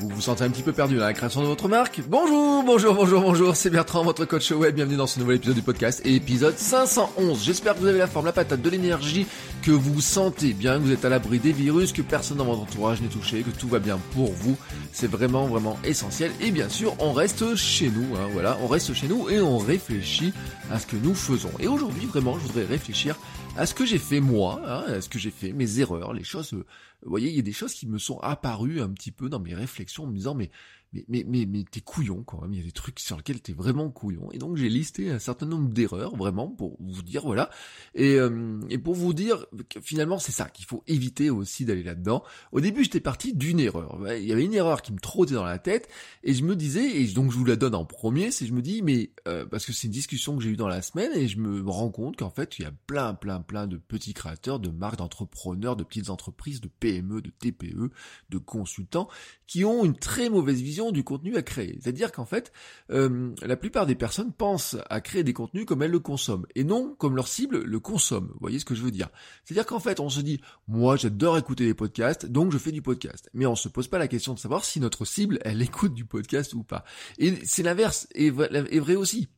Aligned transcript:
Vous 0.00 0.08
vous 0.08 0.20
sentez 0.22 0.44
un 0.44 0.50
petit 0.50 0.62
peu 0.62 0.72
perdu 0.72 0.96
dans 0.96 1.04
la 1.04 1.12
création 1.12 1.42
de 1.42 1.46
votre 1.46 1.68
marque 1.68 2.00
Bonjour, 2.08 2.62
bonjour, 2.64 2.94
bonjour, 2.94 3.20
bonjour, 3.20 3.54
c'est 3.54 3.68
Bertrand, 3.68 4.02
votre 4.02 4.24
coach 4.24 4.50
web, 4.50 4.74
bienvenue 4.74 4.96
dans 4.96 5.06
ce 5.06 5.20
nouvel 5.20 5.36
épisode 5.36 5.56
du 5.56 5.62
podcast, 5.62 6.00
épisode 6.06 6.56
511. 6.56 7.44
J'espère 7.44 7.74
que 7.74 7.80
vous 7.80 7.86
avez 7.86 7.98
la 7.98 8.06
forme, 8.06 8.24
la 8.24 8.32
patate, 8.32 8.62
de 8.62 8.70
l'énergie, 8.70 9.26
que 9.60 9.70
vous 9.70 10.00
sentez 10.00 10.54
bien, 10.54 10.78
que 10.78 10.84
vous 10.84 10.92
êtes 10.92 11.04
à 11.04 11.10
l'abri 11.10 11.38
des 11.38 11.52
virus, 11.52 11.92
que 11.92 12.00
personne 12.00 12.38
dans 12.38 12.46
votre 12.46 12.62
entourage 12.62 13.02
n'est 13.02 13.08
touché, 13.08 13.42
que 13.42 13.50
tout 13.50 13.68
va 13.68 13.78
bien 13.78 13.98
pour 14.14 14.32
vous. 14.32 14.56
C'est 14.92 15.10
vraiment, 15.10 15.46
vraiment 15.46 15.78
essentiel. 15.84 16.30
Et 16.40 16.50
bien 16.50 16.70
sûr, 16.70 16.94
on 16.98 17.12
reste 17.12 17.54
chez 17.56 17.90
nous, 17.90 18.16
hein, 18.16 18.28
voilà, 18.32 18.56
on 18.62 18.68
reste 18.68 18.94
chez 18.94 19.06
nous 19.06 19.28
et 19.28 19.38
on 19.40 19.58
réfléchit 19.58 20.32
à 20.72 20.78
ce 20.78 20.86
que 20.86 20.96
nous 20.96 21.14
faisons. 21.14 21.50
Et 21.58 21.68
aujourd'hui, 21.68 22.06
vraiment, 22.06 22.38
je 22.38 22.46
voudrais 22.46 22.64
réfléchir 22.64 23.16
à 23.56 23.66
ce 23.66 23.74
que 23.74 23.84
j'ai 23.84 23.98
fait 23.98 24.20
moi, 24.20 24.60
hein, 24.64 24.84
à 24.92 25.00
ce 25.00 25.08
que 25.08 25.18
j'ai 25.18 25.30
fait, 25.30 25.52
mes 25.52 25.80
erreurs, 25.80 26.12
les 26.12 26.24
choses... 26.24 26.54
Euh, 26.54 26.64
vous 27.02 27.10
voyez, 27.10 27.30
il 27.30 27.36
y 27.36 27.38
a 27.38 27.42
des 27.42 27.52
choses 27.52 27.72
qui 27.74 27.86
me 27.86 27.98
sont 27.98 28.18
apparues 28.20 28.80
un 28.80 28.90
petit 28.90 29.10
peu 29.10 29.28
dans 29.28 29.40
mes 29.40 29.54
réflexions 29.54 30.04
en 30.04 30.06
me 30.06 30.14
disant 30.14 30.34
mais 30.34 30.50
mais, 30.92 31.04
mais, 31.08 31.24
mais, 31.26 31.46
mais 31.46 31.64
t'es 31.70 31.80
couillon 31.80 32.22
quand 32.24 32.40
même, 32.42 32.52
il 32.52 32.58
y 32.58 32.62
a 32.62 32.64
des 32.64 32.72
trucs 32.72 32.98
sur 32.98 33.16
lesquels 33.16 33.40
t'es 33.40 33.52
vraiment 33.52 33.90
couillon. 33.90 34.30
Et 34.32 34.38
donc 34.38 34.56
j'ai 34.56 34.68
listé 34.68 35.10
un 35.10 35.18
certain 35.18 35.46
nombre 35.46 35.68
d'erreurs, 35.68 36.16
vraiment, 36.16 36.48
pour 36.48 36.76
vous 36.80 37.02
dire, 37.02 37.22
voilà. 37.22 37.50
Et, 37.94 38.16
euh, 38.16 38.60
et 38.70 38.78
pour 38.78 38.94
vous 38.94 39.14
dire 39.14 39.46
que 39.68 39.80
finalement 39.80 40.18
c'est 40.18 40.32
ça, 40.32 40.48
qu'il 40.48 40.64
faut 40.64 40.82
éviter 40.86 41.30
aussi 41.30 41.64
d'aller 41.64 41.82
là-dedans. 41.82 42.24
Au 42.52 42.60
début 42.60 42.84
j'étais 42.84 43.00
parti 43.00 43.34
d'une 43.34 43.60
erreur. 43.60 43.98
Il 44.16 44.24
y 44.24 44.32
avait 44.32 44.44
une 44.44 44.54
erreur 44.54 44.82
qui 44.82 44.92
me 44.92 44.98
trottait 44.98 45.34
dans 45.34 45.44
la 45.44 45.58
tête, 45.58 45.88
et 46.24 46.34
je 46.34 46.44
me 46.44 46.56
disais, 46.56 47.00
et 47.00 47.06
donc 47.08 47.30
je 47.30 47.36
vous 47.36 47.44
la 47.44 47.56
donne 47.56 47.74
en 47.74 47.84
premier, 47.84 48.30
c'est 48.30 48.46
je 48.46 48.52
me 48.52 48.62
dis, 48.62 48.82
mais 48.82 49.10
euh, 49.28 49.46
parce 49.46 49.66
que 49.66 49.72
c'est 49.72 49.86
une 49.86 49.92
discussion 49.92 50.36
que 50.36 50.42
j'ai 50.42 50.50
eue 50.50 50.56
dans 50.56 50.68
la 50.68 50.82
semaine, 50.82 51.12
et 51.14 51.28
je 51.28 51.38
me 51.38 51.68
rends 51.70 51.90
compte 51.90 52.16
qu'en 52.16 52.30
fait 52.30 52.58
il 52.58 52.62
y 52.62 52.66
a 52.66 52.72
plein, 52.86 53.14
plein, 53.14 53.40
plein 53.40 53.66
de 53.66 53.76
petits 53.76 54.14
créateurs, 54.14 54.58
de 54.58 54.70
marques, 54.70 54.96
d'entrepreneurs, 54.96 55.76
de 55.76 55.84
petites 55.84 56.10
entreprises, 56.10 56.60
de 56.60 56.68
PME, 56.68 57.22
de 57.22 57.30
TPE, 57.30 57.90
de 58.30 58.38
consultants, 58.38 59.08
qui 59.46 59.64
ont 59.64 59.84
une 59.84 59.96
très 59.96 60.30
mauvaise 60.30 60.60
vision 60.60 60.79
du 60.90 61.04
contenu 61.04 61.36
à 61.36 61.42
créer. 61.42 61.78
C'est-à-dire 61.80 62.12
qu'en 62.12 62.24
fait, 62.24 62.52
euh, 62.90 63.34
la 63.42 63.56
plupart 63.56 63.86
des 63.86 63.94
personnes 63.94 64.32
pensent 64.32 64.76
à 64.88 65.00
créer 65.00 65.22
des 65.22 65.34
contenus 65.34 65.66
comme 65.66 65.82
elles 65.82 65.90
le 65.90 66.00
consomment, 66.00 66.46
et 66.54 66.64
non 66.64 66.94
comme 66.98 67.16
leur 67.16 67.28
cible 67.28 67.62
le 67.62 67.80
consomme. 67.80 68.28
Vous 68.32 68.40
voyez 68.40 68.58
ce 68.58 68.64
que 68.64 68.74
je 68.74 68.82
veux 68.82 68.90
dire? 68.90 69.10
C'est-à-dire 69.44 69.66
qu'en 69.66 69.80
fait, 69.80 70.00
on 70.00 70.08
se 70.08 70.20
dit, 70.20 70.40
moi 70.66 70.96
j'adore 70.96 71.36
écouter 71.36 71.66
des 71.66 71.74
podcasts, 71.74 72.26
donc 72.26 72.52
je 72.52 72.58
fais 72.58 72.72
du 72.72 72.82
podcast. 72.82 73.28
Mais 73.34 73.46
on 73.46 73.56
se 73.56 73.68
pose 73.68 73.88
pas 73.88 73.98
la 73.98 74.08
question 74.08 74.34
de 74.34 74.38
savoir 74.38 74.64
si 74.64 74.80
notre 74.80 75.04
cible, 75.04 75.38
elle 75.42 75.60
écoute 75.70 75.94
du 75.94 76.06
podcast 76.06 76.54
ou 76.54 76.62
pas. 76.62 76.84
Et 77.18 77.34
c'est 77.44 77.62
l'inverse, 77.62 78.08
est 78.14 78.30
vrai 78.30 78.96
aussi 78.96 79.28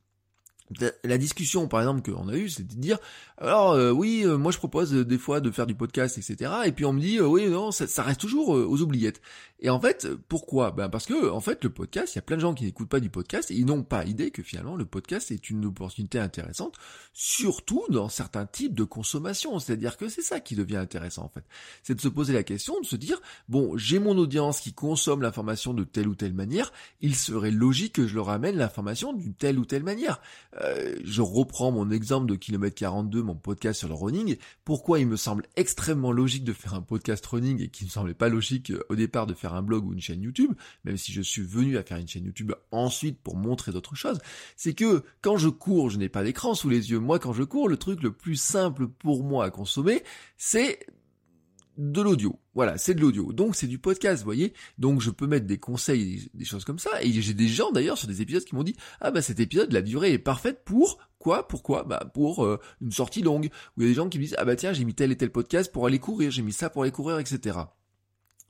la 1.05 1.19
discussion 1.19 1.69
par 1.69 1.81
exemple 1.81 2.11
qu'on 2.11 2.29
a 2.29 2.37
eue, 2.37 2.49
c'est 2.49 2.67
de 2.67 2.75
dire 2.75 2.99
alors 3.39 3.73
euh, 3.73 3.91
oui 3.91 4.23
euh, 4.25 4.37
moi 4.37 4.53
je 4.53 4.59
propose 4.59 4.95
euh, 4.95 5.05
des 5.05 5.19
fois 5.19 5.41
de 5.41 5.51
faire 5.51 5.67
du 5.67 5.75
podcast 5.75 6.17
etc 6.17 6.51
et 6.65 6.73
puis 6.73 6.85
on 6.85 6.93
me 6.93 7.01
dit 7.01 7.21
oui 7.21 7.49
non 7.49 7.73
ça, 7.73 7.87
ça, 7.87 8.03
reste 8.03 8.21
toujours 8.21 8.49
aux 8.51 8.81
oubliettes. 8.81 9.21
Et 9.61 9.71
en 9.71 9.81
fait 9.81 10.09
pourquoi? 10.29 10.71
Ben 10.71 10.89
parce 10.89 11.07
que 11.07 11.31
en 11.31 11.41
fait 11.41 11.63
le 11.65 11.71
podcast 11.71 12.15
il 12.15 12.17
y 12.17 12.21
a 12.21 12.23
plein 12.23 12.37
de 12.37 12.41
gens 12.41 12.55
qui 12.55 12.65
n'écoutent 12.65 12.89
pas 12.89 13.01
du 13.01 13.11
podcast 13.11 13.51
et 13.51 13.55
ils 13.55 13.67
n'ont 13.67 13.83
pas 13.83 14.05
idée 14.05 14.31
que 14.31 14.43
finalement 14.43 14.77
le 14.77 14.85
podcast 14.85 15.31
est 15.31 15.51
une 15.51 15.67
opportunité 15.67 16.19
intéressante 16.19 16.77
surtout 17.13 17.85
dans 17.91 18.09
certains 18.09 18.47
types 18.47 18.75
de 18.75 18.85
consommation. 18.85 19.59
C'est-à-dire 19.59 19.97
que 19.97 20.09
c'est 20.09 20.23
ça 20.23 20.41
qui 20.41 20.57
devient 20.57 20.77
intéressant 20.77 21.25
en 21.25 21.29
fait. 21.29 21.45
C'est 21.83 21.95
de 21.95 22.01
se 22.01 22.09
poser 22.09 22.33
la 22.33 22.43
question 22.43 22.81
de 22.81 22.87
se 22.87 22.97
dire 22.97 23.21
bon 23.49 23.77
j'ai 23.77 23.99
mon 23.99 24.17
audience 24.17 24.61
qui 24.61 24.73
consomme 24.73 25.23
l'information 25.23 25.75
de 25.75 25.85
telle 25.85 26.09
ou 26.09 26.15
telle 26.15 26.35
manière 26.35 26.73
il 27.01 27.15
serait 27.15 27.51
logique 27.51 27.95
que 27.95 28.07
je 28.07 28.15
leur 28.15 28.31
amène 28.31 28.57
l'information 28.57 29.13
d'une 29.13 29.35
telle 29.35 29.59
ou 29.59 29.65
telle 29.65 29.83
manière 29.83 30.21
euh, 30.61 30.97
je 31.05 31.23
reprends 31.23 31.73
mon 31.73 31.91
exemple 31.91 32.27
de 32.27 32.35
kilomètre 32.35 32.75
42, 32.75 33.23
mon 33.23 33.35
podcast 33.35 33.79
sur 33.79 33.89
le 33.89 33.95
running. 33.95 34.37
Pourquoi 34.65 34.99
il 34.99 35.07
me 35.07 35.17
semble 35.17 35.47
extrêmement 35.57 36.13
logique 36.13 36.45
de 36.45 36.53
faire 36.53 36.75
un 36.75 36.83
podcast 36.83 37.25
running 37.27 37.63
et 37.63 37.69
qu'il 37.69 37.87
me 37.87 37.91
semblait 37.91 38.15
pas 38.15 38.29
logique 38.29 38.71
euh, 38.71 38.85
au 38.89 38.97
départ 38.97 39.27
de 39.27 39.35
faire 39.35 39.55
un 39.55 39.63
blog 39.63 39.87
ou 39.87 39.93
une 39.93 40.01
chaîne 40.01 40.23
YouTube, 40.23 40.53
même 40.85 40.97
si 40.97 41.13
je 41.13 41.23
suis 41.23 41.43
venu 41.43 41.79
à 41.79 41.83
faire 41.83 41.99
une 41.99 42.09
chaîne 42.09 42.25
YouTube 42.25 42.53
ensuite 42.71 43.19
pour 43.21 43.37
montrer 43.37 43.73
d'autres 43.73 43.95
choses, 43.95 44.19
c'est 44.57 44.75
que 44.75 45.03
quand 45.23 45.37
je 45.37 45.49
cours, 45.49 45.91
je 45.91 45.99
n'ai 45.99 46.09
pas 46.09 46.25
d'écran 46.25 46.55
sous 46.55 46.69
les 46.69 46.91
yeux. 46.91 46.99
Moi, 46.99 47.19
quand 47.19 47.33
je 47.33 47.43
cours, 47.45 47.69
le 47.69 47.77
truc 47.77 48.03
le 48.03 48.13
plus 48.13 48.37
simple 48.37 48.89
pour 48.89 49.25
moi 49.25 49.47
à 49.47 49.51
consommer, 49.51 50.03
c'est 50.37 50.87
de 51.77 52.01
l'audio. 52.01 52.39
Voilà, 52.55 52.77
c'est 52.79 52.95
de 52.95 53.01
l'audio. 53.01 53.33
Donc 53.33 53.57
c'est 53.57 53.67
du 53.67 53.79
podcast, 53.79 54.23
vous 54.23 54.27
voyez. 54.27 54.53
Donc 54.79 55.01
je 55.01 55.11
peux 55.11 55.27
mettre 55.27 55.47
des 55.47 55.59
conseils, 55.59 56.31
des 56.35 56.45
choses 56.45 56.65
comme 56.65 56.79
ça. 56.79 57.03
Et 57.03 57.11
j'ai 57.13 57.35
des 57.35 57.49
gens 57.49 57.73
d'ailleurs 57.73 57.99
sur 57.99 58.09
des 58.09 58.23
épisodes 58.23 58.45
qui 58.45 58.55
m'ont 58.55 58.63
dit 58.63 58.77
ah 59.01 59.11
bah 59.11 59.23
cet 59.23 59.41
épisode, 59.41 59.73
la 59.73 59.83
durée 59.83 60.13
est 60.13 60.19
parfaite 60.19 60.65
pour 60.65 60.99
quoi 61.19 61.49
Pourquoi? 61.49 61.85
Bah 61.85 62.11
pour 62.13 62.45
euh, 62.45 62.61
une 62.81 62.93
sortie 62.93 63.23
longue. 63.23 63.51
Ou 63.77 63.81
il 63.81 63.85
y 63.85 63.87
a 63.87 63.89
des 63.91 63.95
gens 63.95 64.09
qui 64.09 64.19
me 64.19 64.25
disent 64.25 64.37
ah 64.39 64.45
bah 64.45 64.57
tiens 64.57 64.73
j'ai 64.73 64.85
mis 64.85 64.95
tel 64.95 65.13
et 65.13 65.17
tel 65.17 65.31
podcast 65.31 65.73
pour 65.73 65.87
aller 65.87 65.99
courir, 65.99 66.31
j'ai 66.31 66.43
mis 66.43 66.53
ça 66.53 66.71
pour 66.71 66.83
aller 66.83 66.93
courir, 66.93 67.19
etc. 67.19 67.59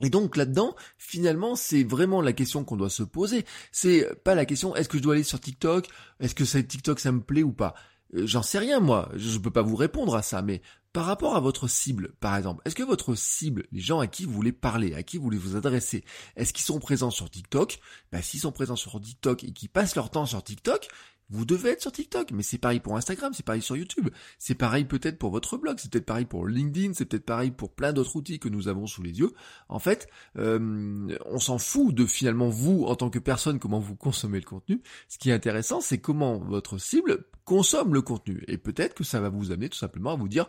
Et 0.01 0.09
donc 0.09 0.35
là-dedans, 0.35 0.75
finalement, 0.97 1.55
c'est 1.55 1.83
vraiment 1.83 2.21
la 2.21 2.33
question 2.33 2.65
qu'on 2.65 2.75
doit 2.75 2.89
se 2.89 3.03
poser. 3.03 3.45
C'est 3.71 4.09
pas 4.23 4.35
la 4.35 4.45
question 4.45 4.75
est-ce 4.75 4.89
que 4.89 4.97
je 4.97 5.03
dois 5.03 5.13
aller 5.13 5.23
sur 5.23 5.39
TikTok? 5.39 5.87
Est-ce 6.19 6.35
que 6.35 6.43
TikTok 6.43 6.99
ça 6.99 7.11
me 7.11 7.21
plaît 7.21 7.43
ou 7.43 7.53
pas? 7.53 7.73
Euh, 8.15 8.27
J'en 8.27 8.43
sais 8.43 8.59
rien 8.59 8.79
moi, 8.79 9.09
je 9.15 9.37
peux 9.37 9.51
pas 9.51 9.61
vous 9.61 9.75
répondre 9.75 10.15
à 10.15 10.21
ça, 10.21 10.41
mais 10.41 10.61
par 10.93 11.05
rapport 11.05 11.35
à 11.35 11.39
votre 11.39 11.67
cible, 11.67 12.13
par 12.19 12.35
exemple, 12.37 12.61
est-ce 12.65 12.75
que 12.75 12.83
votre 12.83 13.15
cible, 13.15 13.65
les 13.71 13.81
gens 13.81 13.99
à 13.99 14.07
qui 14.07 14.25
vous 14.25 14.33
voulez 14.33 14.51
parler, 14.51 14.93
à 14.93 15.01
qui 15.03 15.17
vous 15.17 15.23
voulez 15.23 15.37
vous 15.37 15.55
adresser, 15.55 16.05
est-ce 16.35 16.53
qu'ils 16.53 16.65
sont 16.65 16.79
présents 16.79 17.09
sur 17.09 17.29
TikTok? 17.29 17.79
Bah 18.11 18.21
s'ils 18.21 18.41
sont 18.41 18.51
présents 18.51 18.75
sur 18.75 19.01
TikTok 19.01 19.43
et 19.43 19.51
qu'ils 19.51 19.69
passent 19.69 19.95
leur 19.95 20.11
temps 20.11 20.27
sur 20.27 20.43
TikTok, 20.43 20.87
vous 21.29 21.45
devez 21.45 21.71
être 21.71 21.81
sur 21.81 21.91
TikTok, 21.91 22.31
mais 22.31 22.43
c'est 22.43 22.59
pareil 22.59 22.79
pour 22.79 22.95
Instagram, 22.95 23.33
c'est 23.33 23.45
pareil 23.45 23.61
sur 23.61 23.75
YouTube, 23.75 24.09
c'est 24.37 24.53
pareil 24.53 24.85
peut-être 24.85 25.17
pour 25.17 25.31
votre 25.31 25.57
blog, 25.57 25.77
c'est 25.79 25.89
peut-être 25.91 26.05
pareil 26.05 26.25
pour 26.25 26.45
LinkedIn, 26.45 26.93
c'est 26.93 27.05
peut-être 27.05 27.25
pareil 27.25 27.49
pour 27.49 27.73
plein 27.73 27.91
d'autres 27.91 28.15
outils 28.15 28.37
que 28.37 28.49
nous 28.49 28.67
avons 28.67 28.85
sous 28.85 29.01
les 29.01 29.19
yeux. 29.19 29.31
En 29.69 29.79
fait, 29.79 30.07
euh, 30.37 31.17
on 31.25 31.39
s'en 31.39 31.57
fout 31.57 31.95
de 31.95 32.05
finalement 32.05 32.49
vous 32.49 32.83
en 32.83 32.95
tant 32.95 33.09
que 33.09 33.19
personne, 33.19 33.57
comment 33.57 33.79
vous 33.79 33.95
consommez 33.95 34.39
le 34.39 34.45
contenu. 34.45 34.81
Ce 35.07 35.17
qui 35.17 35.31
est 35.31 35.33
intéressant, 35.33 35.81
c'est 35.81 35.97
comment 35.97 36.37
votre 36.37 36.77
cible 36.77 37.25
consomme 37.45 37.95
le 37.95 38.03
contenu. 38.03 38.43
Et 38.47 38.57
peut-être 38.59 38.93
que 38.93 39.03
ça 39.03 39.19
va 39.19 39.29
vous 39.29 39.51
amener 39.51 39.69
tout 39.69 39.77
simplement 39.77 40.11
à 40.11 40.15
vous 40.15 40.29
dire, 40.29 40.47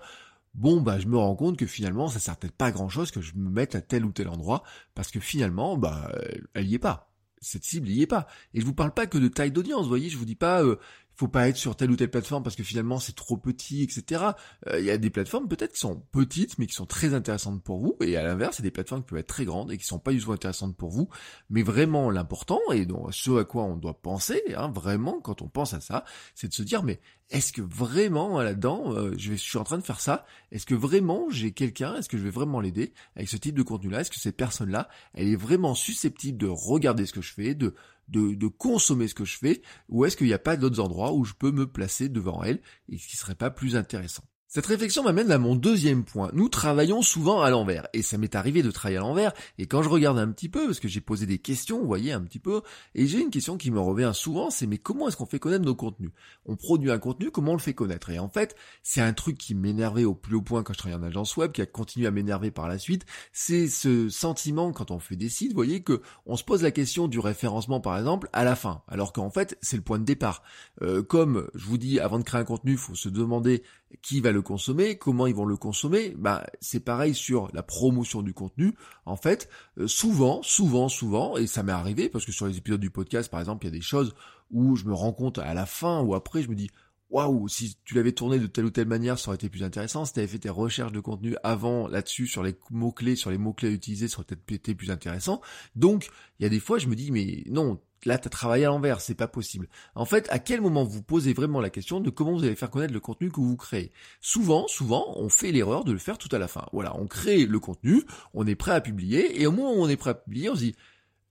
bon 0.55 0.81
bah 0.81 0.99
je 0.99 1.07
me 1.07 1.19
rends 1.19 1.37
compte 1.37 1.57
que 1.57 1.67
finalement 1.67 2.09
ça 2.09 2.19
sert 2.19 2.37
peut-être 2.37 2.57
pas 2.57 2.67
à 2.67 2.73
grand 2.73 2.89
chose 2.89 3.11
que 3.11 3.21
je 3.21 3.35
me 3.35 3.51
mette 3.51 3.75
à 3.75 3.81
tel 3.81 4.05
ou 4.05 4.13
tel 4.13 4.29
endroit 4.29 4.63
parce 4.95 5.11
que 5.11 5.21
finalement 5.21 5.77
bah 5.77 6.11
elle 6.55 6.67
y 6.67 6.75
est 6.75 6.79
pas 6.79 7.11
cette 7.45 7.65
cible 7.65 7.89
n'y 7.89 8.03
est 8.03 8.07
pas. 8.07 8.27
Et 8.55 8.61
je 8.61 8.67
vous 8.67 8.75
parle 8.75 8.93
pas 8.93 9.07
que 9.07 9.19
de 9.19 9.29
taille 9.29 9.53
d'audience, 9.53 9.87
voyez, 9.87 10.09
je 10.09 10.17
vous 10.17 10.25
dis 10.25 10.35
pas 10.35 10.63
euh, 10.63 10.77
faut 11.17 11.29
pas 11.29 11.49
être 11.49 11.57
sur 11.57 11.77
telle 11.77 11.91
ou 11.91 11.97
telle 11.97 12.11
plateforme 12.11 12.43
parce 12.43 12.57
que 12.57 12.65
finalement 12.65 12.99
c'est 12.99 13.15
trop 13.15 13.37
petit, 13.37 13.83
etc. 13.83 14.25
Euh, 14.67 14.81
il 14.81 14.85
y 14.85 14.91
a 14.91 14.99
des 14.99 15.11
plateformes 15.11 15.47
peut-être 15.47 15.75
qui 15.75 15.81
sont 15.81 16.03
petites 16.11 16.59
mais 16.59 16.67
qui 16.67 16.75
sont 16.75 16.87
très 16.87 17.15
intéressantes 17.15 17.63
pour 17.63 17.79
vous, 17.79 17.97
et 18.01 18.17
à 18.17 18.25
l'inverse, 18.25 18.59
il 18.59 18.63
y 18.63 18.65
a 18.65 18.69
des 18.69 18.71
plateformes 18.73 19.03
qui 19.03 19.11
peuvent 19.11 19.21
être 19.21 19.29
très 19.29 19.45
grandes 19.45 19.71
et 19.71 19.79
qui 19.79 19.85
sont 19.85 19.99
pas 19.99 20.13
du 20.13 20.21
tout 20.21 20.33
intéressantes 20.33 20.77
pour 20.77 20.91
vous. 20.91 21.09
Mais 21.51 21.63
vraiment 21.63 22.11
l'important, 22.11 22.61
et 22.73 22.87
donc 22.87 23.15
ce 23.15 23.39
à 23.39 23.45
quoi 23.45 23.65
on 23.65 23.77
doit 23.77 24.01
penser, 24.01 24.43
hein, 24.57 24.71
vraiment 24.75 25.21
quand 25.21 25.43
on 25.43 25.49
pense 25.49 25.75
à 25.75 25.81
ça, 25.81 26.05
c'est 26.35 26.49
de 26.49 26.55
se 26.55 26.63
dire 26.63 26.83
mais 26.83 27.01
est-ce 27.31 27.53
que 27.53 27.63
vraiment 27.63 28.41
là-dedans, 28.43 28.93
euh, 28.95 29.15
je, 29.17 29.33
je 29.33 29.37
suis 29.37 29.59
en 29.59 29.65
train 29.65 29.79
de 29.79 29.83
faire 29.83 30.01
ça, 30.01 30.27
est-ce 30.53 30.67
que 30.67 30.75
vraiment 30.75 31.31
j'ai 31.31 31.53
quelqu'un, 31.53 31.97
est-ce 31.97 32.09
que 32.09 32.19
je 32.19 32.25
vais 32.25 32.31
vraiment 32.31 32.61
l'aider 32.61 32.93
avec 33.17 33.29
ce 33.29 33.37
type 33.37 33.57
de 33.57 33.63
contenu-là, 33.63 34.01
est-ce 34.01 34.11
que 34.11 34.21
cette 34.21 34.37
personne-là, 34.37 34.89
elle 35.15 35.29
est 35.29 35.37
vraiment 35.37 35.75
susceptible 35.75 36.39
de 36.39 36.47
regarder 36.47 37.07
ce 37.07 37.13
que 37.13 37.23
je 37.23 37.33
fais, 37.33 37.55
de 37.55 37.75
de, 38.09 38.47
consommer 38.49 39.09
ce 39.09 39.15
que 39.15 39.25
je 39.25 39.39
fais, 39.39 39.63
ou 39.89 40.05
est-ce 40.05 40.17
qu'il 40.17 40.27
n'y 40.27 40.33
a 40.33 40.39
pas 40.39 40.57
d'autres 40.57 40.81
endroits 40.81 41.13
où 41.13 41.25
je 41.25 41.35
peux 41.35 41.53
me 41.53 41.67
placer 41.67 42.09
devant 42.09 42.43
elle 42.43 42.61
et 42.89 42.99
ce 42.99 43.09
qui 43.09 43.17
serait 43.17 43.35
pas 43.35 43.51
plus 43.51 43.77
intéressant? 43.77 44.25
Cette 44.55 44.67
réflexion 44.67 45.03
m'amène 45.03 45.33
à 45.33 45.39
mon 45.39 45.57
deuxième 45.57 46.05
point. 46.05 46.31
Nous 46.33 46.49
travaillons 46.49 47.03
souvent 47.03 47.43
à 47.43 47.51
l'envers, 47.51 47.89
et 47.93 48.03
ça 48.03 48.19
m'est 48.19 48.37
arrivé 48.37 48.63
de 48.63 48.71
travailler 48.71 48.99
à 48.99 49.01
l'envers, 49.01 49.33
et 49.59 49.67
quand 49.67 49.83
je 49.83 49.89
regarde 49.89 50.17
un 50.17 50.29
petit 50.29 50.49
peu, 50.49 50.67
parce 50.67 50.79
que 50.79 50.87
j'ai 50.87 51.01
posé 51.01 51.27
des 51.27 51.39
questions, 51.39 51.81
vous 51.81 51.89
voyez 51.89 52.13
un 52.13 52.21
petit 52.21 52.39
peu, 52.39 52.63
et 52.95 53.09
j'ai 53.09 53.21
une 53.21 53.31
question 53.31 53.57
qui 53.57 53.73
me 53.73 53.81
revient 53.81 54.13
souvent, 54.15 54.51
c'est 54.51 54.69
mais 54.69 54.79
comment 54.79 55.09
est-ce 55.09 55.17
qu'on 55.17 55.27
fait 55.27 55.41
connaître 55.41 55.65
nos 55.65 55.75
contenus? 55.75 56.13
On 56.47 56.55
produit 56.55 56.93
un 56.93 57.01
contenu, 57.01 57.33
comment 57.33 57.51
on 57.51 57.57
le 57.57 57.61
fait 57.61 57.75
connaître? 57.75 58.11
Et 58.11 58.21
en 58.21 58.29
fait, 58.29 58.55
c'est 58.85 59.01
un 59.01 59.13
truc 59.13 59.39
qui 59.39 59.57
m'énervait 59.57 60.05
au 60.05 60.15
plus 60.15 60.37
haut 60.37 60.43
point 60.43 60.63
quand 60.63 60.73
je 60.73 60.79
travaillais 60.79 61.03
en 61.03 61.05
agence 61.05 61.37
web, 61.37 61.51
qui 61.51 61.61
a 61.61 61.67
continué 61.67 62.07
à 62.07 62.13
m'énerver 62.13 62.53
par 62.53 62.69
la 62.69 62.79
suite, 62.79 63.07
c'est 63.33 63.67
ce 63.67 64.09
sentiment 64.09 64.71
quand 64.71 64.93
on 64.93 65.01
fait 65.01 65.17
des 65.17 65.31
sites, 65.31 65.51
vous 65.51 65.57
voyez 65.57 65.83
que 65.83 66.01
on 66.27 66.37
se 66.37 66.45
pose 66.45 66.63
la 66.63 66.71
question 66.71 67.09
du 67.09 67.19
référencement 67.19 67.81
par 67.81 67.99
exemple 67.99 68.29
à 68.33 68.45
la 68.45 68.55
fin, 68.55 68.83
alors 68.87 69.13
qu'en 69.13 69.31
fait 69.31 69.59
c'est 69.63 69.77
le 69.77 69.83
point 69.83 69.99
de 69.99 70.05
départ. 70.05 70.45
Euh, 70.81 71.03
comme 71.03 71.51
je 71.57 71.67
vous 71.67 71.77
dis, 71.77 71.99
avant 71.99 72.21
de 72.21 72.25
créer 72.25 72.41
un 72.41 72.45
contenu, 72.45 72.77
faut 72.77 72.95
se 72.95 73.09
demander 73.09 73.65
qui 74.03 74.21
va 74.21 74.33
le 74.33 74.43
consommer, 74.45 74.97
comment 74.97 75.27
ils 75.27 75.35
vont 75.35 75.45
le 75.45 75.57
consommer. 75.57 76.15
Bah, 76.17 76.47
c'est 76.61 76.81
pareil 76.81 77.15
sur 77.15 77.49
la 77.53 77.65
promotion 77.65 78.23
du 78.23 78.33
contenu. 78.33 78.77
En 79.05 79.17
fait, 79.17 79.49
euh, 79.79 79.89
souvent, 79.89 80.43
souvent, 80.45 80.89
souvent, 80.89 81.37
et 81.37 81.49
ça 81.49 81.65
m'est 81.65 81.73
arrivé 81.73 82.09
parce 82.09 82.25
que 82.25 82.31
sur 82.31 82.47
les 82.47 82.57
épisodes 82.57 82.81
du 82.81 82.91
podcast, 82.91 83.31
par 83.31 83.41
exemple, 83.41 83.65
il 83.65 83.69
y 83.69 83.73
a 83.73 83.77
des 83.77 83.81
choses 83.81 84.15
où 84.53 84.77
je 84.77 84.85
me 84.85 84.95
rends 84.95 85.13
compte 85.13 85.39
à 85.39 85.53
la 85.55 85.67
fin 85.67 86.01
ou 86.01 86.15
après, 86.15 86.43
je 86.43 86.49
me 86.49 86.55
dis 86.55 86.71
waouh, 87.15 87.49
si 87.49 87.77
tu 87.85 87.95
l'avais 87.95 88.13
tourné 88.13 88.41
de 88.41 88.49
telle 88.49 88.65
ou 88.65 88.71
telle 88.71 88.89
manière, 88.89 89.21
ça 89.21 89.29
aurait 89.29 89.37
été 89.37 89.49
plus 89.49 89.63
intéressant. 89.63 90.05
Si 90.05 90.13
tu 90.13 90.19
avais 90.19 90.29
fait 90.29 90.41
tes 90.41 90.51
recherches 90.51 90.93
de 90.93 90.99
contenu 90.99 91.37
avant 91.45 91.87
là-dessus, 91.87 92.27
sur 92.27 92.43
les 92.43 92.57
mots-clés, 92.71 93.15
sur 93.15 93.31
les 93.31 93.39
mots-clés 93.39 93.69
à 93.69 93.73
utiliser, 93.73 94.09
ça 94.09 94.17
aurait 94.19 94.27
peut-être 94.27 94.51
été 94.53 94.75
plus 94.75 94.91
intéressant. 94.91 95.41
Donc, 95.77 96.09
il 96.39 96.43
y 96.43 96.47
a 96.47 96.49
des 96.49 96.59
fois, 96.59 96.79
je 96.79 96.89
me 96.89 96.97
dis, 96.97 97.13
mais 97.13 97.45
non, 97.47 97.81
là, 98.05 98.19
tu 98.19 98.27
as 98.27 98.31
travaillé 98.31 98.65
à 98.65 98.69
l'envers, 98.69 99.01
c'est 99.01 99.15
pas 99.15 99.29
possible. 99.29 99.69
En 99.95 100.05
fait, 100.05 100.27
à 100.31 100.41
quel 100.41 100.61
moment 100.61 100.83
vous 100.83 101.03
posez 101.03 101.33
vraiment 101.35 101.61
la 101.61 101.71
question 101.71 102.01
de 102.01 102.11
comment 102.11 102.33
vous 102.33 102.43
allez 102.43 102.57
faire 102.57 102.71
connaître 102.71 102.93
le 102.93 102.99
contenu 103.01 103.31
que 103.31 103.41
vous 103.41 103.57
créez? 103.57 103.93
Souvent, 104.21 104.67
souvent, 104.67 105.15
on 105.17 105.29
fait 105.29 105.53
l'erreur 105.53 105.85
de 105.85 105.93
le 105.93 105.99
faire 105.99 106.19
tout 106.19 106.35
à 106.35 106.39
la 106.39 106.49
fin. 106.49 106.67
Voilà, 106.73 106.97
on 106.99 107.07
crée 107.07 107.47
le 107.47 107.61
contenu, 107.61 108.03
on 108.35 108.45
est 108.45 108.57
prêt 108.57 108.73
à 108.73 108.81
publier, 108.81 109.41
et 109.41 109.47
au 109.47 109.53
moment 109.53 109.73
où 109.73 109.85
on 109.85 109.89
est 109.89 109.97
prêt 109.97 110.11
à 110.11 110.15
publier, 110.15 110.51
on 110.51 110.57
se 110.57 110.61
dit, 110.61 110.75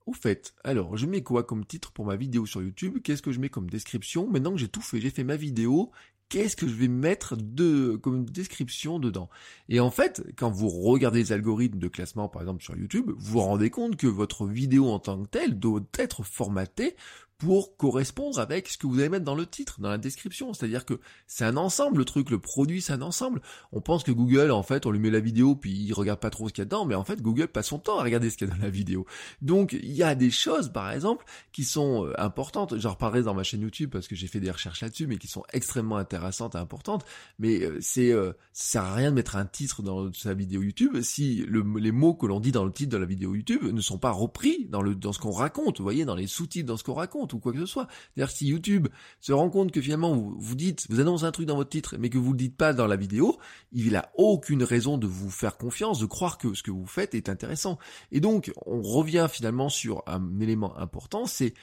au 0.05 0.13
fait, 0.13 0.53
alors 0.63 0.97
je 0.97 1.05
mets 1.05 1.23
quoi 1.23 1.43
comme 1.43 1.65
titre 1.65 1.91
pour 1.91 2.05
ma 2.05 2.15
vidéo 2.15 2.45
sur 2.45 2.61
YouTube? 2.61 2.99
Qu'est-ce 3.03 3.21
que 3.21 3.31
je 3.31 3.39
mets 3.39 3.49
comme 3.49 3.69
description? 3.69 4.29
Maintenant 4.29 4.51
que 4.51 4.57
j'ai 4.57 4.67
tout 4.67 4.81
fait, 4.81 4.99
j'ai 4.99 5.09
fait 5.09 5.23
ma 5.23 5.35
vidéo, 5.35 5.91
qu'est-ce 6.29 6.55
que 6.55 6.67
je 6.67 6.73
vais 6.73 6.87
mettre 6.87 7.35
de 7.37 7.95
comme 7.95 8.25
description 8.25 8.99
dedans? 8.99 9.29
Et 9.69 9.79
en 9.79 9.91
fait, 9.91 10.23
quand 10.35 10.49
vous 10.49 10.69
regardez 10.69 11.19
les 11.19 11.31
algorithmes 11.31 11.79
de 11.79 11.87
classement 11.87 12.27
par 12.27 12.41
exemple 12.41 12.63
sur 12.63 12.75
YouTube, 12.75 13.11
vous 13.15 13.33
vous 13.33 13.41
rendez 13.41 13.69
compte 13.69 13.95
que 13.95 14.07
votre 14.07 14.45
vidéo 14.47 14.89
en 14.89 14.99
tant 14.99 15.21
que 15.21 15.27
telle 15.27 15.59
doit 15.59 15.81
être 15.97 16.23
formatée 16.23 16.95
pour 17.37 17.75
correspondre 17.77 18.39
avec 18.39 18.69
ce 18.69 18.77
que 18.77 18.87
vous 18.87 18.99
allez 18.99 19.09
mettre 19.09 19.25
dans 19.25 19.35
le 19.35 19.45
titre, 19.45 19.81
dans 19.81 19.89
la 19.89 19.97
description. 19.97 20.53
C'est-à-dire 20.53 20.85
que 20.85 20.99
c'est 21.27 21.45
un 21.45 21.57
ensemble, 21.57 21.97
le 21.97 22.05
truc, 22.05 22.29
le 22.29 22.39
produit, 22.39 22.81
c'est 22.81 22.93
un 22.93 23.01
ensemble. 23.01 23.41
On 23.71 23.81
pense 23.81 24.03
que 24.03 24.11
Google, 24.11 24.51
en 24.51 24.63
fait, 24.63 24.85
on 24.85 24.91
lui 24.91 24.99
met 24.99 25.09
la 25.09 25.19
vidéo, 25.19 25.55
puis 25.55 25.71
il 25.71 25.93
regarde 25.93 26.19
pas 26.19 26.29
trop 26.29 26.47
ce 26.47 26.53
qu'il 26.53 26.61
y 26.61 26.63
a 26.63 26.65
dedans, 26.65 26.85
mais 26.85 26.95
en 26.95 27.03
fait, 27.03 27.21
Google 27.21 27.47
passe 27.47 27.67
son 27.67 27.79
temps 27.79 27.99
à 27.99 28.03
regarder 28.03 28.29
ce 28.29 28.37
qu'il 28.37 28.47
y 28.47 28.51
a 28.51 28.55
dans 28.55 28.61
la 28.61 28.69
vidéo. 28.69 29.05
Donc, 29.41 29.73
il 29.73 29.91
y 29.91 30.03
a 30.03 30.15
des 30.15 30.31
choses, 30.31 30.71
par 30.71 30.91
exemple, 30.91 31.25
qui 31.51 31.63
sont 31.63 32.05
euh, 32.05 32.13
importantes. 32.17 32.77
J'en 32.77 32.91
reparlerai 32.91 33.23
dans 33.23 33.33
ma 33.33 33.43
chaîne 33.43 33.61
YouTube 33.61 33.89
parce 33.91 34.07
que 34.07 34.15
j'ai 34.15 34.27
fait 34.27 34.39
des 34.39 34.51
recherches 34.51 34.81
là-dessus, 34.81 35.07
mais 35.07 35.17
qui 35.17 35.27
sont 35.27 35.43
extrêmement 35.51 35.97
intéressantes 35.97 36.55
et 36.55 36.59
importantes. 36.59 37.05
Mais 37.39 37.61
euh, 37.61 37.77
c'est, 37.81 38.11
euh, 38.11 38.33
ça 38.53 38.73
sert 38.73 38.83
à 38.83 38.95
rien 38.95 39.11
de 39.11 39.15
mettre 39.15 39.35
un 39.35 39.45
titre 39.45 39.81
dans 39.81 40.11
sa 40.13 40.33
vidéo 40.33 40.61
YouTube 40.61 41.01
si 41.01 41.45
les 41.49 41.91
mots 41.91 42.13
que 42.13 42.25
l'on 42.25 42.39
dit 42.39 42.51
dans 42.51 42.65
le 42.65 42.71
titre 42.71 42.91
de 42.91 42.97
la 42.97 43.05
vidéo 43.05 43.35
YouTube 43.35 43.63
ne 43.63 43.81
sont 43.81 43.97
pas 43.97 44.11
repris 44.11 44.65
dans 44.69 44.81
le, 44.81 44.95
dans 44.95 45.13
ce 45.13 45.19
qu'on 45.19 45.31
raconte, 45.31 45.77
vous 45.77 45.83
voyez, 45.83 46.05
dans 46.05 46.15
les 46.15 46.27
sous-titres, 46.27 46.67
dans 46.67 46.77
ce 46.77 46.83
qu'on 46.83 46.93
raconte 46.93 47.22
ou 47.31 47.39
quoi 47.39 47.53
que 47.53 47.59
ce 47.59 47.65
soit. 47.65 47.87
C'est-à-dire 48.13 48.35
si 48.35 48.47
YouTube 48.47 48.87
se 49.19 49.31
rend 49.31 49.49
compte 49.49 49.71
que 49.71 49.81
finalement 49.81 50.13
vous, 50.13 50.35
vous 50.37 50.55
dites, 50.55 50.85
vous 50.89 50.99
annoncez 50.99 51.25
un 51.25 51.31
truc 51.31 51.45
dans 51.45 51.55
votre 51.55 51.69
titre, 51.69 51.95
mais 51.99 52.09
que 52.09 52.17
vous 52.17 52.31
le 52.31 52.37
dites 52.37 52.57
pas 52.57 52.73
dans 52.73 52.87
la 52.87 52.95
vidéo, 52.95 53.37
il 53.71 53.95
a 53.95 54.11
aucune 54.15 54.63
raison 54.63 54.97
de 54.97 55.07
vous 55.07 55.29
faire 55.29 55.57
confiance, 55.57 55.99
de 55.99 56.05
croire 56.05 56.37
que 56.37 56.53
ce 56.53 56.63
que 56.63 56.71
vous 56.71 56.85
faites 56.85 57.15
est 57.15 57.29
intéressant. 57.29 57.77
Et 58.11 58.19
donc, 58.19 58.51
on 58.65 58.81
revient 58.81 59.27
finalement 59.31 59.69
sur 59.69 60.03
un 60.07 60.39
élément 60.39 60.77
important, 60.77 61.25
c'est 61.25 61.53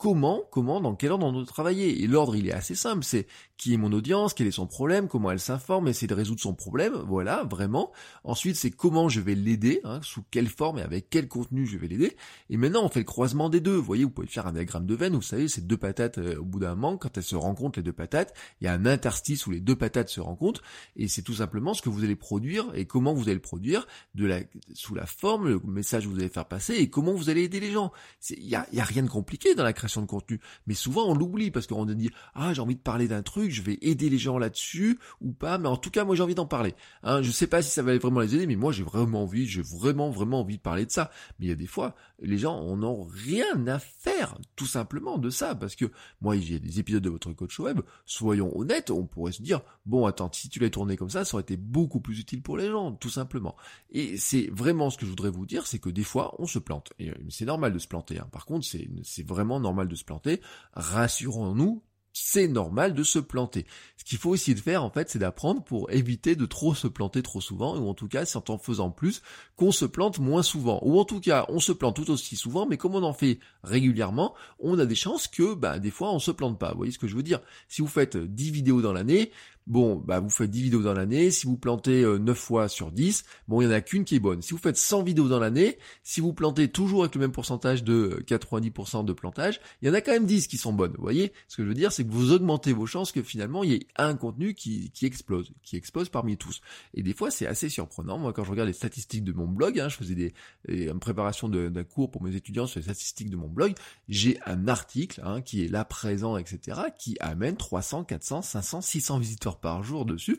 comment, 0.00 0.44
comment, 0.50 0.80
dans 0.80 0.94
quel 0.94 1.12
ordre 1.12 1.26
on 1.26 1.32
doit 1.32 1.44
travailler. 1.44 2.02
Et 2.02 2.06
l'ordre, 2.06 2.34
il 2.34 2.48
est 2.48 2.52
assez 2.52 2.74
simple, 2.74 3.04
c'est 3.04 3.26
qui 3.58 3.74
est 3.74 3.76
mon 3.76 3.92
audience, 3.92 4.32
quel 4.32 4.46
est 4.46 4.52
son 4.52 4.66
problème, 4.66 5.08
comment 5.08 5.30
elle 5.30 5.38
s'informe, 5.38 5.88
essayer 5.88 6.08
de 6.08 6.14
résoudre 6.14 6.40
son 6.40 6.54
problème, 6.54 6.94
voilà, 7.06 7.44
vraiment. 7.44 7.92
Ensuite, 8.24 8.56
c'est 8.56 8.70
comment 8.70 9.10
je 9.10 9.20
vais 9.20 9.34
l'aider, 9.34 9.82
hein, 9.84 10.00
sous 10.02 10.22
quelle 10.30 10.48
forme 10.48 10.78
et 10.78 10.82
avec 10.82 11.10
quel 11.10 11.28
contenu 11.28 11.66
je 11.66 11.76
vais 11.76 11.86
l'aider. 11.86 12.16
Et 12.48 12.56
maintenant, 12.56 12.82
on 12.82 12.88
fait 12.88 13.00
le 13.00 13.04
croisement 13.04 13.50
des 13.50 13.60
deux. 13.60 13.76
Vous 13.76 13.82
voyez, 13.82 14.04
vous 14.04 14.10
pouvez 14.10 14.26
faire 14.26 14.46
un 14.46 14.54
diagramme 14.54 14.86
de 14.86 14.94
veine, 14.94 15.14
vous 15.14 15.20
savez, 15.20 15.48
ces 15.48 15.60
deux 15.60 15.76
patates, 15.76 16.16
euh, 16.16 16.38
au 16.38 16.44
bout 16.44 16.60
d'un 16.60 16.74
moment, 16.74 16.96
quand 16.96 17.18
elles 17.18 17.22
se 17.22 17.36
rencontrent, 17.36 17.78
les 17.78 17.82
deux 17.82 17.92
patates, 17.92 18.32
il 18.62 18.64
y 18.64 18.68
a 18.68 18.72
un 18.72 18.86
interstice 18.86 19.46
où 19.46 19.50
les 19.50 19.60
deux 19.60 19.76
patates 19.76 20.08
se 20.08 20.22
rencontrent, 20.22 20.62
et 20.96 21.08
c'est 21.08 21.20
tout 21.20 21.34
simplement 21.34 21.74
ce 21.74 21.82
que 21.82 21.90
vous 21.90 22.04
allez 22.04 22.16
produire 22.16 22.64
et 22.72 22.86
comment 22.86 23.12
vous 23.12 23.24
allez 23.24 23.34
le 23.34 23.40
produire, 23.40 23.86
de 24.14 24.24
la, 24.24 24.40
sous 24.72 24.94
la 24.94 25.04
forme, 25.04 25.46
le 25.46 25.60
message 25.62 26.04
que 26.04 26.08
vous 26.08 26.18
allez 26.18 26.30
faire 26.30 26.48
passer 26.48 26.76
et 26.76 26.88
comment 26.88 27.12
vous 27.12 27.28
allez 27.28 27.42
aider 27.42 27.60
les 27.60 27.72
gens. 27.72 27.92
Il 28.30 28.48
y 28.48 28.54
a, 28.54 28.66
y 28.72 28.80
a 28.80 28.84
rien 28.84 29.02
de 29.02 29.10
compliqué 29.10 29.54
dans 29.54 29.64
la 29.64 29.74
création 29.74 29.89
de 29.98 30.06
contenu. 30.06 30.40
Mais 30.66 30.74
souvent 30.74 31.06
on 31.06 31.14
l'oublie 31.14 31.50
parce 31.50 31.66
qu'on 31.66 31.84
dit 31.84 32.10
ah 32.34 32.54
j'ai 32.54 32.60
envie 32.60 32.76
de 32.76 32.80
parler 32.80 33.08
d'un 33.08 33.22
truc, 33.22 33.50
je 33.50 33.62
vais 33.62 33.78
aider 33.82 34.08
les 34.08 34.18
gens 34.18 34.38
là-dessus 34.38 34.98
ou 35.20 35.32
pas, 35.32 35.58
mais 35.58 35.68
en 35.68 35.76
tout 35.76 35.90
cas 35.90 36.04
moi 36.04 36.14
j'ai 36.16 36.22
envie 36.22 36.34
d'en 36.34 36.46
parler. 36.46 36.74
Hein, 37.02 37.22
je 37.22 37.30
sais 37.30 37.46
pas 37.46 37.62
si 37.62 37.70
ça 37.70 37.82
va 37.82 37.96
vraiment 37.98 38.20
les 38.20 38.34
aider, 38.34 38.46
mais 38.46 38.56
moi 38.56 38.72
j'ai 38.72 38.82
vraiment 38.82 39.22
envie, 39.22 39.46
j'ai 39.46 39.62
vraiment 39.62 40.10
vraiment 40.10 40.40
envie 40.40 40.56
de 40.56 40.62
parler 40.62 40.86
de 40.86 40.90
ça. 40.90 41.10
Mais 41.38 41.46
il 41.46 41.48
y 41.48 41.52
a 41.52 41.56
des 41.56 41.66
fois 41.66 41.94
les 42.20 42.38
gens 42.38 42.54
en 42.54 42.82
ont 42.82 43.04
rien 43.04 43.66
à 43.66 43.78
faire 43.78 44.38
tout 44.56 44.66
simplement 44.66 45.18
de 45.18 45.30
ça 45.30 45.54
parce 45.54 45.74
que 45.74 45.86
moi 46.20 46.36
j'ai 46.36 46.58
des 46.58 46.78
épisodes 46.78 47.02
de 47.02 47.10
votre 47.10 47.32
coach 47.32 47.58
web, 47.58 47.80
soyons 48.04 48.56
honnêtes, 48.56 48.90
on 48.90 49.06
pourrait 49.06 49.32
se 49.32 49.42
dire 49.42 49.60
bon 49.86 50.06
attends 50.06 50.30
si 50.32 50.48
tu 50.48 50.58
l'as 50.58 50.70
tourné 50.70 50.96
comme 50.96 51.10
ça, 51.10 51.24
ça 51.24 51.34
aurait 51.34 51.42
été 51.42 51.56
beaucoup 51.56 52.00
plus 52.00 52.20
utile 52.20 52.42
pour 52.42 52.56
les 52.56 52.68
gens 52.68 52.92
tout 52.92 53.08
simplement. 53.08 53.56
Et 53.90 54.16
c'est 54.18 54.48
vraiment 54.52 54.90
ce 54.90 54.98
que 54.98 55.06
je 55.06 55.10
voudrais 55.10 55.30
vous 55.30 55.46
dire, 55.46 55.66
c'est 55.66 55.78
que 55.78 55.90
des 55.90 56.04
fois 56.04 56.34
on 56.38 56.46
se 56.46 56.58
plante 56.58 56.92
et 56.98 57.10
euh, 57.10 57.14
c'est 57.28 57.46
normal 57.46 57.72
de 57.72 57.78
se 57.78 57.88
planter. 57.88 58.18
Hein. 58.18 58.28
Par 58.30 58.46
contre 58.46 58.66
c'est 58.66 59.26
vraiment 59.26 59.60
normal 59.60 59.79
de 59.88 59.94
se 59.94 60.04
planter 60.04 60.40
rassurons-nous, 60.74 61.82
c'est 62.12 62.48
normal 62.48 62.94
de 62.94 63.02
se 63.02 63.18
planter. 63.18 63.66
Ce 63.96 64.04
qu'il 64.04 64.18
faut 64.18 64.34
essayer 64.34 64.54
de 64.54 64.60
faire, 64.60 64.82
en 64.82 64.90
fait, 64.90 65.10
c'est 65.10 65.18
d'apprendre 65.18 65.62
pour 65.62 65.90
éviter 65.90 66.34
de 66.34 66.46
trop 66.46 66.74
se 66.74 66.88
planter 66.88 67.22
trop 67.22 67.40
souvent, 67.40 67.78
ou 67.78 67.88
en 67.88 67.94
tout 67.94 68.08
cas, 68.08 68.24
c'est 68.24 68.50
en 68.50 68.58
faisant 68.58 68.90
plus 68.90 69.22
qu'on 69.56 69.72
se 69.72 69.84
plante 69.84 70.18
moins 70.18 70.42
souvent. 70.42 70.80
Ou 70.82 70.98
en 70.98 71.04
tout 71.04 71.20
cas, 71.20 71.46
on 71.48 71.60
se 71.60 71.72
plante 71.72 71.96
tout 71.96 72.10
aussi 72.10 72.36
souvent, 72.36 72.66
mais 72.66 72.76
comme 72.76 72.94
on 72.94 73.02
en 73.02 73.12
fait 73.12 73.38
régulièrement, 73.62 74.34
on 74.58 74.78
a 74.78 74.86
des 74.86 74.94
chances 74.94 75.28
que, 75.28 75.54
bah, 75.54 75.78
des 75.78 75.90
fois, 75.90 76.12
on 76.12 76.18
se 76.18 76.30
plante 76.30 76.58
pas. 76.58 76.72
Vous 76.72 76.78
voyez 76.78 76.92
ce 76.92 76.98
que 76.98 77.08
je 77.08 77.16
veux 77.16 77.22
dire? 77.22 77.40
Si 77.68 77.82
vous 77.82 77.88
faites 77.88 78.16
10 78.16 78.50
vidéos 78.50 78.82
dans 78.82 78.92
l'année, 78.92 79.30
bon, 79.70 80.02
bah 80.04 80.18
vous 80.18 80.28
faites 80.28 80.50
10 80.50 80.62
vidéos 80.62 80.82
dans 80.82 80.92
l'année, 80.92 81.30
si 81.30 81.46
vous 81.46 81.56
plantez 81.56 82.02
9 82.02 82.28
euh, 82.28 82.34
fois 82.34 82.68
sur 82.68 82.90
10, 82.90 83.24
bon, 83.46 83.62
il 83.62 83.68
n'y 83.68 83.72
en 83.72 83.76
a 83.76 83.80
qu'une 83.80 84.04
qui 84.04 84.16
est 84.16 84.20
bonne. 84.20 84.42
Si 84.42 84.52
vous 84.52 84.58
faites 84.58 84.76
100 84.76 85.04
vidéos 85.04 85.28
dans 85.28 85.38
l'année, 85.38 85.78
si 86.02 86.20
vous 86.20 86.32
plantez 86.32 86.68
toujours 86.68 87.04
avec 87.04 87.14
le 87.14 87.20
même 87.20 87.32
pourcentage 87.32 87.84
de 87.84 88.22
90% 88.26 89.04
de 89.04 89.12
plantage, 89.12 89.60
il 89.80 89.88
y 89.88 89.90
en 89.90 89.94
a 89.94 90.00
quand 90.00 90.12
même 90.12 90.26
10 90.26 90.48
qui 90.48 90.58
sont 90.58 90.72
bonnes. 90.72 90.92
Vous 90.96 91.02
voyez? 91.02 91.32
Ce 91.46 91.56
que 91.56 91.62
je 91.62 91.68
veux 91.68 91.74
dire, 91.74 91.92
c'est 91.92 92.04
que 92.04 92.10
vous 92.10 92.32
augmentez 92.32 92.72
vos 92.72 92.86
chances 92.86 93.12
que 93.12 93.22
finalement, 93.22 93.62
il 93.62 93.70
y 93.70 93.74
ait 93.74 93.86
un 93.96 94.16
contenu 94.16 94.54
qui, 94.54 94.90
qui 94.90 95.06
explose, 95.06 95.52
qui 95.62 95.76
explose 95.76 96.08
parmi 96.08 96.36
tous. 96.36 96.60
Et 96.94 97.04
des 97.04 97.14
fois, 97.14 97.30
c'est 97.30 97.46
assez 97.46 97.68
surprenant. 97.68 98.18
Moi, 98.18 98.32
quand 98.32 98.42
je 98.42 98.50
regarde 98.50 98.66
les 98.66 98.74
statistiques 98.74 99.24
de 99.24 99.32
mon 99.32 99.46
blog, 99.46 99.78
hein, 99.78 99.88
je 99.88 99.96
faisais 99.96 100.16
des, 100.16 100.34
une 100.66 100.98
préparation 100.98 101.48
d'un 101.48 101.84
cours 101.84 102.10
pour 102.10 102.24
mes 102.24 102.34
étudiants 102.34 102.66
sur 102.66 102.80
les 102.80 102.84
statistiques 102.84 103.30
de 103.30 103.36
mon 103.36 103.48
blog, 103.48 103.74
j'ai 104.08 104.40
un 104.46 104.66
article 104.66 105.20
hein, 105.24 105.42
qui 105.42 105.64
est 105.64 105.68
là 105.68 105.84
présent, 105.84 106.36
etc., 106.36 106.80
qui 106.98 107.16
amène 107.20 107.56
300, 107.56 108.04
400, 108.04 108.42
500, 108.42 108.80
600 108.80 109.18
visiteurs 109.18 109.59
par 109.60 109.82
jour 109.82 110.04
dessus. 110.04 110.38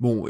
Bon, 0.00 0.26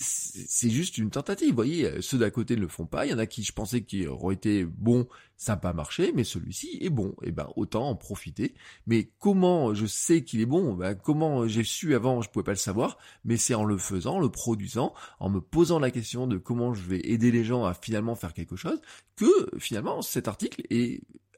c'est 0.00 0.70
juste 0.70 0.96
une 0.96 1.10
tentative, 1.10 1.48
vous 1.48 1.56
voyez, 1.56 2.00
ceux 2.00 2.18
d'à 2.18 2.30
côté 2.30 2.54
ne 2.54 2.60
le 2.60 2.68
font 2.68 2.86
pas, 2.86 3.04
il 3.04 3.10
y 3.10 3.14
en 3.14 3.18
a 3.18 3.26
qui 3.26 3.42
je 3.42 3.52
pensais 3.52 3.82
qu'ils 3.82 4.08
auraient 4.08 4.34
été 4.34 4.64
bons, 4.64 5.08
ça 5.36 5.52
n'a 5.52 5.56
pas 5.56 5.72
marché, 5.72 6.12
mais 6.14 6.22
celui-ci 6.22 6.78
est 6.80 6.90
bon, 6.90 7.10
et 7.22 7.28
eh 7.28 7.32
ben 7.32 7.48
autant 7.56 7.88
en 7.88 7.96
profiter. 7.96 8.54
Mais 8.86 9.10
comment 9.18 9.74
je 9.74 9.86
sais 9.86 10.22
qu'il 10.22 10.40
est 10.40 10.46
bon? 10.46 10.74
Ben, 10.74 10.94
Comment 10.94 11.48
j'ai 11.48 11.64
su 11.64 11.96
avant, 11.96 12.22
je 12.22 12.30
pouvais 12.30 12.44
pas 12.44 12.52
le 12.52 12.56
savoir, 12.56 12.96
mais 13.24 13.36
c'est 13.36 13.54
en 13.54 13.64
le 13.64 13.76
faisant, 13.76 14.16
en 14.16 14.20
le 14.20 14.30
produisant, 14.30 14.94
en 15.18 15.30
me 15.30 15.40
posant 15.40 15.80
la 15.80 15.90
question 15.90 16.28
de 16.28 16.38
comment 16.38 16.74
je 16.74 16.82
vais 16.82 17.00
aider 17.04 17.32
les 17.32 17.44
gens 17.44 17.64
à 17.64 17.74
finalement 17.74 18.14
faire 18.14 18.34
quelque 18.34 18.56
chose, 18.56 18.80
que 19.16 19.50
finalement 19.58 20.00
cet 20.00 20.28
article 20.28 20.62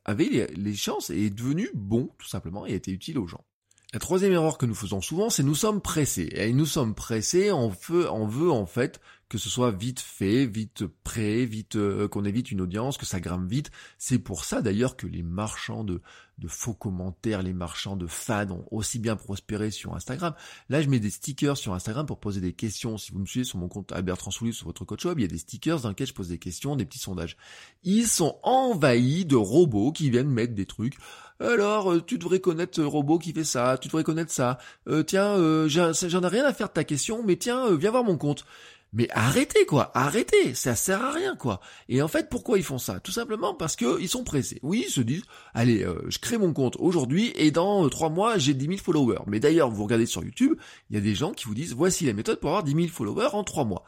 avait 0.04 0.28
les, 0.28 0.46
les 0.48 0.74
chances 0.74 1.08
et 1.08 1.26
est 1.26 1.30
devenu 1.30 1.70
bon, 1.72 2.10
tout 2.18 2.28
simplement, 2.28 2.66
et 2.66 2.72
a 2.72 2.76
été 2.76 2.92
utile 2.92 3.18
aux 3.18 3.26
gens. 3.26 3.44
La 3.92 3.98
troisième 3.98 4.32
erreur 4.32 4.56
que 4.56 4.66
nous 4.66 4.74
faisons 4.74 5.00
souvent, 5.00 5.30
c'est 5.30 5.42
nous 5.42 5.56
sommes 5.56 5.80
pressés. 5.80 6.28
Et 6.34 6.52
nous 6.52 6.66
sommes 6.66 6.94
pressés, 6.94 7.50
on 7.50 7.68
veut, 7.68 8.08
on 8.08 8.24
veut 8.24 8.52
en 8.52 8.64
fait 8.64 9.00
que 9.28 9.38
ce 9.38 9.48
soit 9.48 9.70
vite 9.70 10.00
fait, 10.00 10.44
vite 10.44 10.84
prêt, 11.04 11.44
vite 11.44 11.76
euh, 11.76 12.08
qu'on 12.08 12.24
évite 12.24 12.50
une 12.50 12.60
audience, 12.60 12.98
que 12.98 13.06
ça 13.06 13.20
grimpe 13.20 13.48
vite. 13.48 13.70
C'est 13.96 14.18
pour 14.18 14.44
ça 14.44 14.60
d'ailleurs 14.60 14.96
que 14.96 15.06
les 15.06 15.22
marchands 15.22 15.84
de, 15.84 16.02
faux 16.48 16.74
commentaires, 16.74 17.42
les 17.42 17.52
marchands 17.52 17.96
de 17.96 18.08
fans 18.08 18.50
ont 18.50 18.64
aussi 18.72 18.98
bien 18.98 19.14
prospéré 19.14 19.70
sur 19.70 19.94
Instagram. 19.94 20.34
Là, 20.68 20.82
je 20.82 20.88
mets 20.88 20.98
des 20.98 21.10
stickers 21.10 21.56
sur 21.56 21.74
Instagram 21.74 22.06
pour 22.06 22.18
poser 22.18 22.40
des 22.40 22.52
questions. 22.52 22.98
Si 22.98 23.12
vous 23.12 23.20
me 23.20 23.26
suivez 23.26 23.44
sur 23.44 23.58
mon 23.58 23.68
compte 23.68 23.92
Albert 23.92 24.18
Transoulis 24.18 24.52
sur 24.52 24.66
votre 24.66 24.84
coach 24.84 25.04
web, 25.04 25.18
il 25.18 25.22
y 25.22 25.26
a 25.26 25.28
des 25.28 25.38
stickers 25.38 25.80
dans 25.80 25.90
lesquels 25.90 26.08
je 26.08 26.14
pose 26.14 26.28
des 26.28 26.38
questions, 26.38 26.74
des 26.74 26.84
petits 26.84 26.98
sondages. 26.98 27.36
Ils 27.84 28.08
sont 28.08 28.38
envahis 28.42 29.26
de 29.26 29.36
robots 29.36 29.92
qui 29.92 30.10
viennent 30.10 30.30
mettre 30.30 30.54
des 30.54 30.66
trucs. 30.66 30.96
Alors, 31.40 31.90
euh, 31.90 32.02
tu 32.06 32.18
devrais 32.18 32.40
connaître 32.40 32.76
ce 32.76 32.82
robot 32.82 33.18
qui 33.18 33.32
fait 33.32 33.44
ça, 33.44 33.78
tu 33.78 33.88
devrais 33.88 34.04
connaître 34.04 34.30
ça. 34.30 34.58
Euh, 34.88 35.02
tiens, 35.02 35.38
euh, 35.38 35.68
j'en 35.68 36.22
ai 36.22 36.26
rien 36.26 36.44
à 36.44 36.52
faire 36.52 36.68
de 36.68 36.74
ta 36.74 36.84
question, 36.84 37.22
mais 37.24 37.36
tiens, 37.36 37.74
viens 37.74 37.90
voir 37.90 38.04
mon 38.04 38.18
compte. 38.18 38.44
Mais 38.92 39.08
arrêtez 39.12 39.66
quoi, 39.66 39.92
arrêtez, 39.94 40.52
ça 40.54 40.74
sert 40.74 41.02
à 41.02 41.12
rien 41.12 41.36
quoi. 41.36 41.60
Et 41.88 42.02
en 42.02 42.08
fait, 42.08 42.28
pourquoi 42.28 42.58
ils 42.58 42.64
font 42.64 42.78
ça? 42.78 42.98
Tout 42.98 43.12
simplement 43.12 43.54
parce 43.54 43.76
que 43.76 44.00
ils 44.00 44.08
sont 44.08 44.24
pressés. 44.24 44.58
Oui, 44.64 44.84
ils 44.88 44.90
se 44.90 45.00
disent, 45.00 45.22
allez, 45.54 45.86
je 46.08 46.18
crée 46.18 46.38
mon 46.38 46.52
compte 46.52 46.76
aujourd'hui 46.80 47.32
et 47.36 47.52
dans 47.52 47.88
trois 47.88 48.08
mois 48.10 48.36
j'ai 48.36 48.52
10 48.52 48.66
000 48.66 48.78
followers. 48.78 49.22
Mais 49.28 49.38
d'ailleurs, 49.38 49.70
vous 49.70 49.84
regardez 49.84 50.06
sur 50.06 50.24
YouTube, 50.24 50.58
il 50.90 50.96
y 50.96 50.98
a 50.98 51.02
des 51.02 51.14
gens 51.14 51.30
qui 51.30 51.44
vous 51.44 51.54
disent, 51.54 51.72
voici 51.72 52.04
la 52.04 52.14
méthode 52.14 52.40
pour 52.40 52.50
avoir 52.50 52.64
10 52.64 52.74
000 52.74 52.88
followers 52.88 53.28
en 53.32 53.44
trois 53.44 53.64
mois. 53.64 53.84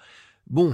Bon, 0.47 0.73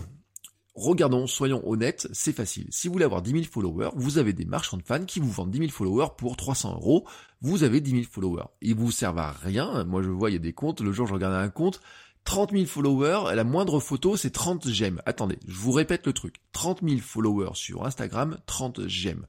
regardons, 0.78 1.26
soyons 1.26 1.62
honnêtes, 1.68 2.08
c'est 2.12 2.32
facile. 2.32 2.66
Si 2.70 2.88
vous 2.88 2.94
voulez 2.94 3.04
avoir 3.04 3.22
10 3.22 3.32
000 3.32 3.44
followers, 3.44 3.90
vous 3.96 4.18
avez 4.18 4.32
des 4.32 4.44
marchands 4.44 4.76
de 4.76 4.82
fans 4.82 5.04
qui 5.04 5.20
vous 5.20 5.30
vendent 5.30 5.50
10 5.50 5.58
000 5.58 5.70
followers 5.70 6.08
pour 6.16 6.36
300 6.36 6.74
euros. 6.74 7.06
Vous 7.40 7.64
avez 7.64 7.80
10 7.80 7.90
000 7.90 8.02
followers. 8.10 8.46
Ils 8.62 8.74
vous 8.74 8.90
servent 8.90 9.18
à 9.18 9.32
rien. 9.32 9.84
Moi, 9.84 10.02
je 10.02 10.10
vois, 10.10 10.30
il 10.30 10.34
y 10.34 10.36
a 10.36 10.40
des 10.40 10.52
comptes. 10.52 10.80
Le 10.80 10.92
jour, 10.92 11.06
je 11.06 11.14
regardais 11.14 11.36
un 11.36 11.50
compte. 11.50 11.80
30 12.24 12.52
000 12.52 12.66
followers, 12.66 13.34
la 13.34 13.44
moindre 13.44 13.80
photo 13.80 14.14
c'est 14.16 14.28
30 14.28 14.68
j'aime. 14.68 15.00
Attendez, 15.06 15.38
je 15.46 15.56
vous 15.56 15.72
répète 15.72 16.06
le 16.06 16.12
truc. 16.12 16.36
30 16.52 16.80
000 16.86 17.00
followers 17.00 17.54
sur 17.54 17.86
Instagram, 17.86 18.36
30 18.44 18.86
j'aime. 18.86 19.26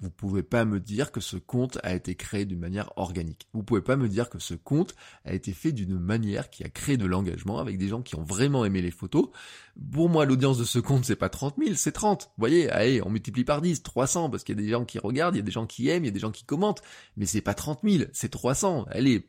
Vous 0.00 0.10
pouvez 0.10 0.42
pas 0.42 0.64
me 0.64 0.80
dire 0.80 1.12
que 1.12 1.20
ce 1.20 1.36
compte 1.36 1.78
a 1.82 1.94
été 1.94 2.14
créé 2.14 2.44
d'une 2.44 2.58
manière 2.58 2.92
organique. 2.96 3.48
Vous 3.54 3.62
pouvez 3.62 3.80
pas 3.80 3.96
me 3.96 4.08
dire 4.08 4.28
que 4.28 4.38
ce 4.38 4.54
compte 4.54 4.94
a 5.24 5.32
été 5.32 5.52
fait 5.52 5.72
d'une 5.72 5.98
manière 5.98 6.50
qui 6.50 6.64
a 6.64 6.68
créé 6.68 6.96
de 6.96 7.06
l'engagement 7.06 7.58
avec 7.58 7.78
des 7.78 7.88
gens 7.88 8.02
qui 8.02 8.16
ont 8.16 8.24
vraiment 8.24 8.64
aimé 8.64 8.82
les 8.82 8.90
photos. 8.90 9.28
Pour 9.92 10.08
moi, 10.08 10.24
l'audience 10.24 10.58
de 10.58 10.64
ce 10.64 10.78
compte, 10.78 11.04
c'est 11.04 11.16
pas 11.16 11.28
30 11.28 11.56
000, 11.58 11.74
c'est 11.76 11.92
30. 11.92 12.24
Vous 12.24 12.30
voyez, 12.36 12.70
allez, 12.70 13.02
on 13.02 13.10
multiplie 13.10 13.44
par 13.44 13.60
10, 13.60 13.82
300, 13.82 14.30
parce 14.30 14.44
qu'il 14.44 14.56
y 14.56 14.58
a 14.60 14.62
des 14.62 14.70
gens 14.70 14.84
qui 14.84 14.98
regardent, 14.98 15.34
il 15.36 15.38
y 15.38 15.42
a 15.42 15.44
des 15.44 15.50
gens 15.50 15.66
qui 15.66 15.88
aiment, 15.88 16.04
il 16.04 16.08
y 16.08 16.10
a 16.10 16.12
des 16.12 16.20
gens 16.20 16.30
qui 16.30 16.44
commentent. 16.44 16.82
Mais 17.16 17.26
c'est 17.26 17.40
pas 17.40 17.54
30 17.54 17.80
000, 17.82 18.04
c'est 18.12 18.30
300. 18.30 18.86
Allez, 18.90 19.26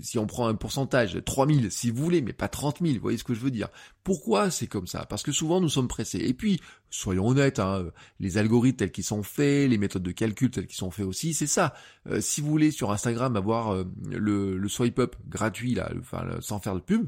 si 0.00 0.18
on 0.18 0.26
prend 0.26 0.46
un 0.46 0.54
pourcentage, 0.54 1.20
3 1.24 1.46
000, 1.46 1.60
si 1.70 1.90
vous 1.90 2.02
voulez, 2.02 2.22
mais 2.22 2.32
pas 2.32 2.48
30 2.48 2.78
000, 2.80 2.94
vous 2.94 3.00
voyez 3.00 3.18
ce 3.18 3.24
que 3.24 3.34
je 3.34 3.40
veux 3.40 3.50
dire. 3.50 3.68
Pourquoi 4.04 4.50
c'est 4.50 4.66
comme 4.66 4.86
ça? 4.86 5.04
Parce 5.06 5.22
que 5.22 5.32
souvent, 5.32 5.60
nous 5.60 5.68
sommes 5.68 5.88
pressés. 5.88 6.20
Et 6.20 6.34
puis, 6.34 6.60
soyons 6.90 7.28
honnêtes, 7.28 7.58
hein, 7.58 7.84
les 8.18 8.38
algorithmes 8.38 8.76
tels 8.76 8.92
qu'ils 8.92 9.04
sont 9.04 9.22
faits, 9.22 9.68
les 9.68 9.78
méthodes 9.78 10.02
de 10.02 10.11
calcul 10.14 10.50
telles 10.50 10.66
qu'ils 10.66 10.76
sont 10.76 10.90
faits 10.90 11.06
aussi, 11.06 11.34
c'est 11.34 11.46
ça. 11.46 11.74
Euh, 12.06 12.20
si 12.20 12.40
vous 12.40 12.48
voulez 12.48 12.70
sur 12.70 12.90
Instagram 12.90 13.36
avoir 13.36 13.72
euh, 13.72 13.84
le, 14.10 14.56
le, 14.56 14.68
swipe 14.68 14.98
up 14.98 15.16
gratuit 15.28 15.74
là, 15.74 15.90
enfin 15.98 16.26
sans 16.40 16.58
faire 16.58 16.74
de 16.74 16.80
pub, 16.80 17.06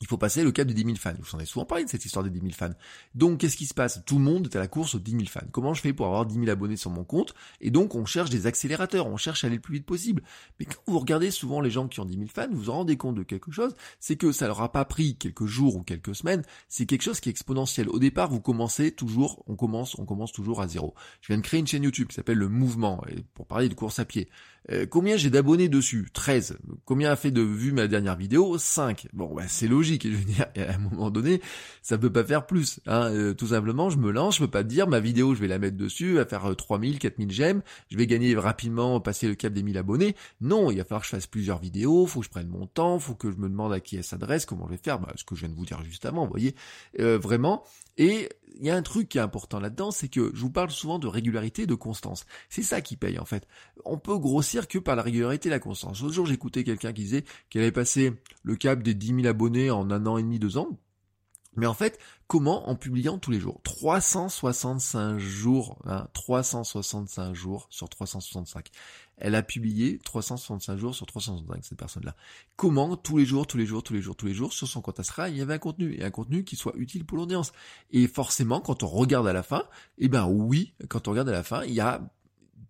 il 0.00 0.06
faut 0.06 0.18
passer 0.18 0.44
le 0.44 0.52
cap 0.52 0.66
de 0.66 0.72
10 0.72 0.84
000 0.84 0.96
fans. 0.96 1.14
Je 1.22 1.28
vous 1.28 1.36
en 1.36 1.40
ai 1.40 1.44
souvent 1.44 1.64
parlé 1.64 1.84
de 1.84 1.90
cette 1.90 2.04
histoire 2.04 2.24
des 2.24 2.30
10 2.30 2.40
000 2.40 2.52
fans. 2.52 2.74
Donc, 3.14 3.38
qu'est-ce 3.38 3.56
qui 3.56 3.66
se 3.66 3.74
passe? 3.74 4.02
Tout 4.06 4.18
le 4.18 4.24
monde 4.24 4.46
est 4.46 4.56
à 4.56 4.60
la 4.60 4.68
course 4.68 4.94
aux 4.94 4.98
10 4.98 5.10
000 5.10 5.24
fans. 5.26 5.46
Comment 5.50 5.74
je 5.74 5.80
fais 5.80 5.92
pour 5.92 6.06
avoir 6.06 6.26
10 6.26 6.34
000 6.34 6.48
abonnés 6.48 6.76
sur 6.76 6.90
mon 6.90 7.04
compte? 7.04 7.34
Et 7.60 7.70
donc, 7.70 7.94
on 7.94 8.04
cherche 8.04 8.30
des 8.30 8.46
accélérateurs, 8.46 9.06
on 9.06 9.16
cherche 9.16 9.44
à 9.44 9.48
aller 9.48 9.56
le 9.56 9.62
plus 9.62 9.74
vite 9.74 9.86
possible. 9.86 10.22
Mais 10.58 10.66
quand 10.66 10.80
vous 10.86 10.98
regardez 10.98 11.30
souvent 11.30 11.60
les 11.60 11.70
gens 11.70 11.88
qui 11.88 12.00
ont 12.00 12.04
10 12.04 12.14
000 12.14 12.26
fans, 12.32 12.48
vous 12.50 12.62
vous 12.62 12.72
rendez 12.72 12.96
compte 12.96 13.16
de 13.16 13.22
quelque 13.22 13.50
chose, 13.50 13.74
c'est 13.98 14.16
que 14.16 14.32
ça 14.32 14.46
leur 14.46 14.60
a 14.62 14.70
pas 14.70 14.84
pris 14.84 15.16
quelques 15.16 15.46
jours 15.46 15.76
ou 15.76 15.82
quelques 15.82 16.14
semaines, 16.14 16.42
c'est 16.68 16.86
quelque 16.86 17.02
chose 17.02 17.20
qui 17.20 17.28
est 17.28 17.32
exponentiel. 17.32 17.88
Au 17.88 17.98
départ, 17.98 18.30
vous 18.30 18.40
commencez 18.40 18.92
toujours, 18.92 19.42
on 19.46 19.56
commence, 19.56 19.98
on 19.98 20.04
commence 20.04 20.32
toujours 20.32 20.60
à 20.60 20.68
zéro. 20.68 20.94
Je 21.20 21.28
viens 21.28 21.38
de 21.38 21.42
créer 21.42 21.60
une 21.60 21.66
chaîne 21.66 21.82
YouTube 21.82 22.08
qui 22.08 22.14
s'appelle 22.14 22.38
Le 22.38 22.48
Mouvement, 22.48 23.02
pour 23.34 23.46
parler 23.46 23.68
de 23.68 23.74
course 23.74 23.98
à 23.98 24.04
pied. 24.04 24.28
Euh, 24.70 24.86
combien 24.86 25.16
j'ai 25.16 25.30
d'abonnés 25.30 25.68
dessus? 25.68 26.08
13. 26.12 26.58
Combien 26.84 27.10
a 27.10 27.16
fait 27.16 27.30
de 27.30 27.42
vues 27.42 27.72
ma 27.72 27.86
dernière 27.88 28.16
vidéo? 28.16 28.58
5. 28.58 29.08
Bon, 29.12 29.34
bah, 29.34 29.44
c'est 29.48 29.68
logique, 29.68 30.06
je 30.06 30.14
veux 30.14 30.24
dire, 30.24 30.46
à 30.56 30.74
un 30.74 30.78
moment 30.78 31.10
donné, 31.10 31.40
ça 31.82 31.96
peut 31.96 32.12
pas 32.12 32.24
faire 32.24 32.46
plus. 32.46 32.80
Hein. 32.86 33.10
Euh, 33.12 33.34
tout 33.34 33.48
simplement, 33.48 33.90
je 33.90 33.98
me 33.98 34.10
lance, 34.10 34.36
je 34.36 34.44
peux 34.44 34.50
pas 34.50 34.62
dire, 34.62 34.86
ma 34.86 35.00
vidéo, 35.00 35.34
je 35.34 35.40
vais 35.40 35.48
la 35.48 35.58
mettre 35.58 35.76
dessus, 35.76 36.10
elle 36.10 36.16
va 36.16 36.26
faire 36.26 36.54
3000, 36.54 36.98
4000 36.98 37.30
j'aime, 37.30 37.62
je 37.90 37.96
vais 37.96 38.06
gagner 38.06 38.34
rapidement, 38.36 39.00
passer 39.00 39.28
le 39.28 39.34
cap 39.34 39.52
des 39.52 39.62
1000 39.62 39.78
abonnés. 39.78 40.16
Non, 40.40 40.70
il 40.70 40.78
va 40.78 40.84
falloir 40.84 41.00
que 41.00 41.06
je 41.06 41.12
fasse 41.12 41.26
plusieurs 41.26 41.58
vidéos, 41.58 42.06
faut 42.06 42.20
que 42.20 42.26
je 42.26 42.30
prenne 42.30 42.48
mon 42.48 42.66
temps, 42.66 42.98
faut 42.98 43.14
que 43.14 43.30
je 43.30 43.36
me 43.36 43.48
demande 43.48 43.72
à 43.72 43.80
qui 43.80 43.96
elle 43.96 44.04
s'adresse, 44.04 44.44
comment 44.44 44.66
je 44.66 44.72
vais 44.72 44.80
faire, 44.82 44.98
bah, 44.98 45.12
ce 45.16 45.24
que 45.24 45.34
je 45.34 45.40
viens 45.40 45.50
de 45.50 45.54
vous 45.54 45.66
dire 45.66 45.82
juste 45.84 46.04
avant, 46.06 46.24
vous 46.24 46.30
voyez, 46.30 46.54
euh, 47.00 47.18
vraiment. 47.18 47.64
Et 47.98 48.28
il 48.60 48.66
y 48.66 48.70
a 48.70 48.76
un 48.76 48.82
truc 48.82 49.08
qui 49.08 49.18
est 49.18 49.20
important 49.20 49.60
là-dedans, 49.60 49.90
c'est 49.90 50.08
que 50.08 50.32
je 50.34 50.40
vous 50.40 50.50
parle 50.50 50.70
souvent 50.70 50.98
de 50.98 51.06
régularité, 51.06 51.66
de 51.66 51.74
constance. 51.74 52.26
C'est 52.48 52.62
ça 52.62 52.80
qui 52.80 52.96
paye 52.96 53.18
en 53.18 53.24
fait. 53.24 53.46
On 53.84 53.98
peut 53.98 54.18
grossir 54.18 54.66
que 54.66 54.78
par 54.78 54.96
la 54.96 55.02
régularité 55.02 55.48
et 55.48 55.50
la 55.50 55.60
constance. 55.60 56.00
L'autre 56.00 56.14
jour, 56.14 56.26
j'écoutais 56.26 56.64
quelqu'un 56.64 56.92
qui 56.92 57.02
disait 57.02 57.24
qu'elle 57.50 57.62
avait 57.62 57.72
passé 57.72 58.14
le 58.42 58.56
cap 58.56 58.82
des 58.82 58.94
10 58.94 59.22
000 59.22 59.26
abonnés 59.26 59.70
en 59.70 59.90
un 59.90 60.06
an 60.06 60.18
et 60.18 60.22
demi, 60.22 60.38
deux 60.38 60.58
ans. 60.58 60.78
Mais 61.56 61.66
en 61.66 61.74
fait, 61.74 61.98
comment 62.28 62.68
En 62.68 62.76
publiant 62.76 63.18
tous 63.18 63.32
les 63.32 63.40
jours? 63.40 63.60
365 63.64 65.18
jours, 65.18 65.78
hein, 65.84 66.08
365 66.12 67.34
jours 67.34 67.66
sur 67.70 67.88
365. 67.88 68.70
Elle 69.18 69.34
a 69.34 69.42
publié 69.42 69.98
365 69.98 70.76
jours 70.78 70.94
sur 70.94 71.06
365, 71.06 71.64
cette 71.64 71.78
personne-là. 71.78 72.14
Comment 72.56 72.96
Tous 72.96 73.18
les 73.18 73.26
jours, 73.26 73.46
tous 73.46 73.58
les 73.58 73.66
jours, 73.66 73.82
tous 73.82 73.94
les 73.94 74.00
jours, 74.00 74.16
tous 74.16 74.26
les 74.26 74.34
jours, 74.34 74.52
sur 74.52 74.68
son 74.68 74.80
compte 74.80 75.00
Astra, 75.00 75.28
il 75.28 75.36
y 75.36 75.40
avait 75.40 75.54
un 75.54 75.58
contenu, 75.58 75.94
et 75.94 76.04
un 76.04 76.10
contenu 76.10 76.44
qui 76.44 76.56
soit 76.56 76.74
utile 76.76 77.04
pour 77.04 77.18
l'audience. 77.18 77.52
Et 77.90 78.06
forcément, 78.06 78.60
quand 78.60 78.82
on 78.82 78.88
regarde 78.88 79.26
à 79.26 79.32
la 79.32 79.42
fin, 79.42 79.64
eh 79.98 80.08
ben 80.08 80.26
oui, 80.26 80.74
quand 80.88 81.08
on 81.08 81.12
regarde 81.12 81.28
à 81.28 81.32
la 81.32 81.42
fin, 81.42 81.64
il 81.64 81.74
y 81.74 81.80
a 81.80 82.00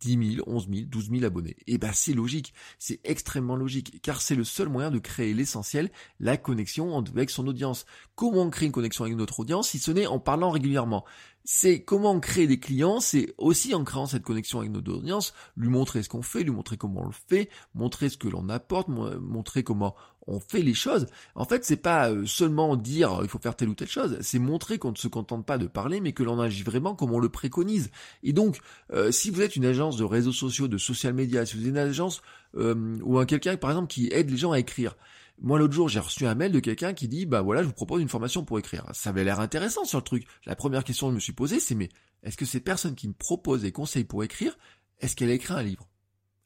10 0.00 0.36
000, 0.36 0.44
11 0.46 0.68
000, 0.70 0.86
12 0.86 1.10
000 1.10 1.24
abonnés. 1.24 1.56
Et 1.66 1.74
eh 1.74 1.78
ben 1.78 1.90
c'est 1.92 2.12
logique, 2.12 2.54
c'est 2.78 3.00
extrêmement 3.04 3.56
logique, 3.56 4.00
car 4.02 4.20
c'est 4.20 4.34
le 4.34 4.44
seul 4.44 4.68
moyen 4.68 4.90
de 4.90 4.98
créer 4.98 5.34
l'essentiel, 5.34 5.90
la 6.20 6.36
connexion 6.36 6.96
avec 6.98 7.30
son 7.30 7.46
audience. 7.46 7.84
Comment 8.14 8.42
on 8.42 8.50
crée 8.50 8.66
une 8.66 8.72
connexion 8.72 9.04
avec 9.04 9.16
notre 9.16 9.40
audience 9.40 9.70
si 9.70 9.78
ce 9.78 9.90
n'est 9.90 10.06
en 10.06 10.18
parlant 10.18 10.50
régulièrement? 10.50 11.04
C'est 11.50 11.80
comment 11.80 12.20
créer 12.20 12.46
des 12.46 12.60
clients, 12.60 13.00
c'est 13.00 13.32
aussi 13.38 13.74
en 13.74 13.82
créant 13.82 14.04
cette 14.04 14.22
connexion 14.22 14.58
avec 14.58 14.70
notre 14.70 14.92
audience, 14.92 15.32
lui 15.56 15.70
montrer 15.70 16.02
ce 16.02 16.10
qu'on 16.10 16.20
fait, 16.20 16.42
lui 16.42 16.50
montrer 16.50 16.76
comment 16.76 17.00
on 17.04 17.06
le 17.06 17.14
fait, 17.26 17.48
montrer 17.74 18.10
ce 18.10 18.18
que 18.18 18.28
l'on 18.28 18.50
apporte, 18.50 18.88
montrer 18.88 19.62
comment 19.62 19.96
on 20.26 20.40
fait 20.40 20.60
les 20.60 20.74
choses. 20.74 21.06
En 21.34 21.46
fait, 21.46 21.64
c'est 21.64 21.78
pas 21.78 22.10
euh, 22.10 22.26
seulement 22.26 22.76
dire 22.76 23.14
euh, 23.14 23.22
il 23.22 23.30
faut 23.30 23.38
faire 23.38 23.56
telle 23.56 23.70
ou 23.70 23.74
telle 23.74 23.88
chose, 23.88 24.18
c'est 24.20 24.38
montrer 24.38 24.76
qu'on 24.76 24.90
ne 24.90 24.96
se 24.96 25.08
contente 25.08 25.46
pas 25.46 25.56
de 25.56 25.66
parler, 25.66 26.02
mais 26.02 26.12
que 26.12 26.22
l'on 26.22 26.38
agit 26.38 26.64
vraiment 26.64 26.94
comme 26.94 27.12
on 27.12 27.18
le 27.18 27.30
préconise. 27.30 27.90
Et 28.22 28.34
donc, 28.34 28.60
euh, 28.92 29.10
si 29.10 29.30
vous 29.30 29.40
êtes 29.40 29.56
une 29.56 29.64
agence 29.64 29.96
de 29.96 30.04
réseaux 30.04 30.32
sociaux, 30.32 30.68
de 30.68 30.76
social 30.76 31.14
media, 31.14 31.46
si 31.46 31.56
vous 31.56 31.62
êtes 31.62 31.70
une 31.70 31.78
agence 31.78 32.20
ou 32.54 33.18
un 33.18 33.26
quelqu'un 33.26 33.56
par 33.56 33.70
exemple 33.70 33.88
qui 33.88 34.08
aide 34.12 34.30
les 34.30 34.36
gens 34.36 34.52
à 34.52 34.58
écrire, 34.58 34.96
moi, 35.40 35.58
l'autre 35.58 35.74
jour, 35.74 35.88
j'ai 35.88 36.00
reçu 36.00 36.26
un 36.26 36.34
mail 36.34 36.52
de 36.52 36.60
quelqu'un 36.60 36.94
qui 36.94 37.08
dit, 37.08 37.26
bah 37.26 37.42
voilà, 37.42 37.62
je 37.62 37.68
vous 37.68 37.72
propose 37.72 38.02
une 38.02 38.08
formation 38.08 38.44
pour 38.44 38.58
écrire. 38.58 38.84
Ça 38.92 39.10
avait 39.10 39.24
l'air 39.24 39.40
intéressant 39.40 39.84
sur 39.84 39.98
le 39.98 40.04
truc. 40.04 40.26
La 40.46 40.56
première 40.56 40.84
question 40.84 41.06
que 41.06 41.12
je 41.12 41.14
me 41.16 41.20
suis 41.20 41.32
posée, 41.32 41.60
c'est, 41.60 41.74
mais 41.74 41.88
est-ce 42.22 42.36
que 42.36 42.44
cette 42.44 42.64
personne 42.64 42.94
qui 42.94 43.08
me 43.08 43.14
propose 43.14 43.62
des 43.62 43.72
conseils 43.72 44.04
pour 44.04 44.24
écrire, 44.24 44.58
est-ce 45.00 45.14
qu'elle 45.14 45.30
a 45.30 45.34
écrit 45.34 45.54
un 45.54 45.62
livre? 45.62 45.88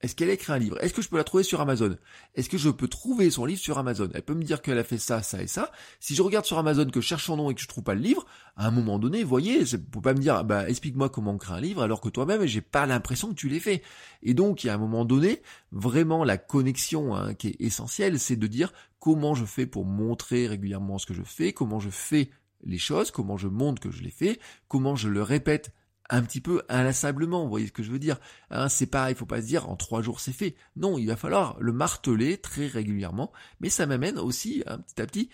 Est-ce 0.02 0.16
qu'elle 0.16 0.30
a 0.30 0.32
écrit 0.32 0.52
un 0.52 0.58
livre? 0.58 0.82
Est-ce 0.82 0.92
que 0.92 1.00
je 1.00 1.08
peux 1.08 1.16
la 1.16 1.24
trouver 1.24 1.44
sur 1.44 1.60
Amazon? 1.60 1.96
Est-ce 2.34 2.48
que 2.48 2.58
je 2.58 2.68
peux 2.70 2.88
trouver 2.88 3.30
son 3.30 3.44
livre 3.44 3.60
sur 3.60 3.78
Amazon? 3.78 4.08
Elle 4.14 4.22
peut 4.22 4.34
me 4.34 4.42
dire 4.42 4.60
qu'elle 4.60 4.78
a 4.78 4.84
fait 4.84 4.98
ça, 4.98 5.22
ça 5.22 5.40
et 5.40 5.46
ça. 5.46 5.70
Si 6.00 6.16
je 6.16 6.22
regarde 6.22 6.44
sur 6.44 6.58
Amazon, 6.58 6.86
que 6.86 7.00
je 7.00 7.06
cherche 7.06 7.26
son 7.26 7.36
nom 7.36 7.50
et 7.50 7.54
que 7.54 7.60
je 7.60 7.68
trouve 7.68 7.84
pas 7.84 7.94
le 7.94 8.00
livre, 8.00 8.26
à 8.56 8.66
un 8.66 8.72
moment 8.72 8.98
donné, 8.98 9.22
vous 9.22 9.28
voyez, 9.28 9.62
vous 9.62 9.78
pouvez 9.78 10.02
pas 10.02 10.14
me 10.14 10.18
dire, 10.18 10.42
bah 10.44 10.68
explique-moi 10.68 11.08
comment 11.08 11.32
on 11.32 11.38
crée 11.38 11.54
un 11.54 11.60
livre, 11.60 11.82
alors 11.82 12.00
que 12.00 12.08
toi-même, 12.08 12.44
j'ai 12.46 12.60
pas 12.60 12.84
l'impression 12.86 13.28
que 13.28 13.34
tu 13.34 13.48
l'aies 13.48 13.60
fait. 13.60 13.82
Et 14.24 14.34
donc, 14.34 14.64
il 14.64 14.66
y 14.66 14.70
a 14.70 14.74
un 14.74 14.78
moment 14.78 15.04
donné, 15.04 15.40
vraiment 15.70 16.24
la 16.24 16.36
connexion 16.36 17.14
hein, 17.14 17.34
qui 17.34 17.48
est 17.48 17.60
essentielle, 17.60 18.18
c'est 18.18 18.36
de 18.36 18.46
dire 18.48 18.72
comment 18.98 19.34
je 19.36 19.44
fais 19.44 19.66
pour 19.66 19.84
montrer 19.84 20.48
régulièrement 20.48 20.98
ce 20.98 21.06
que 21.06 21.14
je 21.14 21.22
fais, 21.22 21.52
comment 21.52 21.78
je 21.78 21.90
fais 21.90 22.30
les 22.64 22.78
choses, 22.78 23.12
comment 23.12 23.36
je 23.36 23.48
montre 23.48 23.80
que 23.80 23.90
je 23.90 24.02
les 24.02 24.10
fais, 24.10 24.40
comment 24.66 24.96
je 24.96 25.08
le 25.08 25.22
répète 25.22 25.72
un 26.10 26.22
petit 26.22 26.40
peu 26.40 26.62
inlassablement, 26.68 27.42
vous 27.42 27.50
voyez 27.50 27.66
ce 27.66 27.72
que 27.72 27.82
je 27.82 27.90
veux 27.90 27.98
dire 27.98 28.18
hein, 28.50 28.68
C'est 28.68 28.86
pas, 28.86 29.10
il 29.10 29.16
faut 29.16 29.26
pas 29.26 29.40
se 29.40 29.46
dire 29.46 29.68
en 29.68 29.76
trois 29.76 30.02
jours 30.02 30.20
c'est 30.20 30.32
fait. 30.32 30.56
Non, 30.76 30.98
il 30.98 31.06
va 31.06 31.16
falloir 31.16 31.56
le 31.60 31.72
marteler 31.72 32.38
très 32.38 32.66
régulièrement, 32.66 33.32
mais 33.60 33.70
ça 33.70 33.86
m'amène 33.86 34.18
aussi 34.18 34.62
un 34.66 34.78
petit 34.78 35.00
à 35.00 35.06
petit 35.06 35.28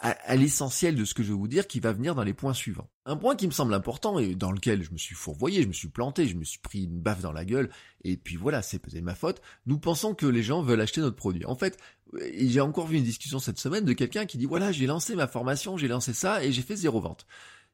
à, 0.00 0.34
l'essentiel 0.34 0.94
de 0.94 1.04
ce 1.04 1.12
que 1.12 1.22
je 1.22 1.28
vais 1.28 1.38
vous 1.38 1.48
dire 1.48 1.66
qui 1.66 1.78
va 1.78 1.92
venir 1.92 2.14
dans 2.14 2.22
les 2.22 2.32
points 2.32 2.54
suivants. 2.54 2.88
Un 3.04 3.16
point 3.16 3.36
qui 3.36 3.46
me 3.46 3.52
semble 3.52 3.74
important 3.74 4.18
et 4.18 4.34
dans 4.34 4.50
lequel 4.50 4.82
je 4.82 4.92
me 4.92 4.98
suis 4.98 5.14
fourvoyé, 5.14 5.62
je 5.62 5.68
me 5.68 5.72
suis 5.72 5.88
planté, 5.88 6.26
je 6.26 6.36
me 6.36 6.44
suis 6.44 6.58
pris 6.58 6.84
une 6.84 7.00
baffe 7.00 7.20
dans 7.20 7.32
la 7.32 7.44
gueule, 7.44 7.68
et 8.04 8.16
puis 8.16 8.36
voilà, 8.36 8.62
c'est 8.62 8.78
peut-être 8.78 9.02
ma 9.02 9.14
faute, 9.14 9.42
nous 9.66 9.78
pensons 9.78 10.14
que 10.14 10.26
les 10.26 10.42
gens 10.42 10.62
veulent 10.62 10.80
acheter 10.80 11.02
notre 11.02 11.16
produit. 11.16 11.44
En 11.44 11.54
fait, 11.54 11.78
j'ai 12.34 12.60
encore 12.60 12.86
vu 12.86 12.96
une 12.96 13.04
discussion 13.04 13.38
cette 13.38 13.58
semaine 13.58 13.84
de 13.84 13.92
quelqu'un 13.92 14.24
qui 14.24 14.38
dit 14.38 14.46
voilà, 14.46 14.72
j'ai 14.72 14.86
lancé 14.86 15.14
ma 15.14 15.26
formation, 15.26 15.76
j'ai 15.76 15.88
lancé 15.88 16.14
ça, 16.14 16.42
et 16.42 16.50
j'ai 16.50 16.62
fait 16.62 16.76
zéro 16.76 17.00
vente. 17.00 17.26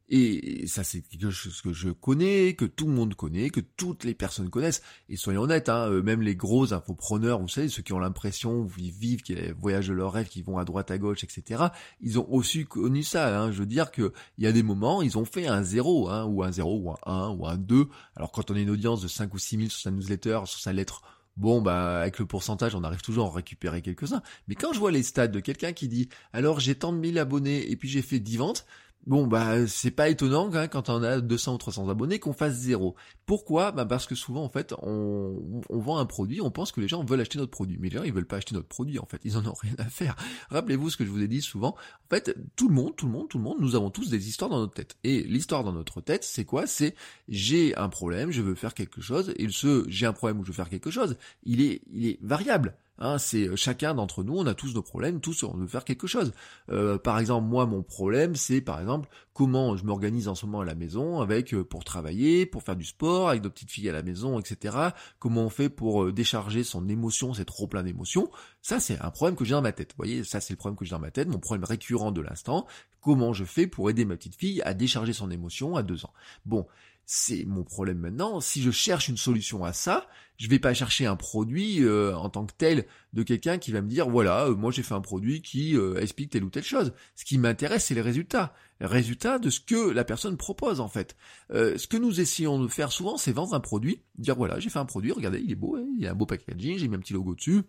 Et 0.09 0.69
ça, 0.69 0.85
c'est 0.85 1.03
quelque 1.03 1.31
chose 1.31 1.61
que 1.61 1.73
je 1.73 1.91
connais, 1.91 2.55
que 2.55 2.65
tout 2.65 2.87
le 2.87 2.93
monde 2.93 3.15
connaît, 3.15 3.51
que 3.51 3.61
toutes 3.61 4.05
les 4.05 4.15
personnes 4.15 4.51
connaissent. 4.51 4.83
Et 5.09 5.17
soyons 5.17 5.43
honnêtes, 5.43 5.69
hein, 5.69 5.91
euh, 5.91 6.03
même 6.03 6.23
les 6.23 6.37
gros 6.37 6.73
infopreneurs, 6.73 7.41
vous 7.41 7.49
savez, 7.49 7.69
ceux 7.69 7.83
qui 7.83 7.93
ont 7.93 7.99
l'impression, 7.99 8.69
ils 8.79 8.93
vivent, 8.93 9.23
qui 9.23 9.35
voyagent 9.59 9.89
de 9.89 9.95
leur 9.95 10.13
rêve, 10.13 10.29
qui 10.29 10.43
vont 10.43 10.59
à 10.59 10.65
droite, 10.65 10.93
à 10.93 10.99
gauche, 10.99 11.25
etc. 11.25 11.65
Ils 12.01 12.21
ont 12.21 12.33
aussi 12.33 12.65
connu 12.67 13.03
ça. 13.03 13.41
Hein. 13.41 13.51
Je 13.51 13.59
veux 13.59 13.67
dire 13.67 13.91
que 13.91 14.13
il 14.39 14.45
y 14.45 14.47
a 14.47 14.53
des 14.53 14.63
moments, 14.63 15.03
ils 15.03 15.19
ont 15.19 15.25
fait 15.25 15.49
un 15.49 15.65
zéro, 15.65 16.09
hein, 16.09 16.25
ou 16.25 16.45
un 16.45 16.53
zéro, 16.53 16.79
ou 16.79 16.91
un 16.93 16.99
1, 17.05 17.31
ou 17.31 17.47
un 17.47 17.57
2. 17.57 17.89
Alors 18.15 18.31
quand 18.31 18.51
on 18.53 18.55
a 18.55 18.61
une 18.61 18.71
audience 18.71 19.03
de 19.03 19.09
5 19.09 19.35
ou 19.35 19.39
6 19.39 19.57
000 19.57 19.69
sur 19.71 19.81
sa 19.81 19.91
newsletter, 19.91 20.41
sur 20.45 20.61
sa 20.61 20.73
lettre 20.73 21.03
Bon, 21.37 21.61
bah, 21.61 22.01
avec 22.01 22.19
le 22.19 22.25
pourcentage, 22.25 22.75
on 22.75 22.83
arrive 22.83 23.03
toujours 23.03 23.27
à 23.27 23.29
en 23.29 23.31
récupérer 23.31 23.83
quelques-uns. 23.83 24.23
Mais 24.49 24.55
quand 24.55 24.73
je 24.73 24.79
vois 24.79 24.91
les 24.91 25.03
stats 25.03 25.29
de 25.29 25.41
quelqu'un 25.41 25.75
qui 25.75 25.87
dit, 25.87 26.09
alors 26.33 26.61
j'ai 26.61 26.75
tant 26.75 26.95
de 26.95 26.99
mille 26.99 27.19
abonnés 27.19 27.71
et 27.71 27.77
puis 27.77 27.91
j'ai 27.91 28.01
fait 28.01 28.21
10 28.21 28.39
ventes, 28.39 28.67
Bon 29.07 29.29
bah 29.29 29.69
c'est 29.69 29.93
pas 29.93 30.09
étonnant 30.09 30.53
hein, 30.53 30.67
quand 30.67 30.89
on 30.89 31.01
a 31.05 31.21
200 31.21 31.55
ou 31.55 31.59
300 31.59 31.89
abonnés 31.89 32.19
qu'on 32.19 32.33
fasse 32.33 32.55
zéro. 32.55 32.97
Pourquoi? 33.25 33.71
Bah 33.71 33.87
parce 33.87 34.05
que 34.05 34.17
souvent 34.17 34.43
en 34.43 34.49
fait 34.49 34.75
on, 34.83 35.63
on, 35.71 35.79
vend 35.79 35.99
un 35.99 36.07
produit, 36.07 36.41
on 36.41 36.51
pense 36.51 36.73
que 36.73 36.81
les 36.81 36.89
gens 36.89 37.05
veulent 37.05 37.21
acheter 37.21 37.39
notre 37.39 37.53
produit, 37.53 37.79
mais 37.79 37.89
les 37.89 37.99
gens 37.99 38.03
ils 38.03 38.13
veulent 38.13 38.27
pas 38.27 38.39
acheter 38.39 38.57
notre 38.57 38.67
produit 38.67 38.99
en 38.99 39.07
fait, 39.07 39.21
ils 39.23 39.37
en 39.37 39.47
ont 39.47 39.55
rien 39.55 39.75
à 39.79 39.85
faire. 39.85 40.17
Rappelez-vous 40.51 40.91
ce 40.91 40.97
que 40.97 41.05
je 41.05 41.11
vous 41.11 41.23
ai 41.23 41.29
dit 41.29 41.41
souvent. 41.41 41.77
En 41.77 42.09
fait 42.11 42.37
tout 42.57 42.69
le 42.69 42.75
monde, 42.75 42.97
tout 42.97 43.07
le 43.07 43.13
monde, 43.13 43.29
tout 43.29 43.39
le 43.39 43.45
monde, 43.45 43.59
nous 43.61 43.77
avons 43.77 43.91
tous 43.91 44.11
des 44.11 44.29
histoires 44.29 44.51
dans 44.51 44.59
notre 44.59 44.75
tête. 44.75 44.97
Et 45.05 45.23
l'histoire 45.23 45.63
dans 45.63 45.73
notre 45.73 46.01
tête 46.01 46.25
c'est 46.25 46.45
quoi? 46.45 46.67
C'est 46.67 46.97
j'ai 47.29 47.77
un 47.77 47.89
problème, 47.89 48.33
je 48.33 48.43
veux 48.43 48.57
faire 48.57 48.75
quelque 48.75 49.01
chose, 49.01 49.33
et 49.37 49.47
ce 49.51 49.85
j'ai 49.87 50.07
un 50.07 50.13
problème 50.13 50.41
ou 50.41 50.43
je 50.43 50.49
veux 50.49 50.57
faire 50.57 50.69
quelque 50.69 50.91
chose, 50.91 51.17
il 51.45 51.61
est 51.63 51.81
il 51.93 52.07
est 52.07 52.19
variable. 52.23 52.75
Hein, 52.99 53.19
c'est 53.19 53.49
euh, 53.49 53.57
chacun 53.57 53.95
d'entre 53.95 54.23
nous, 54.23 54.37
on 54.37 54.47
a 54.47 54.55
tous 54.55 54.75
nos 54.75 54.83
problèmes, 54.83 55.21
tous 55.21 55.43
on 55.43 55.57
veut 55.57 55.67
faire 55.67 55.85
quelque 55.85 56.07
chose. 56.07 56.33
Euh, 56.71 56.99
par 56.99 57.19
exemple, 57.19 57.47
moi, 57.47 57.67
mon 57.67 57.83
problème, 57.83 58.35
c'est 58.35 58.61
par 58.61 58.81
exemple 58.81 59.09
comment 59.37 59.77
je 59.77 59.85
m'organise 59.85 60.29
en 60.29 60.35
ce 60.35 60.47
moment 60.47 60.61
à 60.61 60.65
la 60.65 60.75
maison 60.75 61.21
avec 61.21 61.53
euh, 61.53 61.63
pour 61.63 61.85
travailler, 61.85 62.47
pour 62.47 62.63
faire 62.63 62.75
du 62.75 62.87
sport, 62.87 63.29
avec 63.29 63.43
deux 63.43 63.51
petites 63.51 63.71
filles 63.71 63.91
à 63.91 63.93
la 63.93 64.03
maison, 64.03 64.41
etc. 64.41 64.79
Comment 65.19 65.43
on 65.43 65.51
fait 65.51 65.69
pour 65.69 66.05
euh, 66.05 66.13
décharger 66.13 66.65
son 66.65 66.89
émotion, 66.89 67.35
c'est 67.35 67.45
trop 67.45 67.67
plein 67.67 67.83
d'émotions. 67.83 68.31
Ça, 68.63 68.81
c'est 68.81 68.99
un 68.99 69.11
problème 69.11 69.37
que 69.37 69.45
j'ai 69.45 69.53
dans 69.53 69.61
ma 69.61 69.73
tête. 69.73 69.91
Vous 69.91 69.99
voyez, 69.99 70.25
ça, 70.25 70.41
c'est 70.41 70.55
le 70.55 70.57
problème 70.57 70.79
que 70.79 70.87
j'ai 70.87 70.93
dans 70.93 70.99
ma 70.99 71.11
tête, 71.11 71.29
mon 71.29 71.39
problème 71.39 71.65
récurrent 71.65 72.13
de 72.13 72.23
l'instant. 72.23 72.67
Comment 73.03 73.35
je 73.35 73.45
fais 73.45 73.67
pour 73.67 73.91
aider 73.91 74.07
ma 74.07 74.17
petite 74.17 74.37
fille 74.37 74.63
à 74.63 74.73
décharger 74.73 75.13
son 75.13 75.31
émotion 75.31 75.77
à 75.77 75.83
deux 75.83 76.07
ans? 76.07 76.15
Bon, 76.47 76.67
c'est 77.07 77.45
mon 77.45 77.63
problème 77.63 77.99
maintenant. 77.99 78.41
Si 78.41 78.61
je 78.63 78.73
cherche 78.73 79.09
une 79.09 79.17
solution 79.17 79.65
à 79.65 79.73
ça, 79.73 80.09
je 80.39 80.49
vais 80.49 80.59
pas 80.59 80.75
chercher 80.75 81.07
un 81.07 81.17
produit 81.17 81.83
euh, 81.83 82.15
en 82.17 82.29
tant 82.29 82.45
que 82.45 82.53
tel 82.59 82.85
de 83.13 83.23
quelqu'un 83.23 83.59
qui 83.59 83.71
va 83.71 83.81
me 83.81 83.89
dire 83.89 84.09
voilà, 84.09 84.47
euh, 84.47 84.57
moi 84.57 84.73
j'ai 84.73 84.83
fait 84.83 84.95
un 84.95 85.01
produit 85.01 85.41
qui 85.41 85.77
euh, 85.77 86.01
explique 86.01 86.31
telle 86.31 86.45
ou 86.45 86.51
telle 86.51 86.65
chose. 86.65 86.93
Ce 87.15 87.25
qui 87.25 87.39
m'intéresse, 87.39 87.87
c'est 87.87 87.95
les 87.95 88.03
résultats, 88.03 88.53
résultats 88.81 89.39
de 89.39 89.51
ce 89.51 89.61
que 89.61 89.91
la 89.91 90.05
personne 90.05 90.37
propose 90.37 90.81
en 90.81 90.89
fait. 90.89 91.17
ce 91.51 91.87
que 91.87 91.97
nous 91.97 92.21
essayons 92.21 92.61
de 92.61 92.69
faire 92.69 92.91
souvent, 92.91 93.17
c'est 93.17 93.33
vendre 93.33 93.55
un 93.55 93.61
produit, 93.61 94.03
dire 94.19 94.35
voilà, 94.35 94.59
j'ai 94.59 94.69
fait 94.69 94.81
un 94.81 94.85
produit, 94.85 95.13
regardez, 95.13 95.41
il 95.41 95.53
est 95.53 95.55
beau, 95.57 95.77
hein, 95.77 95.87
il 95.97 96.03
y 96.03 96.09
a 96.09 96.11
un 96.11 96.15
beau 96.15 96.27
packaging, 96.27 96.77
j'ai 96.79 96.89
mis 96.89 96.97
un 96.97 97.01
petit 97.01 97.15
logo 97.15 97.37
dessus. 97.37 97.63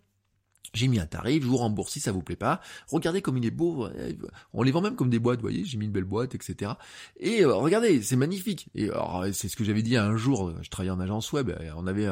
J'ai 0.73 0.87
mis 0.87 0.99
un 0.99 1.05
tarif, 1.05 1.43
je 1.43 1.47
vous 1.47 1.57
rembourse 1.57 1.93
si 1.93 1.99
ça 1.99 2.11
vous 2.11 2.21
plaît 2.21 2.35
pas. 2.35 2.61
Regardez 2.89 3.21
comme 3.21 3.37
il 3.37 3.45
est 3.45 3.51
beau. 3.51 3.87
On 4.53 4.63
les 4.63 4.71
vend 4.71 4.81
même 4.81 4.95
comme 4.95 5.09
des 5.09 5.19
boîtes, 5.19 5.39
vous 5.39 5.43
voyez. 5.43 5.65
J'ai 5.65 5.77
mis 5.77 5.85
une 5.85 5.91
belle 5.91 6.03
boîte, 6.03 6.35
etc. 6.35 6.71
Et 7.19 7.43
euh, 7.43 7.53
regardez, 7.53 8.01
c'est 8.01 8.15
magnifique. 8.15 8.67
Et 8.75 8.89
c'est 9.33 9.47
ce 9.47 9.55
que 9.55 9.63
j'avais 9.63 9.81
dit 9.81 9.97
un 9.97 10.15
jour. 10.17 10.53
Je 10.61 10.69
travaillais 10.69 10.91
en 10.91 10.99
agence 10.99 11.31
web. 11.31 11.51
on 11.75 11.87
avait 11.87 12.07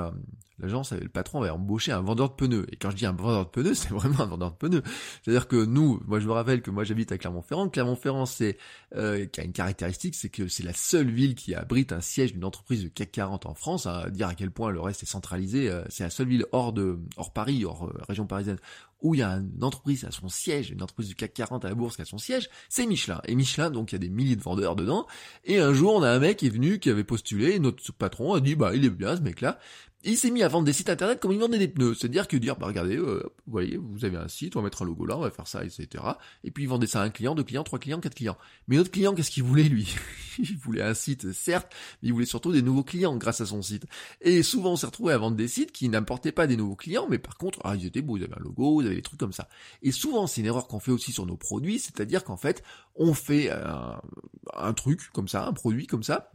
l'agence, 0.59 0.93
le 0.93 1.09
patron 1.09 1.41
avait 1.41 1.49
embauché 1.49 1.91
un 1.91 2.01
vendeur 2.01 2.29
de 2.29 2.35
pneus. 2.35 2.65
Et 2.71 2.75
quand 2.77 2.91
je 2.91 2.95
dis 2.95 3.05
un 3.05 3.11
vendeur 3.11 3.45
de 3.45 3.49
pneus, 3.49 3.73
c'est 3.75 3.89
vraiment 3.89 4.21
un 4.21 4.27
vendeur 4.27 4.51
de 4.51 4.57
pneus. 4.57 4.83
C'est-à-dire 5.23 5.47
que 5.47 5.63
nous, 5.65 6.01
moi 6.07 6.19
je 6.19 6.27
me 6.27 6.31
rappelle 6.31 6.61
que 6.61 6.71
moi 6.71 6.83
j'habite 6.83 7.11
à 7.11 7.17
Clermont-Ferrand. 7.17 7.69
Clermont-Ferrand, 7.69 8.25
c'est 8.25 8.57
euh, 8.95 9.25
qui 9.25 9.41
a 9.41 9.43
une 9.43 9.53
caractéristique, 9.53 10.15
c'est 10.15 10.29
que 10.29 10.47
c'est 10.47 10.63
la 10.63 10.73
seule 10.73 11.09
ville 11.09 11.35
qui 11.35 11.55
abrite 11.55 11.91
un 11.91 12.01
siège 12.01 12.33
d'une 12.33 12.45
entreprise 12.45 12.83
de 12.83 12.89
CAC 12.89 13.11
40 13.11 13.45
en 13.45 13.53
France. 13.53 13.85
Hein, 13.85 14.03
à 14.05 14.09
dire 14.09 14.27
à 14.27 14.35
quel 14.35 14.51
point 14.51 14.71
le 14.71 14.79
reste 14.79 15.03
est 15.03 15.07
centralisé. 15.07 15.69
Euh, 15.69 15.83
c'est 15.89 16.03
la 16.03 16.09
seule 16.09 16.27
ville 16.27 16.45
hors 16.51 16.73
de 16.73 16.99
hors 17.17 17.33
Paris, 17.33 17.65
hors 17.65 17.85
euh, 17.85 17.93
région 18.07 18.25
parisienne, 18.25 18.57
où 19.01 19.13
il 19.13 19.19
y 19.19 19.23
a 19.23 19.33
une 19.33 19.63
entreprise 19.63 20.05
à 20.05 20.11
son 20.11 20.29
siège, 20.29 20.71
une 20.71 20.81
entreprise 20.81 21.09
du 21.09 21.15
CAC 21.15 21.33
40 21.33 21.65
à 21.65 21.69
la 21.69 21.75
bourse 21.75 21.95
qui 21.95 22.01
a 22.01 22.05
son 22.05 22.17
siège. 22.17 22.49
C'est 22.69 22.85
Michelin. 22.85 23.21
Et 23.27 23.35
Michelin, 23.35 23.69
donc 23.69 23.91
il 23.91 23.95
y 23.95 23.97
a 23.97 23.99
des 23.99 24.09
milliers 24.09 24.35
de 24.35 24.41
vendeurs 24.41 24.75
dedans. 24.75 25.05
Et 25.43 25.59
un 25.59 25.73
jour, 25.73 25.93
on 25.95 26.03
a 26.03 26.09
un 26.09 26.19
mec 26.19 26.37
qui 26.37 26.47
est 26.47 26.49
venu, 26.49 26.79
qui 26.79 26.89
avait 26.89 27.03
postulé. 27.03 27.59
Notre 27.59 27.91
patron 27.93 28.33
a 28.33 28.39
dit, 28.39 28.55
bah 28.55 28.75
il 28.75 28.85
est 28.85 28.89
bien 28.89 29.15
ce 29.15 29.21
mec-là 29.21 29.59
il 30.05 30.17
s'est 30.17 30.31
mis 30.31 30.43
à 30.43 30.47
vendre 30.47 30.65
des 30.65 30.73
sites 30.73 30.89
internet 30.89 31.19
comme 31.19 31.31
il 31.31 31.39
vendait 31.39 31.57
des 31.57 31.67
pneus. 31.67 31.95
C'est-à-dire 31.95 32.27
que 32.27 32.37
dire, 32.37 32.55
bah 32.57 32.67
regardez, 32.67 32.97
euh, 32.97 33.23
vous 33.45 33.51
voyez, 33.51 33.77
vous 33.77 34.05
avez 34.05 34.17
un 34.17 34.27
site, 34.27 34.55
on 34.55 34.59
va 34.59 34.65
mettre 34.65 34.83
un 34.83 34.85
logo 34.85 35.05
là, 35.05 35.17
on 35.17 35.21
va 35.21 35.31
faire 35.31 35.47
ça, 35.47 35.63
etc. 35.63 36.03
Et 36.43 36.51
puis 36.51 36.63
il 36.63 36.67
vendait 36.67 36.87
ça 36.87 37.01
à 37.01 37.03
un 37.03 37.09
client, 37.09 37.35
deux 37.35 37.43
clients, 37.43 37.63
trois 37.63 37.79
clients, 37.79 37.99
quatre 37.99 38.15
clients. 38.15 38.37
Mais 38.67 38.77
notre 38.77 38.91
client, 38.91 39.13
qu'est-ce 39.13 39.31
qu'il 39.31 39.43
voulait 39.43 39.63
lui? 39.63 39.93
Il 40.37 40.57
voulait 40.57 40.81
un 40.81 40.93
site, 40.93 41.31
certes, 41.31 41.71
mais 42.01 42.09
il 42.09 42.11
voulait 42.11 42.25
surtout 42.25 42.51
des 42.51 42.61
nouveaux 42.61 42.83
clients 42.83 43.15
grâce 43.15 43.39
à 43.39 43.45
son 43.45 43.61
site. 43.61 43.85
Et 44.19 44.43
souvent 44.43 44.73
on 44.73 44.75
s'est 44.75 44.85
retrouvé 44.85 45.13
à 45.13 45.17
vendre 45.17 45.37
des 45.37 45.47
sites 45.47 45.71
qui 45.71 45.87
n'apportaient 45.87 46.33
pas 46.33 46.45
des 46.45 46.57
nouveaux 46.57 46.75
clients, 46.75 47.07
mais 47.09 47.19
par 47.19 47.37
contre, 47.37 47.59
ah 47.63 47.73
ils 47.73 47.85
étaient 47.85 48.01
beaux, 48.01 48.17
ils 48.17 48.25
avaient 48.25 48.35
un 48.35 48.43
logo, 48.43 48.81
ils 48.81 48.87
avaient 48.87 48.97
des 48.97 49.01
trucs 49.01 49.19
comme 49.19 49.31
ça. 49.31 49.47
Et 49.81 49.93
souvent 49.93 50.27
c'est 50.27 50.41
une 50.41 50.47
erreur 50.47 50.67
qu'on 50.67 50.81
fait 50.81 50.91
aussi 50.91 51.13
sur 51.13 51.25
nos 51.25 51.37
produits, 51.37 51.79
c'est-à-dire 51.79 52.25
qu'en 52.25 52.35
fait, 52.35 52.63
on 52.97 53.13
fait 53.13 53.49
un, 53.49 54.01
un 54.57 54.73
truc 54.73 55.09
comme 55.13 55.29
ça, 55.29 55.45
un 55.45 55.53
produit 55.53 55.87
comme 55.87 56.03
ça, 56.03 56.33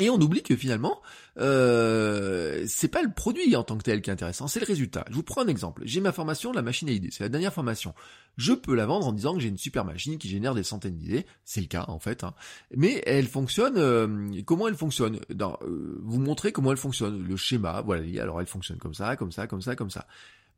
et 0.00 0.10
on 0.10 0.20
oublie 0.20 0.42
que 0.42 0.56
finalement, 0.56 1.00
euh, 1.38 2.64
c'est 2.66 2.88
pas 2.88 3.02
le 3.02 3.12
produit 3.12 3.54
en 3.54 3.62
tant 3.62 3.76
que 3.76 3.82
tel 3.82 4.02
qui 4.02 4.10
est 4.10 4.12
intéressant, 4.12 4.48
c'est 4.48 4.60
le 4.60 4.66
résultat. 4.66 5.04
Je 5.10 5.14
vous 5.14 5.22
prends 5.22 5.42
un 5.42 5.48
exemple. 5.48 5.82
J'ai 5.84 6.00
ma 6.00 6.12
formation, 6.12 6.52
la 6.52 6.62
machine 6.62 6.88
à 6.88 6.92
idées. 6.92 7.10
C'est 7.12 7.22
la 7.22 7.28
dernière 7.28 7.52
formation. 7.52 7.94
Je 8.36 8.52
peux 8.52 8.74
la 8.74 8.86
vendre 8.86 9.06
en 9.06 9.12
disant 9.12 9.34
que 9.34 9.40
j'ai 9.40 9.48
une 9.48 9.58
super 9.58 9.84
machine 9.84 10.18
qui 10.18 10.28
génère 10.28 10.54
des 10.54 10.62
centaines 10.62 10.96
d'idées. 10.96 11.26
C'est 11.44 11.60
le 11.60 11.66
cas 11.66 11.84
en 11.88 11.98
fait. 11.98 12.24
Hein. 12.24 12.34
Mais 12.74 13.02
elle 13.06 13.26
fonctionne. 13.26 13.74
Euh, 13.76 14.42
comment 14.44 14.68
elle 14.68 14.76
fonctionne? 14.76 15.20
Euh, 15.30 15.56
Vous 16.02 16.20
montrez 16.20 16.52
comment 16.52 16.70
elle 16.70 16.78
fonctionne. 16.78 17.22
Le 17.22 17.36
schéma. 17.36 17.82
Voilà. 17.82 18.02
Alors 18.22 18.40
elle 18.40 18.46
fonctionne 18.46 18.78
comme 18.78 18.94
ça, 18.94 19.16
comme 19.16 19.32
ça, 19.32 19.46
comme 19.46 19.62
ça, 19.62 19.76
comme 19.76 19.90
ça. 19.90 20.06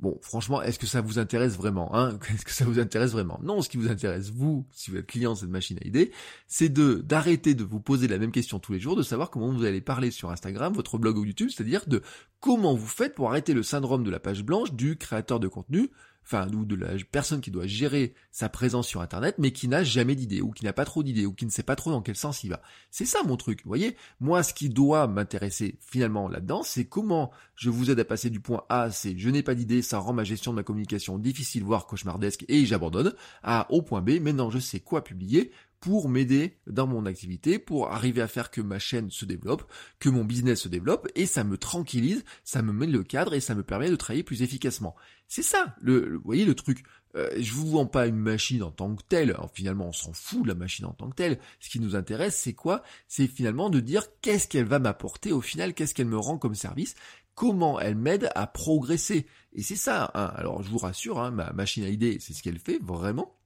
Bon, 0.00 0.18
franchement, 0.20 0.60
est-ce 0.62 0.78
que 0.78 0.86
ça 0.86 1.00
vous 1.00 1.18
intéresse 1.18 1.56
vraiment 1.56 1.94
hein? 1.94 2.18
Est-ce 2.34 2.44
que 2.44 2.50
ça 2.50 2.64
vous 2.64 2.80
intéresse 2.80 3.12
vraiment? 3.12 3.38
Non, 3.42 3.62
ce 3.62 3.68
qui 3.68 3.76
vous 3.76 3.88
intéresse, 3.88 4.30
vous, 4.30 4.66
si 4.72 4.90
vous 4.90 4.96
êtes 4.96 5.06
client 5.06 5.34
de 5.34 5.38
cette 5.38 5.48
machine 5.48 5.78
à 5.82 5.86
idées, 5.86 6.10
c'est 6.48 6.68
de 6.68 6.94
d'arrêter 6.94 7.54
de 7.54 7.64
vous 7.64 7.80
poser 7.80 8.08
la 8.08 8.18
même 8.18 8.32
question 8.32 8.58
tous 8.58 8.72
les 8.72 8.80
jours, 8.80 8.96
de 8.96 9.02
savoir 9.02 9.30
comment 9.30 9.52
vous 9.52 9.64
allez 9.64 9.80
parler 9.80 10.10
sur 10.10 10.30
Instagram, 10.30 10.72
votre 10.72 10.98
blog 10.98 11.18
ou 11.18 11.24
YouTube, 11.24 11.50
c'est-à-dire 11.54 11.82
de 11.86 12.02
comment 12.40 12.74
vous 12.74 12.86
faites 12.86 13.14
pour 13.14 13.30
arrêter 13.30 13.54
le 13.54 13.62
syndrome 13.62 14.02
de 14.02 14.10
la 14.10 14.18
page 14.18 14.42
blanche 14.42 14.72
du 14.72 14.96
créateur 14.96 15.38
de 15.38 15.48
contenu 15.48 15.90
enfin 16.24 16.48
ou 16.52 16.64
de 16.64 16.76
la 16.76 16.88
personne 17.10 17.40
qui 17.40 17.50
doit 17.50 17.66
gérer 17.66 18.14
sa 18.30 18.48
présence 18.48 18.86
sur 18.86 19.00
internet 19.00 19.36
mais 19.38 19.52
qui 19.52 19.68
n'a 19.68 19.84
jamais 19.84 20.14
d'idée 20.14 20.40
ou 20.40 20.50
qui 20.50 20.64
n'a 20.64 20.72
pas 20.72 20.84
trop 20.84 21.02
d'idées 21.02 21.26
ou 21.26 21.32
qui 21.32 21.46
ne 21.46 21.50
sait 21.50 21.62
pas 21.62 21.76
trop 21.76 21.90
dans 21.90 22.02
quel 22.02 22.16
sens 22.16 22.44
il 22.44 22.50
va. 22.50 22.62
C'est 22.90 23.04
ça 23.04 23.18
mon 23.24 23.36
truc, 23.36 23.60
vous 23.64 23.70
voyez? 23.70 23.96
Moi 24.20 24.42
ce 24.42 24.54
qui 24.54 24.68
doit 24.68 25.06
m'intéresser 25.06 25.76
finalement 25.80 26.28
là-dedans, 26.28 26.62
c'est 26.62 26.84
comment 26.84 27.30
je 27.56 27.70
vous 27.70 27.90
aide 27.90 28.00
à 28.00 28.04
passer 28.04 28.30
du 28.30 28.40
point 28.40 28.64
A, 28.68 28.90
c'est 28.90 29.16
je 29.18 29.30
n'ai 29.30 29.42
pas 29.42 29.54
d'idée, 29.54 29.82
ça 29.82 29.98
rend 29.98 30.12
ma 30.12 30.24
gestion 30.24 30.52
de 30.52 30.56
ma 30.56 30.62
communication 30.62 31.18
difficile 31.18 31.64
voire 31.64 31.86
cauchemardesque 31.86 32.44
et 32.48 32.66
j'abandonne, 32.66 33.14
à 33.42 33.66
au 33.70 33.82
point 33.82 34.00
B, 34.00 34.20
maintenant 34.20 34.50
je 34.50 34.58
sais 34.58 34.80
quoi 34.80 35.04
publier 35.04 35.52
pour 35.82 36.08
m'aider 36.08 36.56
dans 36.68 36.86
mon 36.86 37.06
activité, 37.06 37.58
pour 37.58 37.90
arriver 37.90 38.22
à 38.22 38.28
faire 38.28 38.52
que 38.52 38.60
ma 38.60 38.78
chaîne 38.78 39.10
se 39.10 39.24
développe, 39.24 39.64
que 39.98 40.08
mon 40.08 40.24
business 40.24 40.60
se 40.60 40.68
développe, 40.68 41.08
et 41.16 41.26
ça 41.26 41.42
me 41.42 41.58
tranquillise, 41.58 42.24
ça 42.44 42.62
me 42.62 42.72
met 42.72 42.86
le 42.86 43.02
cadre 43.02 43.34
et 43.34 43.40
ça 43.40 43.56
me 43.56 43.64
permet 43.64 43.90
de 43.90 43.96
travailler 43.96 44.22
plus 44.22 44.42
efficacement. 44.42 44.94
C'est 45.26 45.42
ça, 45.42 45.74
le, 45.80 46.14
vous 46.18 46.22
voyez 46.24 46.44
le 46.44 46.54
truc. 46.54 46.84
Euh, 47.16 47.28
je 47.36 47.52
vous 47.52 47.68
vends 47.68 47.86
pas 47.86 48.06
une 48.06 48.16
machine 48.16 48.62
en 48.62 48.70
tant 48.70 48.94
que 48.94 49.02
telle. 49.02 49.30
Alors, 49.30 49.50
finalement, 49.52 49.88
on 49.88 49.92
s'en 49.92 50.12
fout 50.12 50.44
de 50.44 50.48
la 50.48 50.54
machine 50.54 50.86
en 50.86 50.92
tant 50.92 51.10
que 51.10 51.16
telle. 51.16 51.40
Ce 51.58 51.68
qui 51.68 51.80
nous 51.80 51.96
intéresse, 51.96 52.36
c'est 52.36 52.54
quoi? 52.54 52.84
C'est 53.08 53.26
finalement 53.26 53.68
de 53.68 53.80
dire 53.80 54.04
qu'est-ce 54.20 54.46
qu'elle 54.46 54.66
va 54.66 54.78
m'apporter 54.78 55.32
au 55.32 55.40
final, 55.40 55.74
qu'est-ce 55.74 55.94
qu'elle 55.94 56.06
me 56.06 56.16
rend 56.16 56.38
comme 56.38 56.54
service, 56.54 56.94
comment 57.34 57.80
elle 57.80 57.96
m'aide 57.96 58.30
à 58.36 58.46
progresser. 58.46 59.26
Et 59.52 59.62
c'est 59.62 59.74
ça. 59.74 60.12
Hein. 60.14 60.32
Alors, 60.36 60.62
je 60.62 60.70
vous 60.70 60.78
rassure, 60.78 61.18
hein, 61.18 61.32
ma 61.32 61.52
machine 61.52 61.82
à 61.82 61.88
idées, 61.88 62.18
c'est 62.20 62.34
ce 62.34 62.42
qu'elle 62.42 62.60
fait 62.60 62.78
vraiment. 62.80 63.36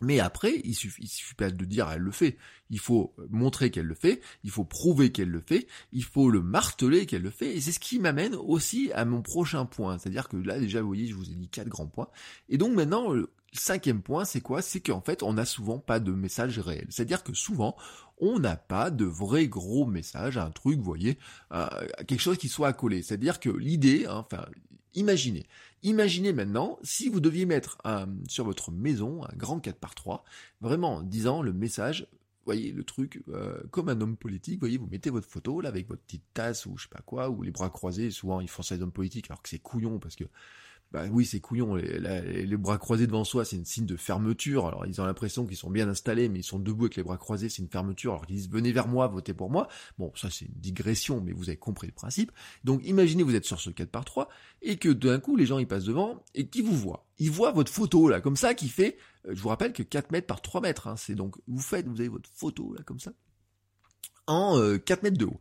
Mais 0.00 0.20
après, 0.20 0.60
il 0.64 0.74
suffit, 0.74 1.06
suffit 1.06 1.34
pas 1.34 1.50
de 1.50 1.64
dire 1.64 1.90
elle 1.90 2.02
le 2.02 2.10
fait. 2.10 2.36
Il 2.70 2.78
faut 2.78 3.14
montrer 3.30 3.70
qu'elle 3.70 3.86
le 3.86 3.94
fait, 3.94 4.20
il 4.42 4.50
faut 4.50 4.64
prouver 4.64 5.12
qu'elle 5.12 5.30
le 5.30 5.40
fait, 5.40 5.66
il 5.92 6.04
faut 6.04 6.30
le 6.30 6.42
marteler 6.42 7.06
qu'elle 7.06 7.22
le 7.22 7.30
fait. 7.30 7.56
Et 7.56 7.60
c'est 7.60 7.72
ce 7.72 7.80
qui 7.80 7.98
m'amène 7.98 8.34
aussi 8.34 8.90
à 8.94 9.04
mon 9.04 9.22
prochain 9.22 9.64
point. 9.66 9.98
C'est-à-dire 9.98 10.28
que 10.28 10.36
là, 10.36 10.58
déjà, 10.58 10.80
vous 10.80 10.88
voyez, 10.88 11.06
je 11.06 11.14
vous 11.14 11.30
ai 11.30 11.34
dit 11.34 11.48
quatre 11.48 11.68
grands 11.68 11.86
points. 11.86 12.08
Et 12.48 12.58
donc 12.58 12.74
maintenant, 12.74 13.12
le 13.12 13.30
cinquième 13.52 14.02
point, 14.02 14.24
c'est 14.24 14.40
quoi? 14.40 14.62
C'est 14.62 14.80
qu'en 14.80 15.00
fait, 15.00 15.22
on 15.22 15.34
n'a 15.34 15.44
souvent 15.44 15.78
pas 15.78 16.00
de 16.00 16.12
message 16.12 16.58
réel. 16.58 16.86
C'est-à-dire 16.90 17.22
que 17.22 17.34
souvent, 17.34 17.76
on 18.18 18.38
n'a 18.38 18.56
pas 18.56 18.90
de 18.90 19.04
vrai 19.04 19.48
gros 19.48 19.86
message, 19.86 20.38
un 20.38 20.50
truc, 20.50 20.78
vous 20.78 20.84
voyez, 20.84 21.18
euh, 21.52 21.66
quelque 22.06 22.20
chose 22.20 22.38
qui 22.38 22.48
soit 22.48 22.68
accolé. 22.68 23.02
C'est-à-dire 23.02 23.40
que 23.40 23.50
l'idée, 23.50 24.06
hein, 24.06 24.24
enfin, 24.30 24.44
imaginez, 24.94 25.46
Imaginez 25.84 26.32
maintenant 26.32 26.78
si 26.82 27.10
vous 27.10 27.20
deviez 27.20 27.44
mettre 27.44 27.78
sur 28.26 28.44
votre 28.44 28.72
maison 28.72 29.22
un 29.22 29.36
grand 29.36 29.60
4 29.60 29.78
par 29.78 29.94
3, 29.94 30.24
vraiment 30.62 30.96
en 30.96 31.02
disant 31.02 31.42
le 31.42 31.52
message, 31.52 32.08
voyez 32.46 32.72
le 32.72 32.84
truc 32.84 33.22
euh, 33.28 33.62
comme 33.70 33.90
un 33.90 34.00
homme 34.00 34.16
politique, 34.16 34.60
voyez, 34.60 34.78
vous 34.78 34.86
mettez 34.86 35.10
votre 35.10 35.28
photo 35.28 35.60
là 35.60 35.68
avec 35.68 35.86
votre 35.86 36.00
petite 36.00 36.24
tasse 36.32 36.64
ou 36.64 36.78
je 36.78 36.84
sais 36.84 36.88
pas 36.88 37.02
quoi, 37.04 37.28
ou 37.28 37.42
les 37.42 37.50
bras 37.50 37.68
croisés, 37.68 38.10
souvent 38.10 38.40
ils 38.40 38.48
font 38.48 38.62
ça 38.62 38.74
les 38.74 38.82
hommes 38.82 38.92
politiques 38.92 39.26
alors 39.30 39.42
que 39.42 39.48
c'est 39.50 39.58
couillon 39.58 39.98
parce 39.98 40.16
que 40.16 40.24
bah 40.94 41.06
oui, 41.10 41.26
c'est 41.26 41.40
couillon, 41.40 41.74
les, 41.74 42.56
bras 42.56 42.78
croisés 42.78 43.08
devant 43.08 43.24
soi, 43.24 43.44
c'est 43.44 43.56
une 43.56 43.64
signe 43.64 43.84
de 43.84 43.96
fermeture. 43.96 44.68
Alors 44.68 44.86
ils 44.86 45.00
ont 45.00 45.04
l'impression 45.04 45.44
qu'ils 45.44 45.56
sont 45.56 45.68
bien 45.68 45.88
installés, 45.88 46.28
mais 46.28 46.38
ils 46.38 46.44
sont 46.44 46.60
debout 46.60 46.84
avec 46.84 46.94
les 46.94 47.02
bras 47.02 47.16
croisés, 47.16 47.48
c'est 47.48 47.62
une 47.62 47.68
fermeture. 47.68 48.12
Alors 48.12 48.26
qu'ils 48.26 48.36
disent 48.36 48.48
venez 48.48 48.70
vers 48.70 48.86
moi, 48.86 49.08
votez 49.08 49.34
pour 49.34 49.50
moi. 49.50 49.66
Bon, 49.98 50.12
ça 50.14 50.30
c'est 50.30 50.44
une 50.44 50.54
digression, 50.54 51.20
mais 51.20 51.32
vous 51.32 51.48
avez 51.48 51.56
compris 51.56 51.88
le 51.88 51.92
principe. 51.92 52.30
Donc 52.62 52.80
imaginez 52.86 53.24
vous 53.24 53.34
êtes 53.34 53.44
sur 53.44 53.58
ce 53.58 53.70
4 53.70 53.90
par 53.90 54.04
3 54.04 54.28
et 54.62 54.76
que 54.76 54.88
d'un 54.88 55.18
coup 55.18 55.34
les 55.34 55.46
gens 55.46 55.58
ils 55.58 55.66
passent 55.66 55.82
devant 55.82 56.22
et 56.36 56.46
qui 56.46 56.62
vous 56.62 56.76
voient. 56.76 57.04
Ils 57.18 57.32
voient 57.32 57.50
votre 57.50 57.72
photo 57.72 58.08
là, 58.08 58.20
comme 58.20 58.36
ça, 58.36 58.54
qui 58.54 58.68
fait, 58.68 58.96
euh, 59.26 59.34
je 59.34 59.42
vous 59.42 59.48
rappelle 59.48 59.72
que 59.72 59.82
4 59.82 60.12
mètres 60.12 60.28
par 60.28 60.42
3 60.42 60.60
mètres. 60.60 60.86
Hein, 60.86 60.94
c'est 60.96 61.16
donc 61.16 61.34
vous 61.48 61.60
faites, 61.60 61.88
vous 61.88 61.98
avez 61.98 62.08
votre 62.08 62.30
photo 62.32 62.72
là 62.72 62.84
comme 62.84 63.00
ça 63.00 63.12
en 64.28 64.60
4 64.78 64.98
euh, 64.98 65.02
mètres 65.02 65.18
de 65.18 65.24
haut. 65.24 65.40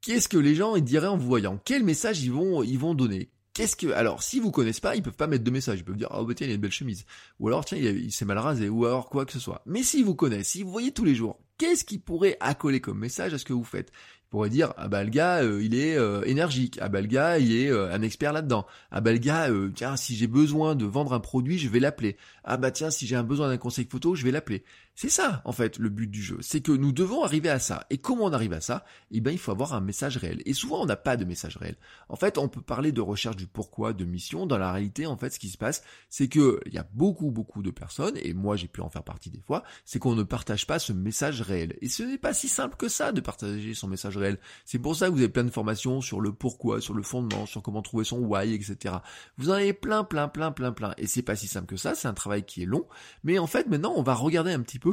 Qu'est-ce 0.00 0.28
que 0.28 0.38
les 0.38 0.56
gens 0.56 0.74
ils 0.74 0.82
diraient 0.82 1.06
en 1.06 1.16
vous 1.16 1.28
voyant? 1.28 1.60
Quel 1.64 1.84
message 1.84 2.20
ils 2.24 2.32
vont 2.32 2.64
ils 2.64 2.80
vont 2.80 2.94
donner? 2.94 3.30
Qu'est-ce 3.56 3.74
que 3.74 3.90
alors 3.92 4.22
si 4.22 4.38
vous 4.38 4.50
connaissez 4.50 4.82
pas, 4.82 4.96
ils 4.96 5.02
peuvent 5.02 5.16
pas 5.16 5.26
mettre 5.26 5.42
de 5.42 5.50
message, 5.50 5.78
ils 5.78 5.82
peuvent 5.82 5.96
dire 5.96 6.10
oh 6.14 6.26
bah 6.26 6.34
tiens 6.34 6.46
il 6.46 6.50
a 6.50 6.54
une 6.56 6.60
belle 6.60 6.70
chemise. 6.70 7.06
Ou 7.40 7.48
alors 7.48 7.64
tiens 7.64 7.78
il, 7.78 8.12
s'est 8.12 8.26
mal 8.26 8.36
rasé. 8.36 8.68
Ou 8.68 8.84
alors 8.84 9.08
quoi 9.08 9.24
que 9.24 9.32
ce 9.32 9.40
soit. 9.40 9.62
Mais 9.64 9.82
si 9.82 10.02
vous 10.02 10.14
connaissez, 10.14 10.58
si 10.58 10.62
vous 10.62 10.70
voyez 10.70 10.92
tous 10.92 11.06
les 11.06 11.14
jours 11.14 11.40
qu'est-ce 11.56 11.86
qui 11.86 11.96
pourrait 11.96 12.36
accoler 12.40 12.82
comme 12.82 12.98
message 12.98 13.32
à 13.32 13.38
ce 13.38 13.46
que 13.46 13.54
vous 13.54 13.64
faites? 13.64 13.92
Il 14.26 14.28
pourrait 14.28 14.50
dire 14.50 14.74
ah 14.76 14.88
bah 14.88 15.02
le 15.04 15.08
gars 15.08 15.42
euh, 15.42 15.62
il 15.62 15.74
est 15.74 15.96
euh, 15.96 16.20
énergique, 16.24 16.78
ah 16.82 16.90
bah 16.90 17.00
le 17.00 17.06
gars 17.06 17.38
il 17.38 17.56
est 17.56 17.70
euh, 17.70 17.90
un 17.94 18.02
expert 18.02 18.34
là-dedans, 18.34 18.66
ah 18.90 19.00
bah 19.00 19.12
le 19.12 19.18
gars 19.18 19.48
tiens 19.74 19.96
si 19.96 20.16
j'ai 20.16 20.26
besoin 20.26 20.74
de 20.74 20.84
vendre 20.84 21.14
un 21.14 21.20
produit 21.20 21.56
je 21.56 21.70
vais 21.70 21.80
l'appeler, 21.80 22.18
ah 22.44 22.58
bah 22.58 22.70
tiens 22.70 22.90
si 22.90 23.06
j'ai 23.06 23.16
un 23.16 23.22
besoin 23.22 23.48
d'un 23.48 23.56
conseil 23.56 23.86
photo 23.90 24.14
je 24.14 24.22
vais 24.22 24.32
l'appeler. 24.32 24.64
C'est 24.98 25.10
ça, 25.10 25.42
en 25.44 25.52
fait, 25.52 25.78
le 25.78 25.90
but 25.90 26.10
du 26.10 26.22
jeu. 26.22 26.38
C'est 26.40 26.62
que 26.62 26.72
nous 26.72 26.90
devons 26.90 27.22
arriver 27.22 27.50
à 27.50 27.58
ça. 27.58 27.86
Et 27.90 27.98
comment 27.98 28.24
on 28.24 28.32
arrive 28.32 28.54
à 28.54 28.62
ça? 28.62 28.86
Eh 29.10 29.20
bien, 29.20 29.30
il 29.30 29.38
faut 29.38 29.50
avoir 29.50 29.74
un 29.74 29.82
message 29.82 30.16
réel. 30.16 30.40
Et 30.46 30.54
souvent, 30.54 30.80
on 30.80 30.86
n'a 30.86 30.96
pas 30.96 31.18
de 31.18 31.26
message 31.26 31.58
réel. 31.58 31.76
En 32.08 32.16
fait, 32.16 32.38
on 32.38 32.48
peut 32.48 32.62
parler 32.62 32.92
de 32.92 33.02
recherche 33.02 33.36
du 33.36 33.46
pourquoi, 33.46 33.92
de 33.92 34.06
mission. 34.06 34.46
Dans 34.46 34.56
la 34.56 34.72
réalité, 34.72 35.04
en 35.04 35.18
fait, 35.18 35.28
ce 35.28 35.38
qui 35.38 35.50
se 35.50 35.58
passe, 35.58 35.82
c'est 36.08 36.28
que 36.28 36.60
il 36.64 36.72
y 36.72 36.78
a 36.78 36.88
beaucoup, 36.94 37.30
beaucoup 37.30 37.62
de 37.62 37.70
personnes, 37.70 38.16
et 38.22 38.32
moi, 38.32 38.56
j'ai 38.56 38.68
pu 38.68 38.80
en 38.80 38.88
faire 38.88 39.02
partie 39.02 39.28
des 39.28 39.42
fois, 39.42 39.64
c'est 39.84 39.98
qu'on 39.98 40.14
ne 40.14 40.22
partage 40.22 40.66
pas 40.66 40.78
ce 40.78 40.94
message 40.94 41.42
réel. 41.42 41.76
Et 41.82 41.90
ce 41.90 42.02
n'est 42.02 42.16
pas 42.16 42.32
si 42.32 42.48
simple 42.48 42.76
que 42.76 42.88
ça 42.88 43.12
de 43.12 43.20
partager 43.20 43.74
son 43.74 43.88
message 43.88 44.16
réel. 44.16 44.38
C'est 44.64 44.78
pour 44.78 44.96
ça 44.96 45.08
que 45.08 45.12
vous 45.12 45.18
avez 45.18 45.28
plein 45.28 45.44
de 45.44 45.50
formations 45.50 46.00
sur 46.00 46.22
le 46.22 46.32
pourquoi, 46.32 46.80
sur 46.80 46.94
le 46.94 47.02
fondement, 47.02 47.44
sur 47.44 47.62
comment 47.62 47.82
trouver 47.82 48.04
son 48.04 48.20
why, 48.20 48.54
etc. 48.54 48.94
Vous 49.36 49.50
en 49.50 49.54
avez 49.54 49.74
plein, 49.74 50.04
plein, 50.04 50.28
plein, 50.28 50.52
plein, 50.52 50.72
plein. 50.72 50.94
Et 50.96 51.06
c'est 51.06 51.20
pas 51.20 51.36
si 51.36 51.48
simple 51.48 51.66
que 51.66 51.76
ça. 51.76 51.94
C'est 51.94 52.08
un 52.08 52.14
travail 52.14 52.46
qui 52.46 52.62
est 52.62 52.66
long. 52.66 52.86
Mais 53.24 53.38
en 53.38 53.46
fait, 53.46 53.66
maintenant, 53.66 53.92
on 53.94 54.02
va 54.02 54.14
regarder 54.14 54.52
un 54.52 54.62
petit 54.62 54.78
peu 54.78 54.85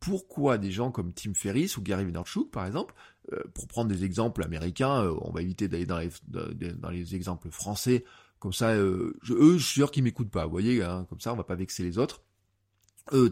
pourquoi 0.00 0.56
des 0.58 0.70
gens 0.70 0.90
comme 0.90 1.12
Tim 1.12 1.34
Ferriss 1.34 1.76
ou 1.76 1.82
Gary 1.82 2.04
Vaynerchuk, 2.04 2.50
par 2.50 2.66
exemple, 2.66 2.94
euh, 3.32 3.42
pour 3.54 3.68
prendre 3.68 3.90
des 3.90 4.04
exemples 4.04 4.42
américains, 4.42 5.04
euh, 5.04 5.14
on 5.20 5.30
va 5.30 5.42
éviter 5.42 5.68
d'aller 5.68 5.86
dans 5.86 6.90
les, 6.90 7.14
exemples 7.14 7.50
français, 7.50 8.04
comme 8.38 8.54
ça, 8.54 8.70
euh, 8.70 9.18
eux, 9.28 9.58
je 9.58 9.64
suis 9.64 9.74
sûr 9.74 9.90
qu'ils 9.90 10.02
m'écoutent 10.02 10.30
pas, 10.30 10.46
vous 10.46 10.50
voyez, 10.50 10.82
hein, 10.82 11.06
comme 11.10 11.20
ça, 11.20 11.32
on 11.32 11.36
va 11.36 11.44
pas 11.44 11.54
vexer 11.54 11.82
les 11.82 11.98
autres. 11.98 12.22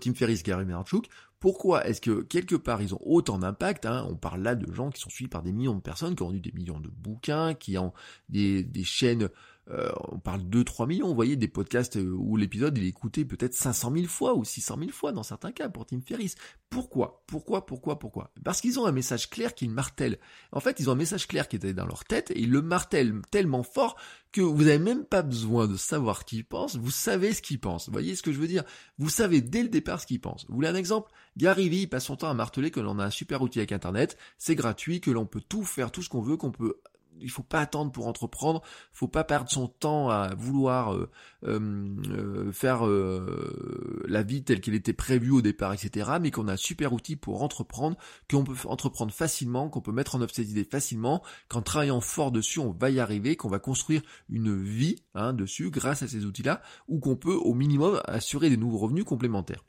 Tim 0.00 0.12
Ferriss, 0.12 0.42
Gary 0.42 0.64
Vaynerchuk, 0.64 1.08
pourquoi 1.38 1.86
est-ce 1.86 2.00
que 2.00 2.22
quelque 2.22 2.56
part 2.56 2.82
ils 2.82 2.94
ont 2.94 3.00
autant 3.04 3.38
d'impact 3.38 3.86
hein 3.86 4.04
On 4.10 4.16
parle 4.16 4.42
là 4.42 4.56
de 4.56 4.72
gens 4.72 4.90
qui 4.90 5.00
sont 5.00 5.10
suivis 5.10 5.28
par 5.28 5.42
des 5.42 5.52
millions 5.52 5.76
de 5.76 5.80
personnes, 5.80 6.16
qui 6.16 6.24
ont 6.24 6.32
eu 6.32 6.40
des 6.40 6.50
millions 6.50 6.80
de 6.80 6.88
bouquins, 6.88 7.54
qui 7.54 7.78
ont 7.78 7.92
des 8.28 8.66
chaînes 8.82 9.28
euh, 9.70 9.90
on 10.10 10.18
parle 10.18 10.48
de 10.48 10.62
3 10.62 10.86
millions, 10.86 11.08
vous 11.08 11.14
voyez, 11.14 11.36
des 11.36 11.48
podcasts 11.48 11.96
euh, 11.96 12.14
où 12.16 12.36
l'épisode 12.36 12.78
il 12.78 12.84
est 12.84 12.88
écouté 12.88 13.24
peut-être 13.24 13.54
500 13.54 13.92
000 13.94 14.06
fois 14.06 14.34
ou 14.34 14.44
600 14.44 14.76
000 14.78 14.90
fois 14.90 15.12
dans 15.12 15.22
certains 15.22 15.52
cas 15.52 15.68
pour 15.68 15.84
Tim 15.84 16.00
Ferriss. 16.00 16.36
Pourquoi? 16.70 17.22
Pourquoi 17.26 17.66
Pourquoi 17.66 17.98
Pourquoi? 17.98 18.32
Parce 18.44 18.60
qu'ils 18.60 18.80
ont 18.80 18.86
un 18.86 18.92
message 18.92 19.28
clair 19.28 19.54
qu'ils 19.54 19.70
martèlent. 19.70 20.18
En 20.52 20.60
fait, 20.60 20.80
ils 20.80 20.88
ont 20.88 20.92
un 20.92 20.96
message 20.96 21.26
clair 21.26 21.48
qui 21.48 21.56
est 21.56 21.74
dans 21.74 21.86
leur 21.86 22.04
tête 22.04 22.30
et 22.30 22.40
ils 22.40 22.50
le 22.50 22.62
martèlent 22.62 23.20
tellement 23.30 23.62
fort 23.62 23.96
que 24.32 24.40
vous 24.40 24.64
n'avez 24.64 24.78
même 24.78 25.04
pas 25.04 25.22
besoin 25.22 25.66
de 25.66 25.76
savoir 25.76 26.20
ce 26.20 26.24
qu'ils 26.24 26.44
pensent, 26.44 26.76
vous 26.76 26.90
savez 26.90 27.32
ce 27.32 27.42
qu'ils 27.42 27.60
pensent. 27.60 27.86
Vous 27.86 27.92
voyez 27.92 28.14
ce 28.14 28.22
que 28.22 28.32
je 28.32 28.38
veux 28.38 28.46
dire? 28.46 28.64
Vous 28.98 29.08
savez 29.08 29.40
dès 29.40 29.62
le 29.62 29.68
départ 29.68 30.00
ce 30.00 30.06
qu'ils 30.06 30.20
pensent. 30.20 30.46
Vous 30.48 30.54
voulez 30.54 30.68
un 30.68 30.74
exemple? 30.74 31.10
Gary 31.36 31.68
Vee 31.68 31.86
passe 31.86 32.06
son 32.06 32.16
temps 32.16 32.28
à 32.28 32.34
marteler 32.34 32.70
que 32.70 32.80
l'on 32.80 32.98
a 32.98 33.04
un 33.04 33.10
super 33.10 33.42
outil 33.42 33.60
avec 33.60 33.72
Internet, 33.72 34.18
c'est 34.38 34.54
gratuit, 34.54 35.00
que 35.00 35.10
l'on 35.10 35.24
peut 35.24 35.42
tout 35.46 35.64
faire, 35.64 35.90
tout 35.90 36.02
ce 36.02 36.08
qu'on 36.08 36.20
veut, 36.20 36.36
qu'on 36.36 36.50
peut 36.50 36.80
il 37.20 37.30
faut 37.30 37.42
pas 37.42 37.60
attendre 37.60 37.92
pour 37.92 38.06
entreprendre, 38.06 38.62
faut 38.92 39.08
pas 39.08 39.24
perdre 39.24 39.50
son 39.50 39.68
temps 39.68 40.10
à 40.10 40.34
vouloir 40.34 40.94
euh, 40.94 41.10
euh, 41.44 41.96
euh, 42.10 42.52
faire 42.52 42.82
la 44.06 44.22
vie 44.22 44.42
telle 44.42 44.60
qu'elle 44.60 44.74
était 44.74 44.92
prévue 44.92 45.30
au 45.30 45.42
départ, 45.42 45.72
etc. 45.72 46.10
Mais 46.20 46.30
qu'on 46.30 46.48
a 46.48 46.54
un 46.54 46.56
super 46.56 46.92
outil 46.92 47.16
pour 47.16 47.42
entreprendre, 47.42 47.96
qu'on 48.30 48.44
peut 48.44 48.54
entreprendre 48.66 49.12
facilement, 49.12 49.68
qu'on 49.68 49.80
peut 49.80 49.92
mettre 49.92 50.14
en 50.14 50.20
œuvre 50.20 50.34
ses 50.34 50.50
idées 50.50 50.64
facilement, 50.64 51.22
qu'en 51.48 51.62
travaillant 51.62 52.00
fort 52.00 52.32
dessus, 52.32 52.58
on 52.58 52.72
va 52.72 52.90
y 52.90 53.00
arriver, 53.00 53.36
qu'on 53.36 53.48
va 53.48 53.58
construire 53.58 54.02
une 54.28 54.62
vie 54.62 54.96
hein, 55.14 55.32
dessus 55.32 55.70
grâce 55.70 56.02
à 56.02 56.08
ces 56.08 56.24
outils-là, 56.24 56.62
ou 56.88 57.00
qu'on 57.00 57.16
peut 57.16 57.34
au 57.34 57.54
minimum 57.54 58.00
assurer 58.04 58.50
des 58.50 58.56
nouveaux 58.56 58.78
revenus 58.78 59.04
complémentaires. 59.04 59.64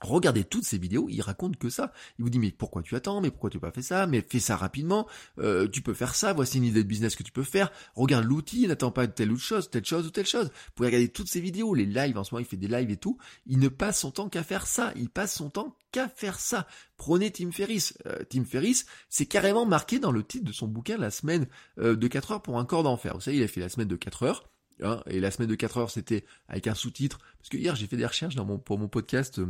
Regardez 0.00 0.44
toutes 0.44 0.64
ces 0.64 0.78
vidéos, 0.78 1.08
il 1.10 1.20
raconte 1.20 1.56
que 1.56 1.68
ça. 1.68 1.92
Il 2.18 2.22
vous 2.22 2.30
dit 2.30 2.38
mais 2.38 2.50
pourquoi 2.50 2.82
tu 2.82 2.96
attends, 2.96 3.20
mais 3.20 3.30
pourquoi 3.30 3.50
tu 3.50 3.58
n'as 3.58 3.60
pas 3.60 3.70
fait 3.70 3.82
ça, 3.82 4.06
mais 4.06 4.24
fais 4.26 4.40
ça 4.40 4.56
rapidement, 4.56 5.06
euh, 5.38 5.68
tu 5.68 5.82
peux 5.82 5.94
faire 5.94 6.14
ça, 6.14 6.32
voici 6.32 6.58
une 6.58 6.64
idée 6.64 6.82
de 6.82 6.88
business 6.88 7.16
que 7.16 7.22
tu 7.22 7.32
peux 7.32 7.42
faire, 7.42 7.70
regarde 7.94 8.24
l'outil, 8.24 8.66
n'attends 8.66 8.90
pas 8.90 9.06
telle 9.06 9.30
ou 9.30 9.38
chose, 9.38 9.68
telle 9.70 9.84
chose 9.84 10.06
ou 10.06 10.10
telle 10.10 10.26
chose. 10.26 10.46
Vous 10.46 10.72
pouvez 10.74 10.88
regarder 10.88 11.08
toutes 11.08 11.28
ces 11.28 11.40
vidéos, 11.40 11.74
les 11.74 11.86
lives, 11.86 12.16
en 12.16 12.24
ce 12.24 12.34
moment 12.34 12.40
il 12.40 12.48
fait 12.48 12.56
des 12.56 12.68
lives 12.68 12.90
et 12.90 12.96
tout, 12.96 13.18
il 13.46 13.58
ne 13.58 13.68
passe 13.68 14.00
son 14.00 14.10
temps 14.10 14.28
qu'à 14.28 14.42
faire 14.42 14.66
ça, 14.66 14.92
il 14.96 15.10
passe 15.10 15.34
son 15.34 15.50
temps 15.50 15.76
qu'à 15.92 16.08
faire 16.08 16.40
ça. 16.40 16.66
Prenez 16.96 17.30
Tim 17.30 17.50
Ferriss. 17.50 17.96
Euh, 18.06 18.24
Tim 18.28 18.44
Ferriss, 18.44 18.86
c'est 19.08 19.26
carrément 19.26 19.66
marqué 19.66 19.98
dans 19.98 20.12
le 20.12 20.22
titre 20.22 20.44
de 20.44 20.52
son 20.52 20.68
bouquin 20.68 20.96
La 20.96 21.10
semaine 21.10 21.46
euh, 21.78 21.96
de 21.96 22.08
4 22.08 22.32
heures 22.32 22.42
pour 22.42 22.58
un 22.58 22.64
corps 22.64 22.82
d'enfer. 22.82 23.14
Vous 23.14 23.20
savez, 23.20 23.38
il 23.38 23.42
a 23.42 23.48
fait 23.48 23.60
la 23.60 23.68
semaine 23.68 23.88
de 23.88 23.96
4 23.96 24.22
heures. 24.22 24.50
Hein, 24.82 25.02
et 25.06 25.20
la 25.20 25.30
semaine 25.30 25.48
de 25.48 25.54
4 25.54 25.76
heures, 25.76 25.90
c'était 25.90 26.24
avec 26.48 26.66
un 26.66 26.74
sous-titre. 26.74 27.18
Parce 27.38 27.48
que 27.48 27.56
hier, 27.56 27.76
j'ai 27.76 27.86
fait 27.86 27.96
des 27.96 28.06
recherches 28.06 28.34
dans 28.34 28.44
mon, 28.44 28.58
pour 28.58 28.78
mon 28.78 28.88
podcast 28.88 29.40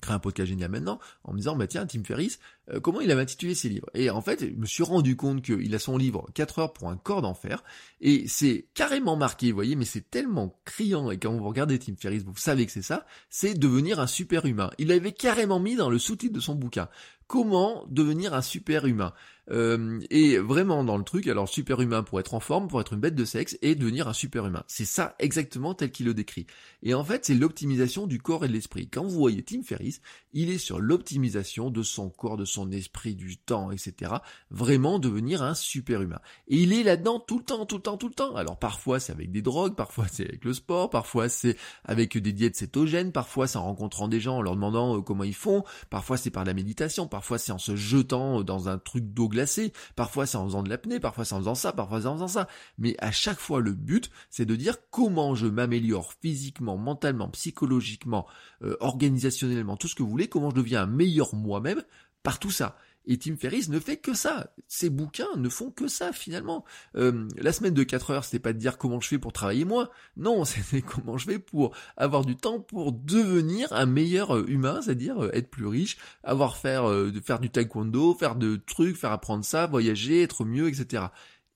créer 0.00 0.14
un 0.14 0.18
podcast 0.18 0.48
génial 0.48 0.70
maintenant 0.70 0.98
en 1.24 1.32
me 1.32 1.38
disant 1.38 1.56
bah 1.56 1.66
tiens 1.66 1.86
Tim 1.86 2.02
Ferriss 2.04 2.38
euh, 2.70 2.80
comment 2.80 3.00
il 3.00 3.10
avait 3.10 3.22
intitulé 3.22 3.54
ses 3.54 3.68
livres? 3.68 3.88
Et 3.94 4.10
en 4.10 4.20
fait 4.20 4.40
je 4.40 4.58
me 4.58 4.66
suis 4.66 4.82
rendu 4.82 5.16
compte 5.16 5.42
qu'il 5.42 5.74
a 5.74 5.78
son 5.78 5.96
livre 5.96 6.26
4 6.34 6.58
heures 6.58 6.72
pour 6.72 6.88
un 6.88 6.96
corps 6.96 7.22
d'enfer 7.22 7.62
et 8.00 8.26
c'est 8.28 8.66
carrément 8.74 9.16
marqué 9.16 9.50
vous 9.50 9.56
voyez 9.56 9.76
mais 9.76 9.84
c'est 9.84 10.10
tellement 10.10 10.58
criant 10.64 11.10
et 11.10 11.18
quand 11.18 11.32
vous 11.32 11.44
regardez 11.44 11.78
Tim 11.78 11.94
Ferriss 11.96 12.22
vous 12.24 12.36
savez 12.36 12.66
que 12.66 12.72
c'est 12.72 12.82
ça 12.82 13.06
c'est 13.30 13.54
devenir 13.54 14.00
un 14.00 14.06
super 14.06 14.46
humain. 14.46 14.70
Il 14.78 14.88
l'avait 14.88 15.12
carrément 15.12 15.60
mis 15.60 15.76
dans 15.76 15.90
le 15.90 15.98
sous-titre 15.98 16.34
de 16.34 16.40
son 16.40 16.54
bouquin 16.54 16.88
comment 17.32 17.86
devenir 17.88 18.34
un 18.34 18.42
super 18.42 18.84
humain 18.84 19.14
euh, 19.50 20.00
et 20.10 20.38
vraiment 20.38 20.84
dans 20.84 20.96
le 20.96 21.04
truc, 21.04 21.26
alors 21.26 21.48
super 21.48 21.80
humain 21.80 22.02
pour 22.02 22.20
être 22.20 22.34
en 22.34 22.40
forme, 22.40 22.68
pour 22.68 22.80
être 22.80 22.92
une 22.92 23.00
bête 23.00 23.14
de 23.14 23.24
sexe 23.24 23.58
et 23.60 23.74
devenir 23.74 24.06
un 24.06 24.12
super 24.12 24.46
humain. 24.46 24.62
C'est 24.68 24.84
ça 24.84 25.16
exactement 25.18 25.74
tel 25.74 25.90
qu'il 25.90 26.06
le 26.06 26.14
décrit. 26.14 26.46
Et 26.82 26.94
en 26.94 27.04
fait, 27.04 27.24
c'est 27.24 27.34
l'optimisation 27.34 28.06
du 28.06 28.20
corps 28.20 28.44
et 28.44 28.48
de 28.48 28.52
l'esprit. 28.52 28.88
Quand 28.88 29.02
vous 29.02 29.18
voyez 29.18 29.42
Tim 29.42 29.62
Ferriss, 29.62 30.00
il 30.32 30.50
est 30.50 30.58
sur 30.58 30.78
l'optimisation 30.78 31.70
de 31.70 31.82
son 31.82 32.08
corps, 32.08 32.36
de 32.36 32.44
son 32.44 32.70
esprit, 32.70 33.14
du 33.14 33.36
temps, 33.36 33.72
etc. 33.72 34.12
Vraiment 34.50 34.98
devenir 34.98 35.42
un 35.42 35.54
super 35.54 36.02
humain. 36.02 36.20
Et 36.48 36.58
il 36.58 36.72
est 36.72 36.84
là-dedans 36.84 37.18
tout 37.18 37.38
le 37.38 37.44
temps, 37.44 37.66
tout 37.66 37.76
le 37.76 37.82
temps, 37.82 37.96
tout 37.96 38.08
le 38.08 38.14
temps. 38.14 38.36
Alors 38.36 38.58
parfois 38.58 39.00
c'est 39.00 39.12
avec 39.12 39.32
des 39.32 39.42
drogues, 39.42 39.74
parfois 39.74 40.06
c'est 40.10 40.28
avec 40.28 40.44
le 40.44 40.54
sport, 40.54 40.88
parfois 40.90 41.28
c'est 41.28 41.56
avec 41.84 42.16
des 42.16 42.32
diètes 42.32 42.56
cétogènes, 42.56 43.10
parfois 43.10 43.46
c'est 43.46 43.58
en 43.58 43.64
rencontrant 43.64 44.08
des 44.08 44.20
gens, 44.20 44.36
en 44.36 44.42
leur 44.42 44.54
demandant 44.54 44.98
euh, 44.98 45.00
comment 45.00 45.24
ils 45.24 45.34
font, 45.34 45.64
parfois 45.90 46.16
c'est 46.16 46.30
par 46.30 46.44
la 46.44 46.54
méditation, 46.54 47.08
parfois 47.08 47.21
c'est 47.38 47.52
en 47.52 47.58
se 47.58 47.76
jetant 47.76 48.42
dans 48.42 48.68
un 48.68 48.78
truc 48.78 49.12
d'eau 49.12 49.28
glacée, 49.28 49.72
parfois 49.96 50.26
c'est 50.26 50.36
en 50.36 50.46
faisant 50.46 50.62
de 50.62 50.68
l'apnée, 50.68 51.00
parfois 51.00 51.24
c'est 51.24 51.34
en 51.34 51.38
faisant 51.38 51.54
ça, 51.54 51.72
parfois 51.72 52.02
c'est 52.02 52.06
en 52.06 52.14
faisant 52.14 52.28
ça. 52.28 52.48
Mais 52.78 52.94
à 52.98 53.10
chaque 53.12 53.38
fois 53.38 53.60
le 53.60 53.72
but 53.72 54.10
c'est 54.30 54.46
de 54.46 54.56
dire 54.56 54.76
comment 54.90 55.34
je 55.34 55.46
m'améliore 55.46 56.14
physiquement, 56.20 56.76
mentalement, 56.76 57.28
psychologiquement, 57.30 58.26
euh, 58.62 58.76
organisationnellement, 58.80 59.76
tout 59.76 59.88
ce 59.88 59.94
que 59.94 60.02
vous 60.02 60.10
voulez, 60.10 60.28
comment 60.28 60.50
je 60.50 60.56
deviens 60.56 60.82
un 60.82 60.86
meilleur 60.86 61.34
moi-même 61.34 61.82
par 62.22 62.38
tout 62.38 62.50
ça. 62.50 62.76
Et 63.06 63.18
Tim 63.18 63.36
Ferriss 63.36 63.68
ne 63.68 63.80
fait 63.80 63.96
que 63.96 64.14
ça. 64.14 64.52
Ses 64.68 64.90
bouquins 64.90 65.34
ne 65.36 65.48
font 65.48 65.70
que 65.70 65.88
ça 65.88 66.12
finalement. 66.12 66.64
Euh, 66.96 67.26
la 67.36 67.52
semaine 67.52 67.74
de 67.74 67.82
4 67.82 68.10
heures, 68.10 68.24
c'était 68.24 68.38
pas 68.38 68.52
de 68.52 68.58
dire 68.58 68.78
comment 68.78 69.00
je 69.00 69.08
fais 69.08 69.18
pour 69.18 69.32
travailler 69.32 69.64
moins. 69.64 69.88
Non, 70.16 70.44
c'était 70.46 70.82
comment 70.82 71.18
je 71.18 71.26
fais 71.26 71.38
pour 71.38 71.74
avoir 71.96 72.24
du 72.24 72.36
temps 72.36 72.60
pour 72.60 72.92
devenir 72.92 73.72
un 73.72 73.86
meilleur 73.86 74.36
euh, 74.36 74.44
humain, 74.48 74.80
c'est-à-dire 74.82 75.30
être 75.32 75.50
plus 75.50 75.66
riche, 75.66 75.98
avoir 76.22 76.56
faire, 76.56 76.84
faire 77.24 77.40
du 77.40 77.50
taekwondo, 77.50 78.14
faire 78.14 78.36
de 78.36 78.56
trucs, 78.56 78.96
faire 78.96 79.12
apprendre 79.12 79.44
ça, 79.44 79.66
voyager, 79.66 80.22
être 80.22 80.44
mieux, 80.44 80.68
etc. 80.68 81.04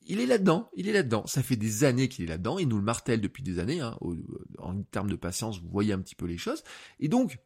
Il 0.08 0.20
est 0.20 0.26
là-dedans, 0.26 0.70
il 0.76 0.88
est 0.88 0.92
là-dedans. 0.92 1.26
Ça 1.26 1.42
fait 1.42 1.56
des 1.56 1.82
années 1.82 2.08
qu'il 2.08 2.24
est 2.24 2.28
là-dedans, 2.28 2.58
il 2.58 2.68
nous 2.68 2.76
le 2.76 2.82
martèle 2.82 3.20
depuis 3.20 3.42
des 3.42 3.58
années. 3.58 3.80
Hein. 3.80 3.98
En 4.58 4.80
termes 4.82 5.10
de 5.10 5.16
patience, 5.16 5.60
vous 5.60 5.68
voyez 5.68 5.92
un 5.92 5.98
petit 5.98 6.14
peu 6.14 6.26
les 6.26 6.38
choses. 6.38 6.62
Et 7.00 7.08
donc, 7.08 7.38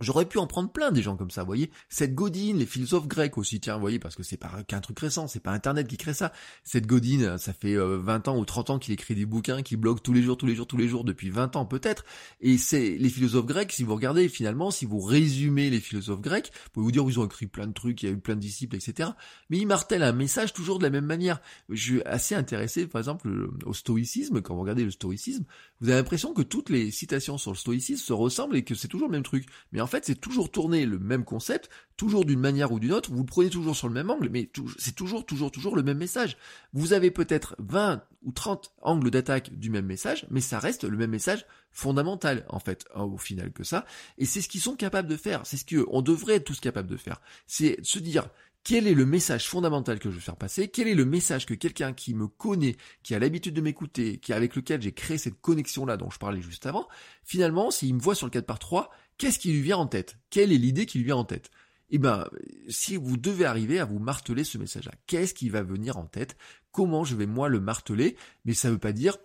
J'aurais 0.00 0.24
pu 0.24 0.38
en 0.38 0.46
prendre 0.46 0.70
plein 0.70 0.92
des 0.92 1.02
gens 1.02 1.16
comme 1.16 1.30
ça, 1.30 1.42
vous 1.42 1.46
voyez. 1.46 1.70
Cette 1.88 2.14
Godine, 2.14 2.58
les 2.58 2.66
philosophes 2.66 3.06
grecs 3.06 3.36
aussi, 3.36 3.60
tiens, 3.60 3.74
vous 3.74 3.80
voyez, 3.80 3.98
parce 3.98 4.16
que 4.16 4.22
c'est 4.22 4.38
pas 4.38 4.62
qu'un 4.66 4.80
truc 4.80 4.98
récent, 4.98 5.26
c'est 5.26 5.40
pas 5.40 5.52
Internet 5.52 5.86
qui 5.86 5.98
crée 5.98 6.14
ça. 6.14 6.32
Cette 6.64 6.86
Godine, 6.86 7.36
ça 7.36 7.52
fait 7.52 7.76
20 7.76 8.28
euh, 8.28 8.30
ans 8.30 8.38
ou 8.38 8.44
30 8.44 8.70
ans 8.70 8.78
qu'il 8.78 8.94
écrit 8.94 9.14
des 9.14 9.26
bouquins, 9.26 9.62
qu'il 9.62 9.76
blogue 9.76 10.00
tous 10.02 10.12
les 10.12 10.22
jours, 10.22 10.38
tous 10.38 10.46
les 10.46 10.54
jours, 10.54 10.66
tous 10.66 10.78
les 10.78 10.88
jours, 10.88 11.04
depuis 11.04 11.28
20 11.28 11.56
ans 11.56 11.66
peut-être. 11.66 12.04
Et 12.40 12.56
c'est 12.56 12.96
les 12.96 13.10
philosophes 13.10 13.46
grecs, 13.46 13.72
si 13.72 13.82
vous 13.82 13.94
regardez 13.94 14.28
finalement, 14.28 14.70
si 14.70 14.86
vous 14.86 15.00
résumez 15.00 15.68
les 15.68 15.80
philosophes 15.80 16.22
grecs, 16.22 16.50
vous 16.54 16.70
pouvez 16.72 16.84
vous 16.84 16.92
dire, 16.92 17.04
ils 17.06 17.20
ont 17.20 17.26
écrit 17.26 17.46
plein 17.46 17.66
de 17.66 17.74
trucs, 17.74 18.02
il 18.02 18.06
y 18.06 18.08
a 18.08 18.12
eu 18.12 18.18
plein 18.18 18.36
de 18.36 18.40
disciples, 18.40 18.76
etc. 18.76 19.10
Mais 19.50 19.58
ils 19.58 19.66
martèlent 19.66 20.02
un 20.02 20.12
message 20.12 20.54
toujours 20.54 20.78
de 20.78 20.84
la 20.84 20.90
même 20.90 21.04
manière. 21.04 21.40
Je 21.68 21.82
suis 21.82 22.02
assez 22.04 22.34
intéressé, 22.34 22.86
par 22.86 23.00
exemple, 23.00 23.28
au 23.66 23.74
stoïcisme, 23.74 24.40
quand 24.40 24.54
vous 24.54 24.62
regardez 24.62 24.84
le 24.84 24.90
stoïcisme, 24.90 25.44
vous 25.80 25.88
avez 25.88 25.98
l'impression 25.98 26.32
que 26.32 26.42
toutes 26.42 26.70
les 26.70 26.90
citations 26.90 27.36
sur 27.36 27.50
le 27.50 27.56
stoïcisme 27.56 28.02
se 28.02 28.12
ressemblent 28.12 28.56
et 28.56 28.64
que 28.64 28.74
c'est 28.74 28.88
toujours 28.88 29.08
le 29.08 29.12
même 29.12 29.22
truc. 29.22 29.46
Mais 29.72 29.80
en 29.80 29.86
fait, 29.90 30.06
c'est 30.06 30.20
toujours 30.20 30.50
tourné 30.50 30.86
le 30.86 30.98
même 30.98 31.24
concept, 31.24 31.68
toujours 31.98 32.24
d'une 32.24 32.40
manière 32.40 32.72
ou 32.72 32.80
d'une 32.80 32.92
autre, 32.92 33.12
vous 33.12 33.18
le 33.18 33.26
prenez 33.26 33.50
toujours 33.50 33.76
sur 33.76 33.88
le 33.88 33.94
même 33.94 34.08
angle, 34.08 34.30
mais 34.30 34.50
c'est 34.78 34.94
toujours, 34.94 35.26
toujours, 35.26 35.50
toujours 35.50 35.76
le 35.76 35.82
même 35.82 35.98
message. 35.98 36.38
Vous 36.72 36.94
avez 36.94 37.10
peut-être 37.10 37.56
20 37.58 38.02
ou 38.22 38.32
30 38.32 38.74
angles 38.80 39.10
d'attaque 39.10 39.52
du 39.52 39.68
même 39.68 39.86
message, 39.86 40.26
mais 40.30 40.40
ça 40.40 40.58
reste 40.58 40.84
le 40.84 40.96
même 40.96 41.10
message 41.10 41.44
fondamental, 41.72 42.46
en 42.48 42.58
fait, 42.58 42.86
hein, 42.94 43.02
au 43.02 43.18
final 43.18 43.52
que 43.52 43.64
ça. 43.64 43.84
Et 44.16 44.24
c'est 44.24 44.40
ce 44.40 44.48
qu'ils 44.48 44.62
sont 44.62 44.76
capables 44.76 45.08
de 45.08 45.16
faire. 45.16 45.44
C'est 45.44 45.56
ce 45.56 45.64
qu'on 45.64 46.02
devrait 46.02 46.36
être 46.36 46.44
tous 46.44 46.60
capables 46.60 46.88
de 46.88 46.96
faire. 46.96 47.20
C'est 47.46 47.78
se 47.82 47.98
dire, 47.98 48.28
quel 48.62 48.86
est 48.86 48.94
le 48.94 49.06
message 49.06 49.48
fondamental 49.48 49.98
que 49.98 50.10
je 50.10 50.16
veux 50.16 50.20
faire 50.20 50.36
passer? 50.36 50.68
Quel 50.68 50.86
est 50.86 50.94
le 50.94 51.04
message 51.06 51.46
que 51.46 51.54
quelqu'un 51.54 51.92
qui 51.92 52.14
me 52.14 52.26
connaît, 52.26 52.76
qui 53.02 53.14
a 53.14 53.18
l'habitude 53.18 53.54
de 53.54 53.60
m'écouter, 53.60 54.18
qui 54.18 54.32
avec 54.32 54.54
lequel 54.54 54.82
j'ai 54.82 54.92
créé 54.92 55.18
cette 55.18 55.40
connexion-là 55.40 55.96
dont 55.96 56.10
je 56.10 56.18
parlais 56.18 56.42
juste 56.42 56.66
avant, 56.66 56.86
finalement, 57.24 57.70
s'il 57.70 57.94
me 57.94 58.00
voit 58.00 58.14
sur 58.14 58.26
le 58.26 58.30
4 58.30 58.44
par 58.44 58.58
3, 58.58 58.90
qu'est-ce 59.20 59.38
qui 59.38 59.52
lui 59.52 59.60
vient 59.60 59.76
en 59.76 59.86
tête? 59.86 60.16
Quelle 60.30 60.50
est 60.50 60.56
l'idée 60.56 60.86
qui 60.86 60.98
lui 60.98 61.04
vient 61.04 61.16
en 61.16 61.24
tête? 61.24 61.50
Eh 61.90 61.98
ben, 61.98 62.26
si 62.68 62.96
vous 62.96 63.16
devez 63.16 63.44
arriver 63.44 63.78
à 63.78 63.84
vous 63.84 63.98
marteler 63.98 64.44
ce 64.44 64.56
message-là, 64.56 64.92
qu'est-ce 65.06 65.34
qui 65.34 65.50
va 65.50 65.62
venir 65.62 65.98
en 65.98 66.06
tête? 66.06 66.36
Comment 66.72 67.04
je 67.04 67.14
vais 67.16 67.26
moi 67.26 67.48
le 67.48 67.60
marteler? 67.60 68.16
Mais 68.46 68.54
ça 68.54 68.70
veut 68.70 68.78
pas 68.78 68.92
dire 68.92 69.18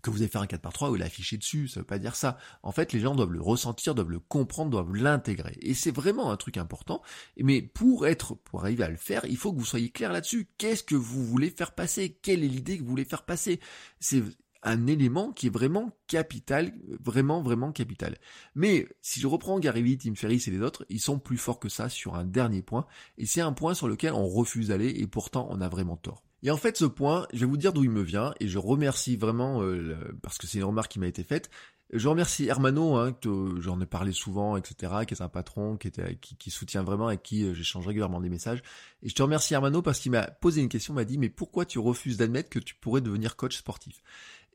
que 0.00 0.10
vous 0.10 0.18
allez 0.18 0.28
faire 0.28 0.40
un 0.40 0.46
4 0.46 0.62
par 0.62 0.72
3 0.72 0.90
ou 0.90 0.94
l'afficher 0.94 1.36
dessus, 1.36 1.68
ça 1.68 1.80
veut 1.80 1.86
pas 1.86 1.98
dire 1.98 2.16
ça. 2.16 2.38
En 2.62 2.72
fait, 2.72 2.92
les 2.92 3.00
gens 3.00 3.14
doivent 3.14 3.32
le 3.32 3.42
ressentir, 3.42 3.94
doivent 3.94 4.10
le 4.10 4.18
comprendre, 4.18 4.70
doivent 4.70 4.94
l'intégrer. 4.94 5.58
Et 5.60 5.74
c'est 5.74 5.94
vraiment 5.94 6.32
un 6.32 6.36
truc 6.36 6.56
important. 6.56 7.02
Mais 7.36 7.60
pour 7.60 8.06
être, 8.06 8.34
pour 8.34 8.62
arriver 8.64 8.84
à 8.84 8.88
le 8.88 8.96
faire, 8.96 9.24
il 9.26 9.36
faut 9.36 9.52
que 9.52 9.58
vous 9.58 9.64
soyez 9.64 9.90
clair 9.90 10.12
là-dessus. 10.12 10.48
Qu'est-ce 10.56 10.82
que 10.82 10.96
vous 10.96 11.24
voulez 11.24 11.50
faire 11.50 11.74
passer? 11.74 12.18
Quelle 12.22 12.42
est 12.42 12.48
l'idée 12.48 12.78
que 12.78 12.82
vous 12.82 12.88
voulez 12.88 13.04
faire 13.04 13.24
passer? 13.24 13.60
C'est 14.00 14.22
un 14.62 14.86
élément 14.86 15.32
qui 15.32 15.48
est 15.48 15.50
vraiment 15.50 15.90
capital, 16.06 16.72
vraiment, 17.00 17.42
vraiment 17.42 17.72
capital. 17.72 18.16
Mais 18.54 18.86
si 19.00 19.20
je 19.20 19.26
reprends 19.26 19.58
Gary 19.58 19.82
Vee, 19.82 19.98
Tim 19.98 20.14
Ferriss 20.14 20.48
et 20.48 20.50
les 20.50 20.60
autres, 20.60 20.84
ils 20.88 21.00
sont 21.00 21.18
plus 21.18 21.38
forts 21.38 21.58
que 21.58 21.68
ça 21.68 21.88
sur 21.88 22.14
un 22.14 22.24
dernier 22.24 22.62
point. 22.62 22.86
Et 23.18 23.26
c'est 23.26 23.40
un 23.40 23.52
point 23.52 23.74
sur 23.74 23.88
lequel 23.88 24.12
on 24.12 24.26
refuse 24.26 24.68
d'aller 24.68 24.88
et 24.88 25.06
pourtant 25.06 25.48
on 25.50 25.60
a 25.60 25.68
vraiment 25.68 25.96
tort. 25.96 26.22
Et 26.44 26.50
en 26.50 26.56
fait, 26.56 26.76
ce 26.76 26.84
point, 26.84 27.26
je 27.32 27.40
vais 27.40 27.46
vous 27.46 27.56
dire 27.56 27.72
d'où 27.72 27.84
il 27.84 27.90
me 27.90 28.02
vient, 28.02 28.34
et 28.40 28.48
je 28.48 28.58
remercie 28.58 29.16
vraiment, 29.16 29.62
euh, 29.62 29.96
parce 30.22 30.38
que 30.38 30.48
c'est 30.48 30.58
une 30.58 30.64
remarque 30.64 30.90
qui 30.90 30.98
m'a 30.98 31.06
été 31.06 31.22
faite, 31.22 31.50
je 31.92 32.08
remercie 32.08 32.46
Hermano, 32.46 32.96
hein, 32.96 33.12
que 33.12 33.60
j'en 33.60 33.78
ai 33.80 33.86
parlé 33.86 34.12
souvent, 34.12 34.56
etc., 34.56 35.04
qui 35.06 35.12
est 35.12 35.20
un 35.20 35.28
patron, 35.28 35.76
qui, 35.76 36.50
soutient 36.50 36.82
vraiment, 36.82 37.10
et 37.10 37.18
qui 37.18 37.44
euh, 37.44 37.52
j'échange 37.52 37.86
régulièrement 37.86 38.20
des 38.20 38.30
messages. 38.30 38.62
Et 39.02 39.10
je 39.10 39.14
te 39.14 39.22
remercie 39.22 39.52
Hermano 39.52 39.82
parce 39.82 40.00
qu'il 40.00 40.10
m'a 40.10 40.22
posé 40.22 40.62
une 40.62 40.70
question, 40.70 40.94
m'a 40.94 41.04
dit, 41.04 41.18
mais 41.18 41.28
pourquoi 41.28 41.66
tu 41.66 41.78
refuses 41.78 42.16
d'admettre 42.16 42.48
que 42.48 42.58
tu 42.58 42.74
pourrais 42.74 43.02
devenir 43.02 43.36
coach 43.36 43.58
sportif? 43.58 44.02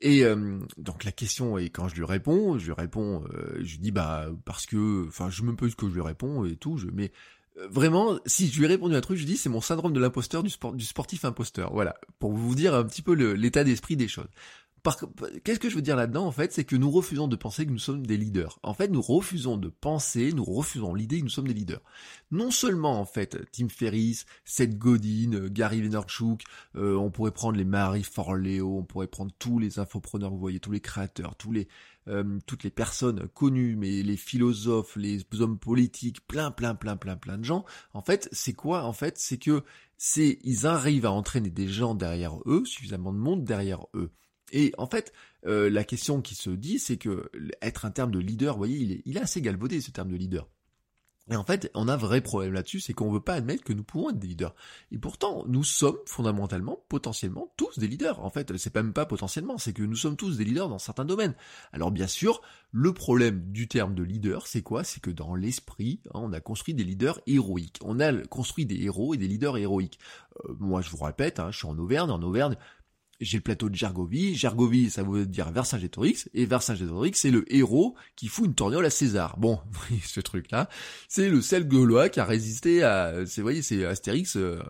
Et 0.00 0.24
euh, 0.24 0.58
donc 0.76 1.04
la 1.04 1.12
question 1.12 1.58
est 1.58 1.70
quand 1.70 1.88
je 1.88 1.94
lui 1.96 2.04
réponds, 2.04 2.58
je 2.58 2.66
lui 2.66 2.72
réponds, 2.72 3.24
je 3.56 3.72
lui 3.72 3.78
dis 3.78 3.90
bah 3.90 4.28
parce 4.44 4.66
que, 4.66 5.06
enfin 5.08 5.30
je 5.30 5.42
me 5.42 5.54
pose 5.56 5.72
ce 5.72 5.76
que 5.76 5.88
je 5.88 5.94
lui 5.94 6.02
réponds 6.02 6.44
et 6.44 6.56
tout, 6.56 6.76
je 6.76 6.88
mais 6.92 7.12
vraiment, 7.70 8.18
si 8.26 8.48
je 8.48 8.58
lui 8.58 8.64
ai 8.66 8.68
répondu 8.68 8.94
un 8.94 9.00
truc, 9.00 9.18
je 9.18 9.24
dis 9.24 9.36
c'est 9.36 9.48
mon 9.48 9.60
syndrome 9.60 9.92
de 9.92 10.00
l'imposteur 10.00 10.42
du, 10.42 10.50
sport, 10.50 10.72
du 10.74 10.84
sportif 10.84 11.24
imposteur. 11.24 11.72
Voilà, 11.72 11.96
pour 12.18 12.32
vous 12.32 12.54
dire 12.54 12.74
un 12.74 12.84
petit 12.84 13.02
peu 13.02 13.14
l'état 13.14 13.64
d'esprit 13.64 13.96
des 13.96 14.08
choses. 14.08 14.28
Qu'est-ce 15.44 15.58
que 15.58 15.68
je 15.68 15.76
veux 15.76 15.82
dire 15.82 15.96
là-dedans 15.96 16.26
en 16.26 16.32
fait 16.32 16.52
C'est 16.52 16.64
que 16.64 16.76
nous 16.76 16.90
refusons 16.90 17.28
de 17.28 17.36
penser 17.36 17.66
que 17.66 17.70
nous 17.70 17.78
sommes 17.78 18.06
des 18.06 18.16
leaders. 18.16 18.58
En 18.62 18.74
fait, 18.74 18.88
nous 18.88 19.02
refusons 19.02 19.56
de 19.56 19.68
penser, 19.68 20.32
nous 20.32 20.44
refusons 20.44 20.94
l'idée 20.94 21.18
que 21.18 21.24
nous 21.24 21.30
sommes 21.30 21.48
des 21.48 21.54
leaders. 21.54 21.82
Non 22.30 22.50
seulement 22.50 23.00
en 23.00 23.04
fait, 23.04 23.38
Tim 23.52 23.68
Ferriss, 23.68 24.26
Seth 24.44 24.78
Godin, 24.78 25.48
Gary 25.48 25.80
Vaynerchuk, 25.80 26.42
euh, 26.76 26.96
on 26.96 27.10
pourrait 27.10 27.32
prendre 27.32 27.56
les 27.56 27.64
Marie 27.64 28.02
Forleo, 28.02 28.78
on 28.78 28.84
pourrait 28.84 29.06
prendre 29.06 29.32
tous 29.38 29.58
les 29.58 29.78
infopreneurs, 29.78 30.30
vous 30.30 30.38
voyez, 30.38 30.60
tous 30.60 30.72
les 30.72 30.80
créateurs, 30.80 31.36
tous 31.36 31.52
les 31.52 31.68
euh, 32.08 32.38
toutes 32.46 32.64
les 32.64 32.70
personnes 32.70 33.28
connues, 33.34 33.76
mais 33.76 34.02
les 34.02 34.16
philosophes, 34.16 34.96
les 34.96 35.20
hommes 35.40 35.58
politiques, 35.58 36.26
plein, 36.26 36.50
plein, 36.50 36.74
plein, 36.74 36.96
plein, 36.96 37.16
plein 37.16 37.36
de 37.36 37.44
gens. 37.44 37.66
En 37.92 38.00
fait, 38.00 38.28
c'est 38.32 38.54
quoi 38.54 38.84
En 38.84 38.94
fait, 38.94 39.18
c'est 39.18 39.36
que 39.36 39.62
c'est 39.98 40.38
ils 40.42 40.66
arrivent 40.66 41.04
à 41.04 41.12
entraîner 41.12 41.50
des 41.50 41.68
gens 41.68 41.94
derrière 41.94 42.38
eux, 42.46 42.64
suffisamment 42.64 43.12
de 43.12 43.18
monde 43.18 43.44
derrière 43.44 43.86
eux. 43.94 44.10
Et 44.52 44.72
en 44.78 44.86
fait, 44.86 45.12
euh, 45.46 45.70
la 45.70 45.84
question 45.84 46.20
qui 46.20 46.34
se 46.34 46.50
dit, 46.50 46.78
c'est 46.78 46.96
que 46.96 47.30
être 47.62 47.84
un 47.84 47.90
terme 47.90 48.10
de 48.10 48.18
leader, 48.18 48.54
vous 48.54 48.58
voyez, 48.58 49.02
il 49.04 49.16
est, 49.16 49.20
assez 49.20 49.40
galvaudé 49.40 49.80
ce 49.80 49.90
terme 49.90 50.10
de 50.10 50.16
leader. 50.16 50.48
Et 51.30 51.36
en 51.36 51.44
fait, 51.44 51.70
on 51.74 51.88
a 51.88 51.94
un 51.94 51.98
vrai 51.98 52.22
problème 52.22 52.54
là-dessus, 52.54 52.80
c'est 52.80 52.94
qu'on 52.94 53.10
veut 53.10 53.20
pas 53.20 53.34
admettre 53.34 53.62
que 53.62 53.74
nous 53.74 53.84
pouvons 53.84 54.10
être 54.10 54.18
des 54.18 54.28
leaders. 54.28 54.54
Et 54.92 54.98
pourtant, 54.98 55.44
nous 55.46 55.62
sommes 55.62 55.98
fondamentalement, 56.06 56.82
potentiellement, 56.88 57.52
tous 57.58 57.78
des 57.78 57.86
leaders. 57.86 58.24
En 58.24 58.30
fait, 58.30 58.56
c'est 58.56 58.74
même 58.74 58.94
pas 58.94 59.04
potentiellement, 59.04 59.58
c'est 59.58 59.74
que 59.74 59.82
nous 59.82 59.96
sommes 59.96 60.16
tous 60.16 60.38
des 60.38 60.44
leaders 60.44 60.70
dans 60.70 60.78
certains 60.78 61.04
domaines. 61.04 61.34
Alors 61.72 61.90
bien 61.90 62.06
sûr, 62.06 62.40
le 62.72 62.94
problème 62.94 63.52
du 63.52 63.68
terme 63.68 63.94
de 63.94 64.02
leader, 64.02 64.46
c'est 64.46 64.62
quoi? 64.62 64.84
C'est 64.84 65.00
que 65.00 65.10
dans 65.10 65.34
l'esprit, 65.34 66.00
hein, 66.14 66.20
on 66.22 66.32
a 66.32 66.40
construit 66.40 66.72
des 66.72 66.84
leaders 66.84 67.20
héroïques. 67.26 67.78
On 67.84 68.00
a 68.00 68.12
construit 68.26 68.64
des 68.64 68.82
héros 68.82 69.12
et 69.12 69.18
des 69.18 69.28
leaders 69.28 69.58
héroïques. 69.58 69.98
Euh, 70.44 70.54
moi, 70.58 70.80
je 70.80 70.88
vous 70.88 71.04
répète, 71.04 71.40
hein, 71.40 71.50
je 71.50 71.58
suis 71.58 71.66
en 71.66 71.76
Auvergne. 71.76 72.10
En 72.10 72.22
Auvergne, 72.22 72.56
j'ai 73.20 73.38
le 73.38 73.42
plateau 73.42 73.68
de 73.68 73.74
Gergovie. 73.74 74.34
Gergovie, 74.34 74.90
ça 74.90 75.02
veut 75.02 75.26
dire 75.26 75.50
Vercingétorix. 75.50 76.28
Et 76.34 76.46
Vercingétorix, 76.46 77.12
c'est 77.14 77.30
le 77.30 77.44
héros 77.52 77.94
qui 78.16 78.28
fout 78.28 78.46
une 78.46 78.54
torgnole 78.54 78.86
à 78.86 78.90
César. 78.90 79.36
Bon, 79.38 79.60
ce 80.04 80.20
truc-là, 80.20 80.68
c'est 81.08 81.28
le 81.28 81.40
seul 81.40 81.66
gaulois 81.66 82.08
qui 82.08 82.20
a 82.20 82.24
résisté 82.24 82.82
à, 82.82 83.26
c'est, 83.26 83.42
voyez, 83.42 83.62
c'est 83.62 83.84
Astérix 83.84 84.36
euh, 84.36 84.60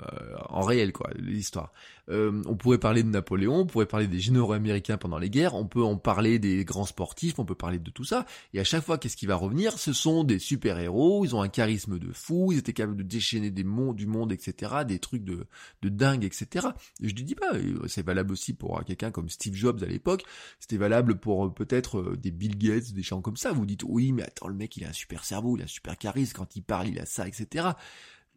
en 0.48 0.62
réel, 0.62 0.92
quoi, 0.92 1.10
l'histoire. 1.18 1.72
Euh, 2.10 2.42
on 2.46 2.56
pourrait 2.56 2.78
parler 2.78 3.02
de 3.02 3.08
Napoléon, 3.08 3.60
on 3.60 3.66
pourrait 3.66 3.86
parler 3.86 4.06
des 4.06 4.20
généraux 4.20 4.52
américains 4.52 4.96
pendant 4.96 5.18
les 5.18 5.30
guerres, 5.30 5.54
on 5.54 5.66
peut 5.66 5.82
en 5.82 5.96
parler 5.96 6.38
des 6.38 6.64
grands 6.64 6.86
sportifs, 6.86 7.38
on 7.38 7.44
peut 7.44 7.54
parler 7.54 7.78
de 7.78 7.90
tout 7.90 8.04
ça. 8.04 8.26
Et 8.54 8.60
à 8.60 8.64
chaque 8.64 8.84
fois, 8.84 8.98
qu'est-ce 8.98 9.16
qui 9.16 9.26
va 9.26 9.36
revenir? 9.36 9.78
Ce 9.78 9.92
sont 9.92 10.24
des 10.24 10.38
super-héros, 10.38 11.24
ils 11.24 11.34
ont 11.34 11.42
un 11.42 11.48
charisme 11.48 11.98
de 11.98 12.12
fou, 12.12 12.52
ils 12.52 12.58
étaient 12.58 12.72
capables 12.72 12.96
de 12.96 13.02
déchaîner 13.02 13.50
des 13.50 13.64
mondes, 13.64 13.96
du 13.96 14.06
monde, 14.06 14.32
etc., 14.32 14.72
des 14.86 14.98
trucs 14.98 15.24
de, 15.24 15.46
de 15.82 15.88
dingue, 15.88 16.24
etc. 16.24 16.68
Et 17.02 17.08
je 17.08 17.14
ne 17.14 17.20
dis 17.20 17.34
pas, 17.34 17.54
euh, 17.54 17.86
c'est 17.86 18.04
valable 18.04 18.32
aussi 18.32 18.54
pour 18.54 18.82
quelqu'un 18.84 19.10
comme 19.10 19.28
Steve 19.28 19.54
Jobs 19.54 19.82
à 19.82 19.86
l'époque, 19.86 20.24
c'était 20.60 20.78
valable 20.78 21.18
pour 21.18 21.46
euh, 21.46 21.50
peut-être 21.50 22.16
des 22.16 22.30
Bill 22.30 22.56
Gates, 22.56 22.92
des 22.92 23.02
gens 23.02 23.20
comme 23.20 23.36
ça. 23.36 23.52
Vous 23.52 23.66
dites, 23.66 23.82
oui, 23.84 24.12
mais 24.12 24.22
attends, 24.22 24.48
le 24.48 24.54
mec, 24.54 24.76
il 24.76 24.84
a 24.84 24.88
un 24.88 24.92
super 24.92 25.24
cerveau, 25.24 25.56
il 25.56 25.62
a 25.62 25.64
un 25.64 25.68
super 25.68 25.98
charisme, 25.98 26.36
quand 26.36 26.56
il 26.56 26.62
parle, 26.62 26.88
il 26.88 26.98
a 26.98 27.06
ça, 27.06 27.26
etc. 27.26 27.68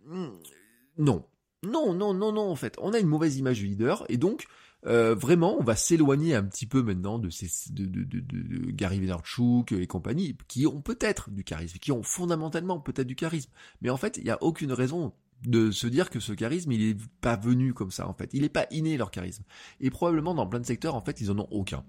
Hmm, 0.06 0.30
non, 0.98 1.26
non, 1.64 1.94
non, 1.94 2.14
non, 2.14 2.32
non, 2.32 2.50
en 2.50 2.56
fait. 2.56 2.76
On 2.80 2.94
a 2.94 3.00
une 3.00 3.08
mauvaise 3.08 3.38
image 3.38 3.60
du 3.60 3.68
leader, 3.68 4.06
et 4.10 4.18
donc, 4.18 4.46
euh, 4.88 5.14
vraiment, 5.14 5.58
on 5.60 5.64
va 5.64 5.76
s'éloigner 5.76 6.34
un 6.36 6.44
petit 6.44 6.66
peu 6.66 6.82
maintenant 6.82 7.20
de 7.20 7.30
ces 7.30 7.72
de, 7.72 7.86
de, 7.86 8.04
de, 8.04 8.20
de 8.20 8.72
Gary 8.72 9.00
Vaynerchuk 9.00 9.72
et 9.72 9.86
compagnie, 9.88 10.36
qui 10.48 10.66
ont 10.66 10.82
peut-être 10.82 11.30
du 11.30 11.44
charisme, 11.44 11.78
qui 11.78 11.92
ont 11.92 12.04
fondamentalement 12.04 12.80
peut-être 12.80 13.08
du 13.08 13.16
charisme. 13.16 13.52
Mais 13.82 13.90
en 13.90 13.98
fait, 13.98 14.18
il 14.18 14.24
n'y 14.24 14.32
a 14.32 14.42
aucune 14.42 14.72
raison 14.72 15.14
de 15.46 15.72
se 15.72 15.88
dire 15.88 16.10
que 16.10 16.20
ce 16.20 16.34
charisme, 16.34 16.72
il 16.72 16.82
est 16.84 16.98
pas 17.22 17.36
venu 17.36 17.74
comme 17.74 17.92
ça, 17.92 18.08
en 18.08 18.14
fait. 18.14 18.30
Il 18.34 18.42
n'est 18.42 18.50
pas 18.50 18.68
inné, 18.72 18.98
leur 18.98 19.12
charisme. 19.12 19.44
Et 19.80 19.90
probablement, 19.90 20.34
dans 20.34 20.48
plein 20.48 20.60
de 20.60 20.66
secteurs, 20.66 20.96
en 20.96 21.02
fait, 21.02 21.22
ils 21.22 21.32
en 21.32 21.40
ont 21.40 21.48
aucun. 21.52 21.84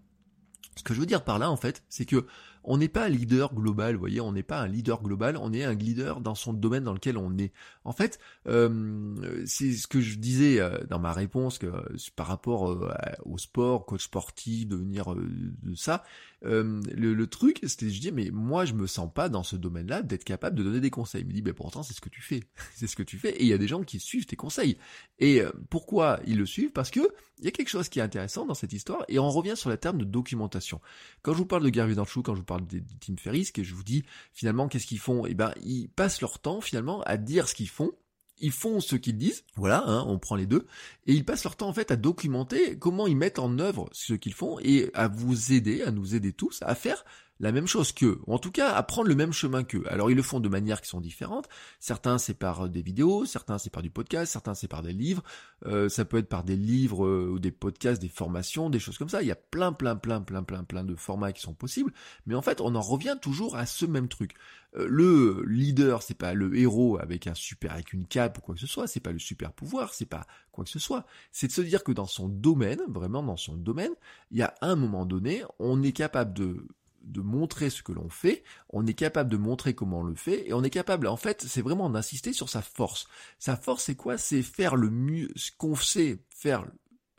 Ce 0.76 0.82
que 0.82 0.94
je 0.94 1.00
veux 1.00 1.06
dire 1.06 1.24
par 1.24 1.38
là, 1.38 1.50
en 1.50 1.56
fait, 1.56 1.84
c'est 1.88 2.06
que 2.06 2.26
on 2.64 2.76
n'est 2.78 2.88
pas 2.88 3.06
un 3.06 3.08
leader 3.08 3.54
global, 3.54 3.94
vous 3.94 4.00
voyez, 4.00 4.20
on 4.20 4.32
n'est 4.32 4.42
pas 4.42 4.60
un 4.60 4.68
leader 4.68 5.02
global, 5.02 5.36
on 5.36 5.52
est 5.52 5.64
un 5.64 5.74
leader 5.74 6.20
dans 6.20 6.34
son 6.34 6.52
domaine 6.52 6.84
dans 6.84 6.92
lequel 6.92 7.16
on 7.16 7.36
est. 7.36 7.52
En 7.84 7.92
fait, 7.92 8.20
euh, 8.46 9.42
c'est 9.46 9.72
ce 9.72 9.86
que 9.86 10.00
je 10.00 10.18
disais 10.18 10.60
euh, 10.60 10.78
dans 10.88 11.00
ma 11.00 11.12
réponse 11.12 11.58
que 11.58 11.66
par 12.14 12.26
rapport 12.26 12.70
euh, 12.70 12.92
au 13.24 13.38
sport, 13.38 13.84
coach 13.84 14.04
sportif, 14.04 14.68
devenir 14.68 15.14
de 15.16 15.74
ça. 15.74 16.04
Le, 16.42 17.24
truc, 17.26 17.60
c'était 17.62 17.90
je 17.90 18.00
dis 18.00 18.12
mais 18.12 18.30
moi 18.32 18.64
je 18.64 18.74
me 18.74 18.86
sens 18.86 19.10
pas 19.12 19.28
dans 19.28 19.42
ce 19.42 19.56
domaine-là 19.56 20.02
d'être 20.02 20.24
capable 20.24 20.56
de 20.56 20.62
donner 20.62 20.80
des 20.80 20.90
conseils. 20.90 21.22
Il 21.22 21.28
me 21.28 21.32
dit 21.32 21.42
ben 21.42 21.54
pourtant 21.54 21.82
c'est 21.82 21.94
ce 21.94 22.00
que 22.00 22.08
tu 22.08 22.22
fais, 22.22 22.42
c'est 22.74 22.86
ce 22.86 22.96
que 22.96 23.02
tu 23.02 23.18
fais. 23.18 23.30
Et 23.30 23.42
il 23.42 23.48
y 23.48 23.52
a 23.52 23.58
des 23.58 23.68
gens 23.68 23.82
qui 23.82 23.98
suivent 23.98 24.26
tes 24.26 24.36
conseils. 24.36 24.76
Et 25.18 25.42
pourquoi 25.70 26.20
ils 26.26 26.38
le 26.38 26.46
suivent? 26.46 26.72
Parce 26.72 26.90
que 26.90 27.00
il 27.42 27.46
y 27.46 27.48
a 27.48 27.50
quelque 27.50 27.68
chose 27.68 27.88
qui 27.88 27.98
est 27.98 28.02
intéressant 28.02 28.46
dans 28.46 28.54
cette 28.54 28.72
histoire. 28.72 29.04
Et 29.08 29.18
on 29.18 29.28
revient 29.28 29.56
sur 29.56 29.68
la 29.68 29.76
terme 29.76 29.98
de 29.98 30.04
documentation. 30.04 30.80
Quand 31.22 31.32
je 31.32 31.38
vous 31.38 31.46
parle 31.46 31.64
de 31.64 31.70
Gary 31.70 31.88
Vaynerchuk, 31.88 32.24
quand 32.24 32.34
je 32.34 32.40
vous 32.40 32.46
parle 32.46 32.66
de, 32.68 32.80
Tim 33.00 33.16
Ferriss, 33.16 33.50
que 33.50 33.64
je 33.64 33.74
vous 33.74 33.82
dis 33.82 34.04
finalement 34.32 34.68
qu'est-ce 34.68 34.86
qu'ils 34.86 35.00
font? 35.00 35.26
Eh 35.26 35.34
ben, 35.34 35.52
ils 35.64 35.88
passent 35.88 36.20
leur 36.20 36.38
temps 36.38 36.60
finalement 36.60 37.02
à 37.02 37.16
dire 37.16 37.48
ce 37.48 37.56
qu'ils 37.56 37.68
font. 37.68 37.90
Ils 38.38 38.52
font 38.52 38.80
ce 38.80 38.96
qu'ils 38.96 39.18
disent, 39.18 39.44
voilà, 39.56 39.84
hein, 39.86 40.04
on 40.08 40.18
prend 40.18 40.34
les 40.34 40.46
deux, 40.46 40.66
et 41.06 41.12
ils 41.12 41.24
passent 41.24 41.44
leur 41.44 41.54
temps 41.54 41.68
en 41.68 41.72
fait 41.72 41.92
à 41.92 41.96
documenter 41.96 42.76
comment 42.76 43.06
ils 43.06 43.16
mettent 43.16 43.38
en 43.38 43.58
œuvre 43.60 43.88
ce 43.92 44.14
qu'ils 44.14 44.34
font 44.34 44.58
et 44.60 44.90
à 44.94 45.06
vous 45.06 45.52
aider, 45.52 45.82
à 45.82 45.92
nous 45.92 46.16
aider 46.16 46.32
tous 46.32 46.58
à 46.62 46.74
faire 46.74 47.04
la 47.40 47.52
même 47.52 47.66
chose 47.66 47.92
qu'eux, 47.92 48.20
ou 48.26 48.34
en 48.34 48.38
tout 48.38 48.50
cas 48.50 48.72
à 48.72 48.82
prendre 48.82 49.08
le 49.08 49.14
même 49.14 49.32
chemin 49.32 49.64
qu'eux. 49.64 49.84
Alors 49.88 50.10
ils 50.10 50.16
le 50.16 50.22
font 50.22 50.40
de 50.40 50.48
manières 50.48 50.80
qui 50.80 50.88
sont 50.88 51.00
différentes. 51.00 51.48
Certains 51.80 52.18
c'est 52.18 52.34
par 52.34 52.68
des 52.68 52.82
vidéos, 52.82 53.24
certains 53.24 53.58
c'est 53.58 53.70
par 53.70 53.82
du 53.82 53.90
podcast, 53.90 54.32
certains 54.32 54.54
c'est 54.54 54.68
par 54.68 54.82
des 54.82 54.92
livres. 54.92 55.22
Euh, 55.66 55.88
ça 55.88 56.04
peut 56.04 56.18
être 56.18 56.28
par 56.28 56.44
des 56.44 56.56
livres 56.56 57.06
euh, 57.06 57.30
ou 57.32 57.38
des 57.38 57.50
podcasts, 57.50 58.00
des 58.00 58.08
formations, 58.08 58.70
des 58.70 58.78
choses 58.78 58.98
comme 58.98 59.08
ça. 59.08 59.22
Il 59.22 59.28
y 59.28 59.32
a 59.32 59.36
plein, 59.36 59.72
plein, 59.72 59.96
plein, 59.96 60.20
plein, 60.20 60.42
plein, 60.42 60.64
plein 60.64 60.84
de 60.84 60.94
formats 60.94 61.32
qui 61.32 61.42
sont 61.42 61.54
possibles. 61.54 61.92
Mais 62.26 62.34
en 62.34 62.42
fait, 62.42 62.60
on 62.60 62.74
en 62.74 62.80
revient 62.80 63.16
toujours 63.20 63.56
à 63.56 63.66
ce 63.66 63.86
même 63.86 64.08
truc. 64.08 64.34
Euh, 64.76 64.86
le 64.88 65.44
leader, 65.46 66.02
c'est 66.02 66.14
pas 66.14 66.34
le 66.34 66.56
héros 66.56 66.98
avec 66.98 67.26
un 67.26 67.34
super, 67.34 67.76
une 67.92 68.06
cape 68.06 68.38
ou 68.38 68.40
quoi 68.40 68.54
que 68.54 68.60
ce 68.60 68.66
soit. 68.66 68.86
C'est 68.86 69.00
pas 69.00 69.12
le 69.12 69.18
super 69.18 69.52
pouvoir, 69.52 69.94
c'est 69.94 70.06
pas 70.06 70.26
quoi 70.50 70.64
que 70.64 70.70
ce 70.70 70.78
soit. 70.78 71.04
C'est 71.30 71.48
de 71.48 71.52
se 71.52 71.60
dire 71.60 71.84
que 71.84 71.92
dans 71.92 72.06
son 72.06 72.28
domaine, 72.28 72.80
vraiment 72.88 73.22
dans 73.22 73.36
son 73.36 73.56
domaine, 73.56 73.92
il 74.30 74.38
y 74.38 74.42
a 74.42 74.54
un 74.60 74.76
moment 74.76 75.06
donné, 75.06 75.42
on 75.58 75.82
est 75.82 75.92
capable 75.92 76.32
de 76.32 76.66
de 77.04 77.20
montrer 77.20 77.70
ce 77.70 77.82
que 77.82 77.92
l'on 77.92 78.08
fait, 78.08 78.42
on 78.70 78.86
est 78.86 78.94
capable 78.94 79.30
de 79.30 79.36
montrer 79.36 79.74
comment 79.74 80.00
on 80.00 80.04
le 80.04 80.14
fait, 80.14 80.48
et 80.48 80.52
on 80.52 80.62
est 80.62 80.70
capable, 80.70 81.06
en 81.06 81.16
fait, 81.16 81.44
c'est 81.46 81.62
vraiment 81.62 81.90
d'insister 81.90 82.32
sur 82.32 82.48
sa 82.48 82.62
force. 82.62 83.06
Sa 83.38 83.56
force, 83.56 83.84
c'est 83.84 83.94
quoi? 83.94 84.18
C'est 84.18 84.42
faire 84.42 84.76
le 84.76 84.90
mieux, 84.90 85.30
ce 85.36 85.50
qu'on 85.56 85.76
sait 85.76 86.22
faire, 86.30 86.66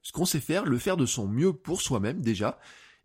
ce 0.01 0.11
qu'on 0.11 0.25
sait 0.25 0.39
faire, 0.39 0.65
le 0.65 0.77
faire 0.77 0.97
de 0.97 1.05
son 1.05 1.27
mieux 1.27 1.53
pour 1.53 1.81
soi-même 1.81 2.21
déjà, 2.21 2.59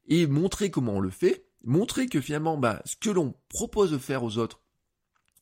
et 0.07 0.27
montrer 0.27 0.71
comment 0.71 0.95
on 0.95 1.01
le 1.01 1.11
fait, 1.11 1.47
montrer 1.65 2.07
que 2.07 2.21
finalement, 2.21 2.57
bah, 2.57 2.83
ce 2.85 2.97
que 2.97 3.11
l'on 3.11 3.35
propose 3.49 3.91
de 3.91 3.99
faire 3.99 4.23
aux 4.23 4.39
autres, 4.39 4.61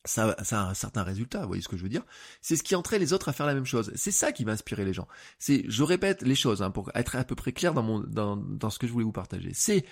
ça, 0.07 0.35
a 0.51 0.69
un 0.69 0.73
certain 0.73 1.03
résultat, 1.03 1.41
vous 1.41 1.47
voyez 1.47 1.61
ce 1.61 1.67
que 1.67 1.77
je 1.77 1.83
veux 1.83 1.89
dire? 1.89 2.03
C'est 2.41 2.55
ce 2.55 2.63
qui 2.63 2.75
entraîne 2.75 3.01
les 3.01 3.13
autres 3.13 3.29
à 3.29 3.33
faire 3.33 3.45
la 3.45 3.53
même 3.53 3.65
chose. 3.65 3.91
C'est 3.95 4.11
ça 4.11 4.31
qui 4.31 4.43
va 4.43 4.53
inspirer 4.53 4.85
les 4.85 4.93
gens. 4.93 5.07
C'est, 5.37 5.65
je 5.67 5.83
répète 5.83 6.21
les 6.21 6.35
choses 6.35 6.61
hein, 6.61 6.71
pour 6.71 6.91
être 6.95 7.15
à 7.15 7.23
peu 7.23 7.35
près 7.35 7.51
clair 7.51 7.73
dans 7.73 7.83
mon, 7.83 7.99
dans, 7.99 8.37
dans 8.37 8.69
ce 8.69 8.79
que 8.79 8.87
je 8.87 8.93
voulais 8.93 9.05
vous 9.05 9.11
partager. 9.11 9.51
C'est 9.53 9.85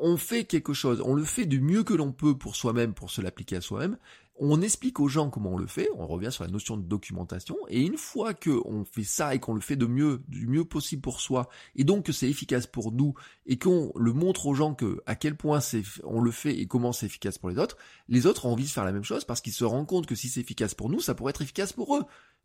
on 0.00 0.16
fait 0.16 0.44
quelque 0.44 0.72
chose, 0.72 1.02
on 1.04 1.14
le 1.14 1.24
fait 1.24 1.46
du 1.46 1.60
mieux 1.60 1.84
que 1.84 1.94
l'on 1.94 2.12
peut 2.12 2.36
pour 2.36 2.56
soi-même, 2.56 2.94
pour 2.94 3.10
se 3.10 3.20
l'appliquer 3.20 3.56
à 3.56 3.60
soi-même, 3.60 3.96
on 4.36 4.60
explique 4.62 4.98
aux 4.98 5.08
gens 5.08 5.30
comment 5.30 5.52
on 5.52 5.56
le 5.56 5.66
fait, 5.66 5.88
on 5.96 6.06
revient 6.06 6.32
sur 6.32 6.42
la 6.42 6.50
notion 6.50 6.76
de 6.76 6.82
documentation, 6.82 7.56
et 7.68 7.82
une 7.82 7.96
fois 7.96 8.34
que 8.34 8.60
on 8.64 8.84
fait 8.84 9.04
ça 9.04 9.34
et 9.34 9.38
qu'on 9.38 9.54
le 9.54 9.60
fait 9.60 9.76
de 9.76 9.86
mieux, 9.86 10.22
du 10.28 10.46
mieux 10.46 10.64
possible 10.64 11.02
pour 11.02 11.20
soi, 11.20 11.48
et 11.76 11.84
donc 11.84 12.06
que 12.06 12.12
c'est 12.12 12.28
efficace 12.28 12.66
pour 12.66 12.92
nous, 12.92 13.14
et 13.46 13.58
qu'on 13.58 13.92
le 13.94 14.12
montre 14.12 14.46
aux 14.46 14.54
gens 14.54 14.74
que 14.74 15.02
à 15.06 15.14
quel 15.14 15.36
point 15.36 15.60
c'est, 15.60 15.82
on 16.04 16.20
le 16.20 16.30
fait 16.30 16.58
et 16.58 16.66
comment 16.66 16.92
c'est 16.92 17.06
efficace 17.06 17.38
pour 17.38 17.50
les 17.50 17.58
autres, 17.58 17.76
les 18.08 18.26
autres 18.26 18.46
ont 18.46 18.52
envie 18.52 18.64
de 18.64 18.68
faire 18.68 18.84
la 18.84 18.92
même 18.92 19.04
chose 19.04 19.24
parce 19.24 19.40
qu'ils 19.40 19.52
se 19.52 19.64
rendent 19.64 19.86
compte 19.86 20.06
que 20.06 20.14
si 20.14 20.28
c'est 20.28 20.40
efficace 20.40 20.74
pour 20.74 20.88
nous, 20.88 21.00
ça 21.00 21.14
pourrait 21.14 21.30
être 21.30 21.42
efficace 21.42 21.72
pour 21.72 21.96
eux. 21.96 22.02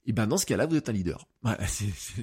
Et 0.08 0.14
ben 0.14 0.26
dans 0.26 0.38
ce 0.38 0.46
cas-là, 0.46 0.66
vous 0.66 0.78
êtes 0.78 0.90
un 0.90 0.94
leader. 0.94 1.28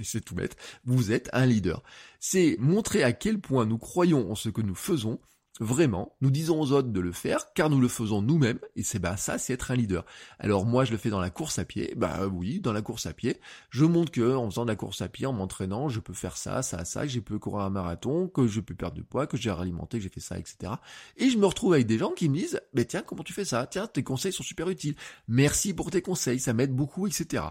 c'est 0.02 0.24
tout 0.24 0.34
bête. 0.34 0.56
Vous 0.84 1.12
êtes 1.12 1.28
un 1.32 1.46
leader. 1.46 1.82
C'est 2.18 2.56
montrer 2.58 3.04
à 3.04 3.12
quel 3.12 3.38
point 3.38 3.66
nous 3.66 3.78
croyons 3.78 4.32
en 4.32 4.34
ce 4.34 4.48
que 4.48 4.62
nous 4.62 4.74
faisons 4.74 5.20
Vraiment, 5.60 6.16
nous 6.20 6.32
disons 6.32 6.60
aux 6.60 6.72
autres 6.72 6.88
de 6.88 6.98
le 6.98 7.12
faire 7.12 7.52
car 7.54 7.70
nous 7.70 7.80
le 7.80 7.86
faisons 7.86 8.20
nous-mêmes 8.20 8.58
et 8.74 8.82
c'est 8.82 8.98
bah 8.98 9.16
ça 9.16 9.38
c'est 9.38 9.52
être 9.52 9.70
un 9.70 9.76
leader. 9.76 10.04
Alors 10.40 10.66
moi 10.66 10.84
je 10.84 10.90
le 10.90 10.96
fais 10.96 11.10
dans 11.10 11.20
la 11.20 11.30
course 11.30 11.60
à 11.60 11.64
pied, 11.64 11.94
bah 11.96 12.26
oui, 12.26 12.58
dans 12.58 12.72
la 12.72 12.82
course 12.82 13.06
à 13.06 13.12
pied, 13.12 13.40
je 13.70 13.84
montre 13.84 14.10
que 14.10 14.34
en 14.34 14.50
faisant 14.50 14.64
de 14.64 14.70
la 14.70 14.74
course 14.74 15.00
à 15.00 15.08
pied, 15.08 15.26
en 15.26 15.32
m'entraînant, 15.32 15.88
je 15.88 16.00
peux 16.00 16.12
faire 16.12 16.36
ça, 16.36 16.62
ça, 16.62 16.84
ça, 16.84 17.02
que 17.02 17.08
j'ai 17.08 17.20
pu 17.20 17.38
courir 17.38 17.66
un 17.66 17.70
marathon, 17.70 18.26
que 18.26 18.48
je 18.48 18.58
peux 18.58 18.74
perdre 18.74 18.96
du 18.96 19.04
poids, 19.04 19.28
que 19.28 19.36
j'ai 19.36 19.52
réalimenté, 19.52 19.98
que 19.98 20.02
j'ai 20.02 20.08
fait 20.08 20.18
ça, 20.18 20.36
etc. 20.38 20.72
Et 21.18 21.30
je 21.30 21.38
me 21.38 21.46
retrouve 21.46 21.74
avec 21.74 21.86
des 21.86 21.98
gens 21.98 22.10
qui 22.10 22.28
me 22.28 22.34
disent, 22.34 22.60
bah 22.72 22.84
tiens, 22.84 23.02
comment 23.02 23.22
tu 23.22 23.32
fais 23.32 23.44
ça? 23.44 23.64
Tiens, 23.68 23.86
tes 23.86 24.02
conseils 24.02 24.32
sont 24.32 24.42
super 24.42 24.68
utiles. 24.68 24.96
Merci 25.28 25.72
pour 25.72 25.92
tes 25.92 26.02
conseils, 26.02 26.40
ça 26.40 26.52
m'aide 26.52 26.74
beaucoup, 26.74 27.06
etc 27.06 27.44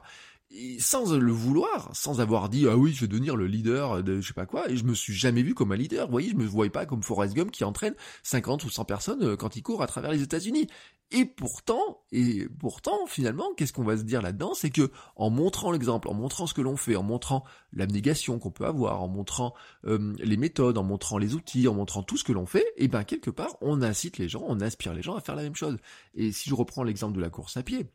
sans 0.80 1.13
le 1.13 1.32
vouloir, 1.32 1.89
sans 1.94 2.22
avoir 2.22 2.50
dit 2.50 2.68
ah 2.70 2.78
oui 2.78 2.94
je 2.94 3.02
vais 3.02 3.08
devenir 3.08 3.36
le 3.36 3.48
leader 3.48 4.04
de 4.04 4.22
je 4.22 4.28
sais 4.28 4.34
pas 4.34 4.46
quoi, 4.46 4.70
et 4.70 4.78
je 4.78 4.84
me 4.84 4.94
suis 4.94 5.13
jamais 5.13 5.42
vu 5.42 5.54
comme 5.54 5.72
un 5.72 5.76
leader. 5.76 6.06
Vous 6.06 6.12
voyez, 6.12 6.30
je 6.30 6.36
me 6.36 6.46
voyais 6.46 6.70
pas 6.70 6.86
comme 6.86 7.04
Forrest 7.04 7.34
Gump 7.34 7.52
qui 7.52 7.63
entraîne 7.63 7.96
50 8.24 8.63
ou 8.63 8.70
100 8.70 8.86
personnes 8.86 9.24
euh, 9.24 9.36
quand 9.36 9.56
il 9.56 9.63
court 9.63 9.82
à 9.82 9.88
travers 9.88 10.12
les 10.12 10.22
États-Unis. 10.22 10.68
Et 11.12 11.26
pourtant, 11.26 12.02
et 12.12 12.48
pourtant, 12.60 13.06
finalement, 13.06 13.54
qu'est-ce 13.56 13.72
qu'on 13.72 13.84
va 13.84 13.98
se 13.98 14.04
dire 14.04 14.24
là-dedans, 14.24 14.56
c'est 14.56 14.72
que 14.72 14.89
en 15.16 15.30
montrant 15.30 15.72
l'exemple, 15.72 16.10
en 16.10 16.16
montrant 16.16 16.48
ce 16.48 16.56
que 16.56 16.62
l'on 16.62 16.76
fait, 16.76 16.96
en 16.96 17.04
montrant 17.04 17.44
l'abnégation 17.72 18.39
qu'on 18.39 18.50
peut 18.50 18.66
avoir, 18.66 19.02
en 19.04 19.08
montrant 19.08 19.54
euh, 19.86 20.13
les 20.18 20.38
méthodes, 20.38 20.78
en 20.78 20.84
montrant 20.84 21.20
les 21.20 21.36
outils, 21.36 21.68
en 21.68 21.76
montrant 21.76 22.02
tout 22.02 22.18
ce 22.18 22.24
que 22.24 22.32
l'on 22.32 22.48
fait, 22.48 22.66
et 22.78 22.86
eh 22.86 22.88
ben 22.88 23.04
quelque 23.04 23.30
part, 23.30 23.58
on 23.62 23.84
incite 23.84 24.18
les 24.18 24.28
gens, 24.28 24.44
on 24.48 24.60
inspire 24.60 24.94
les 24.96 25.04
gens 25.04 25.16
à 25.16 25.22
faire 25.22 25.36
la 25.36 25.44
même 25.44 25.56
chose. 25.56 25.78
Et 26.16 26.32
si 26.32 26.50
je 26.50 26.56
reprends 26.56 26.84
l'exemple 26.84 27.16
de 27.16 27.22
la 27.22 27.30
course 27.30 27.58
à 27.58 27.63
pied, 27.63 27.86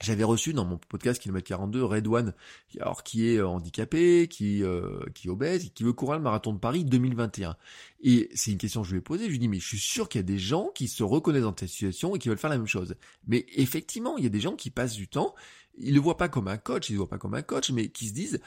j'avais 0.00 0.24
reçu 0.24 0.52
dans 0.52 0.64
mon 0.64 0.78
podcast 0.88 1.22
Kilomètre 1.22 1.46
42 1.48 1.84
Redouane, 1.84 2.34
alors 2.80 3.02
qui 3.02 3.28
est 3.28 3.38
euh, 3.38 3.46
handicapé, 3.46 4.28
qui, 4.28 4.62
euh, 4.62 5.00
qui 5.14 5.28
est 5.28 5.30
obèse, 5.30 5.70
qui 5.74 5.84
veut 5.84 5.92
courir 5.92 6.18
le 6.18 6.22
marathon 6.22 6.52
de 6.52 6.58
Paris 6.58 6.84
2021. 6.84 7.56
Et 8.02 8.28
c'est 8.34 8.50
une 8.50 8.58
question 8.58 8.82
que 8.82 8.88
je 8.88 8.92
lui 8.92 8.98
ai 8.98 9.02
posée, 9.02 9.24
je 9.24 9.30
lui 9.30 9.36
ai 9.36 9.38
dit, 9.38 9.48
mais 9.48 9.60
je 9.60 9.66
suis 9.66 9.78
sûr 9.78 10.08
qu'il 10.08 10.18
y 10.18 10.24
a 10.24 10.26
des 10.26 10.38
gens 10.38 10.70
qui 10.74 10.88
se 10.88 11.02
reconnaissent 11.02 11.44
dans 11.44 11.52
ta 11.52 11.66
situation 11.66 12.14
et 12.14 12.18
qui 12.18 12.28
veulent 12.28 12.38
faire 12.38 12.50
la 12.50 12.58
même 12.58 12.66
chose. 12.66 12.96
Mais 13.26 13.46
effectivement, 13.54 14.16
il 14.18 14.24
y 14.24 14.26
a 14.26 14.30
des 14.30 14.40
gens 14.40 14.56
qui 14.56 14.70
passent 14.70 14.94
du 14.94 15.08
temps, 15.08 15.34
ils 15.78 15.94
le 15.94 16.00
voient 16.00 16.16
pas 16.16 16.28
comme 16.28 16.48
un 16.48 16.58
coach, 16.58 16.90
ils 16.90 16.94
le 16.94 16.98
voient 16.98 17.08
pas 17.08 17.18
comme 17.18 17.34
un 17.34 17.42
coach, 17.42 17.70
mais 17.70 17.88
qui 17.88 18.08
se 18.08 18.12
disent, 18.14 18.40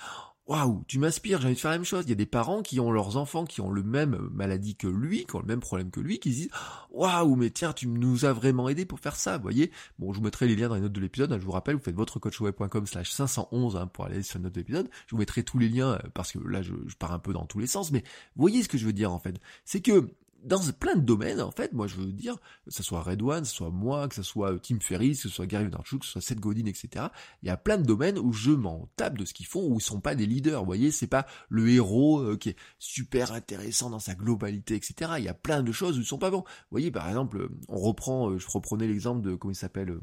waouh, 0.47 0.83
tu 0.88 0.97
m'inspires, 0.99 1.41
j'ai 1.41 1.47
envie 1.47 1.55
de 1.55 1.60
faire 1.60 1.71
la 1.71 1.77
même 1.77 1.86
chose. 1.86 2.05
Il 2.05 2.10
y 2.10 2.13
a 2.13 2.15
des 2.15 2.25
parents 2.25 2.62
qui 2.62 2.79
ont 2.79 2.91
leurs 2.91 3.17
enfants 3.17 3.45
qui 3.45 3.62
ont 3.62 3.69
le 3.69 3.83
même 3.83 4.29
maladie 4.33 4.75
que 4.75 4.88
lui, 4.88 5.25
qui 5.25 5.36
ont 5.36 5.39
le 5.39 5.45
même 5.45 5.60
problème 5.60 5.91
que 5.91 5.99
lui, 5.99 6.19
qui 6.19 6.31
se 6.31 6.38
disent 6.38 6.49
waouh, 6.91 7.36
mais 7.36 7.49
tiens, 7.49 7.73
tu 7.73 7.88
nous 7.88 8.25
as 8.25 8.33
vraiment 8.33 8.69
aidé 8.69 8.86
pour 8.86 8.99
faire 8.99 9.15
ça, 9.15 9.38
voyez? 9.38 9.71
Bon, 9.99 10.13
je 10.13 10.19
vous 10.19 10.23
mettrai 10.23 10.47
les 10.47 10.55
liens 10.55 10.69
dans 10.69 10.75
les 10.75 10.81
notes 10.81 10.93
de 10.93 11.01
l'épisode. 11.01 11.31
Hein, 11.31 11.38
je 11.39 11.45
vous 11.45 11.51
rappelle, 11.51 11.75
vous 11.75 11.83
faites 11.83 11.95
votrecoachweb.com 11.95 12.88
slash 12.88 13.12
511 13.12 13.75
hein, 13.75 13.88
pour 13.88 14.05
aller 14.05 14.23
sur 14.23 14.39
la 14.39 14.43
note 14.43 14.53
de 14.53 14.60
l'épisode. 14.60 14.89
Je 15.07 15.12
vous 15.12 15.19
mettrai 15.19 15.43
tous 15.43 15.60
les 15.60 15.69
liens 15.69 15.93
euh, 15.93 15.99
parce 16.13 16.31
que 16.31 16.39
là, 16.39 16.62
je, 16.62 16.73
je 16.88 16.95
pars 16.95 17.12
un 17.12 17.19
peu 17.19 17.33
dans 17.33 17.45
tous 17.45 17.60
les 17.60 17.67
sens, 17.67 17.91
mais 17.91 18.03
voyez 18.36 18.63
ce 18.63 18.69
que 18.69 18.77
je 18.77 18.86
veux 18.86 18.93
dire 18.93 19.12
en 19.12 19.19
fait. 19.19 19.36
C'est 19.65 19.81
que 19.81 20.10
dans 20.43 20.60
plein 20.80 20.95
de 20.95 21.02
domaines, 21.02 21.41
en 21.41 21.52
fait, 21.52 21.73
moi 21.73 21.88
je 21.88 21.95
veux 21.95 22.12
dire, 22.12 22.38
que 22.65 22.71
ce 22.71 22.84
soit 22.84 23.02
Red 23.02 23.21
One, 23.21 23.41
que 23.41 23.47
ce 23.47 23.56
soit 23.56 23.69
moi, 23.69 24.08
que 24.08 24.15
ce 24.15 24.23
soit 24.23 24.54
euh, 24.54 24.60
Tim 24.60 24.80
Ferriss, 24.80 25.23
que 25.23 25.30
ce 25.30 25.36
soit 25.36 25.47
Gary 25.47 25.65
Vaynerchuk, 25.65 26.02
que 26.02 26.06
ce 26.06 26.13
soit 26.13 26.21
Seth 26.21 26.39
Godin, 26.39 26.65
etc. 26.65 27.08
Il 27.43 27.47
y 27.47 27.50
a 27.50 27.58
plein 27.58 27.78
de 27.78 27.84
domaines 27.84 28.17
où 28.17 28.32
je 28.32 28.52
m'en 28.52 28.89
tape 28.95 29.17
de 29.17 29.26
ce 29.26 29.34
qu'ils 29.34 29.47
font, 29.47 29.67
où 29.67 29.78
ils 29.80 29.82
sont 29.82 30.00
pas 30.00 30.15
des 30.15 30.26
leaders, 30.26 30.62
vous 30.62 30.65
voyez, 30.65 30.91
c'est 30.91 31.08
pas 31.08 31.26
le 31.50 31.69
héros 31.69 32.19
euh, 32.19 32.38
qui 32.38 32.50
est 32.50 32.58
super 32.80 33.34
intéressant 33.34 33.89
dans 33.89 34.00
sa 34.00 34.15
globalité, 34.15 34.76
etc. 34.76 35.12
Il 35.17 35.23
y 35.23 35.30
a 35.30 35.34
plein 35.34 35.63
de 35.63 35.71
choses 35.71 35.97
où 35.97 36.02
ils 36.02 36.06
sont 36.06 36.17
pas 36.17 36.32
bons. 36.32 36.41
Vous 36.41 36.71
voyez, 36.71 36.91
par 36.91 37.08
exemple, 37.08 37.38
euh, 37.38 37.50
on 37.67 37.80
reprend, 37.80 38.38
je 38.38 38.47
reprenais 38.47 38.88
l'exemple 38.88 39.21
de, 39.21 39.36
comment 39.36 39.52
il 39.52 39.56
s'appelle, 39.56 39.97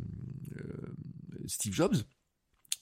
Steve 1.47 1.75
Jobs. 1.75 1.97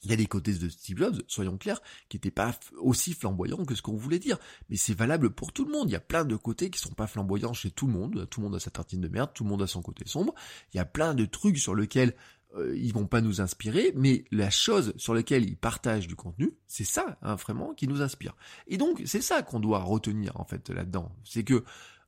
Il 0.03 0.09
y 0.09 0.13
a 0.13 0.17
des 0.17 0.25
côtés 0.25 0.53
de 0.53 0.69
Steve 0.69 0.97
Jobs, 0.97 1.21
soyons 1.27 1.57
clairs, 1.57 1.81
qui 2.09 2.17
n'étaient 2.17 2.31
pas 2.31 2.57
aussi 2.77 3.13
flamboyants 3.13 3.65
que 3.65 3.75
ce 3.75 3.81
qu'on 3.81 3.95
voulait 3.95 4.19
dire. 4.19 4.37
Mais 4.69 4.77
c'est 4.77 4.93
valable 4.93 5.29
pour 5.29 5.53
tout 5.53 5.65
le 5.65 5.71
monde. 5.71 5.89
Il 5.89 5.93
y 5.93 5.97
a 5.97 6.01
plein 6.01 6.25
de 6.25 6.35
côtés 6.35 6.69
qui 6.69 6.79
sont 6.79 6.93
pas 6.93 7.07
flamboyants 7.07 7.53
chez 7.53 7.71
tout 7.71 7.87
le 7.87 7.93
monde. 7.93 8.27
Tout 8.29 8.41
le 8.41 8.45
monde 8.45 8.55
a 8.55 8.59
sa 8.59 8.71
tartine 8.71 9.01
de 9.01 9.07
merde, 9.07 9.31
tout 9.33 9.43
le 9.43 9.49
monde 9.49 9.61
a 9.61 9.67
son 9.67 9.81
côté 9.81 10.05
sombre. 10.07 10.33
Il 10.73 10.77
y 10.77 10.79
a 10.79 10.85
plein 10.85 11.13
de 11.13 11.25
trucs 11.25 11.57
sur 11.57 11.75
lesquels 11.75 12.13
euh, 12.55 12.75
ils 12.77 12.93
vont 12.93 13.07
pas 13.07 13.21
nous 13.21 13.41
inspirer, 13.41 13.93
mais 13.95 14.25
la 14.31 14.49
chose 14.49 14.93
sur 14.97 15.13
laquelle 15.13 15.45
ils 15.45 15.57
partagent 15.57 16.07
du 16.07 16.15
contenu, 16.15 16.53
c'est 16.67 16.83
ça, 16.83 17.17
hein, 17.21 17.35
vraiment, 17.35 17.73
qui 17.73 17.87
nous 17.87 18.01
inspire. 18.01 18.35
Et 18.67 18.77
donc, 18.77 19.01
c'est 19.05 19.21
ça 19.21 19.41
qu'on 19.41 19.59
doit 19.59 19.79
retenir, 19.79 20.39
en 20.39 20.45
fait, 20.45 20.69
là-dedans. 20.69 21.11
C'est 21.23 21.43
que, 21.43 21.63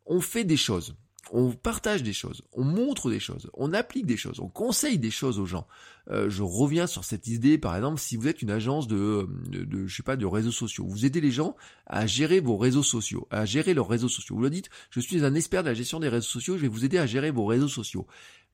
on 0.06 0.22
fait 0.22 0.44
des 0.44 0.58
choses 0.58 0.96
on 1.32 1.52
partage 1.52 2.04
des 2.04 2.14
choses, 2.14 2.44
on 2.52 2.64
montre 2.64 3.10
des 3.10 3.20
choses, 3.20 3.50
on 3.54 3.74
applique 3.74 4.06
des 4.06 4.18
choses, 4.18 4.40
on 4.40 4.48
conseille 4.48 5.00
des 5.00 5.12
choses 5.12 5.40
aux 5.40 5.46
gens. 5.46 5.68
Euh, 6.12 6.30
je 6.30 6.44
reviens 6.44 6.88
sur 6.88 7.04
cette 7.04 7.28
idée, 7.28 7.58
par 7.58 7.76
exemple, 7.76 8.00
si 8.00 8.16
vous 8.16 8.28
êtes 8.28 8.42
une 8.42 8.52
agence 8.52 8.88
de, 8.88 9.28
de, 9.50 9.88
je 9.88 9.96
sais 9.96 10.04
pas, 10.04 10.16
de 10.16 10.26
réseaux 10.26 10.52
sociaux, 10.52 10.86
vous 10.88 11.06
aidez 11.06 11.22
les 11.22 11.32
gens 11.32 11.56
à 11.88 12.06
gérer 12.06 12.40
vos 12.40 12.58
réseaux 12.58 12.84
sociaux, 12.84 13.28
à 13.32 13.46
gérer 13.46 13.74
leurs 13.74 13.88
réseaux 13.88 14.10
sociaux. 14.10 14.36
Vous 14.36 14.42
leur 14.42 14.52
dites, 14.52 14.70
je 14.92 15.00
suis 15.00 15.24
un 15.26 15.36
expert 15.36 15.64
de 15.64 15.70
la 15.70 15.74
gestion 15.74 16.00
des 16.00 16.10
réseaux 16.10 16.28
sociaux, 16.28 16.58
je 16.58 16.62
vais 16.62 16.68
vous 16.68 16.86
aider 16.86 16.98
à 16.98 17.06
gérer 17.06 17.32
vos 17.32 17.46
réseaux 17.46 17.68
sociaux. 17.68 18.06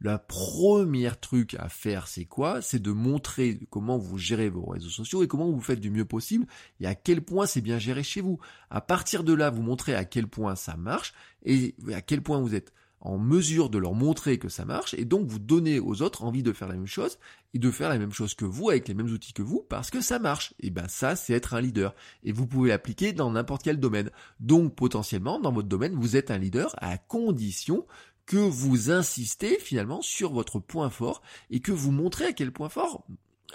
La 0.03 0.17
première 0.17 1.19
truc 1.19 1.55
à 1.59 1.69
faire, 1.69 2.07
c'est 2.07 2.25
quoi? 2.25 2.61
C'est 2.63 2.81
de 2.81 2.91
montrer 2.91 3.59
comment 3.69 3.99
vous 3.99 4.17
gérez 4.17 4.49
vos 4.49 4.65
réseaux 4.65 4.89
sociaux 4.89 5.21
et 5.21 5.27
comment 5.27 5.51
vous 5.51 5.61
faites 5.61 5.79
du 5.79 5.91
mieux 5.91 6.05
possible 6.05 6.47
et 6.79 6.87
à 6.87 6.95
quel 6.95 7.21
point 7.21 7.45
c'est 7.45 7.61
bien 7.61 7.77
géré 7.77 8.01
chez 8.01 8.21
vous. 8.21 8.39
À 8.71 8.81
partir 8.81 9.23
de 9.23 9.33
là, 9.33 9.51
vous 9.51 9.61
montrez 9.61 9.93
à 9.93 10.03
quel 10.03 10.25
point 10.25 10.55
ça 10.55 10.75
marche 10.75 11.13
et 11.45 11.75
à 11.93 12.01
quel 12.01 12.23
point 12.23 12.39
vous 12.39 12.55
êtes 12.55 12.73
en 13.01 13.17
mesure 13.17 13.69
de 13.69 13.77
leur 13.77 13.93
montrer 13.93 14.37
que 14.37 14.49
ça 14.49 14.63
marche 14.63 14.93
et 14.93 15.05
donc 15.05 15.27
vous 15.27 15.39
donnez 15.39 15.79
aux 15.79 16.01
autres 16.01 16.23
envie 16.23 16.43
de 16.43 16.53
faire 16.53 16.67
la 16.67 16.75
même 16.75 16.87
chose 16.87 17.17
et 17.53 17.59
de 17.59 17.71
faire 17.71 17.89
la 17.89 17.97
même 17.97 18.13
chose 18.13 18.35
que 18.35 18.45
vous 18.45 18.69
avec 18.69 18.87
les 18.87 18.93
mêmes 18.93 19.11
outils 19.11 19.33
que 19.33 19.41
vous 19.41 19.65
parce 19.67 19.89
que 19.89 20.01
ça 20.01 20.19
marche. 20.19 20.53
Et 20.59 20.69
ben 20.69 20.87
ça 20.87 21.15
c'est 21.15 21.33
être 21.33 21.53
un 21.53 21.61
leader 21.61 21.95
et 22.23 22.31
vous 22.31 22.47
pouvez 22.47 22.69
l'appliquer 22.69 23.11
dans 23.11 23.31
n'importe 23.31 23.63
quel 23.63 23.79
domaine. 23.79 24.11
Donc 24.39 24.75
potentiellement 24.75 25.39
dans 25.39 25.51
votre 25.51 25.67
domaine 25.67 25.95
vous 25.95 26.15
êtes 26.15 26.31
un 26.31 26.37
leader 26.37 26.73
à 26.77 26.97
condition 26.97 27.85
que 28.25 28.37
vous 28.37 28.91
insistez 28.91 29.57
finalement 29.59 30.01
sur 30.01 30.31
votre 30.31 30.59
point 30.59 30.89
fort 30.89 31.21
et 31.49 31.59
que 31.59 31.71
vous 31.71 31.91
montrez 31.91 32.25
à 32.25 32.33
quel 32.33 32.51
point 32.51 32.69
fort 32.69 33.05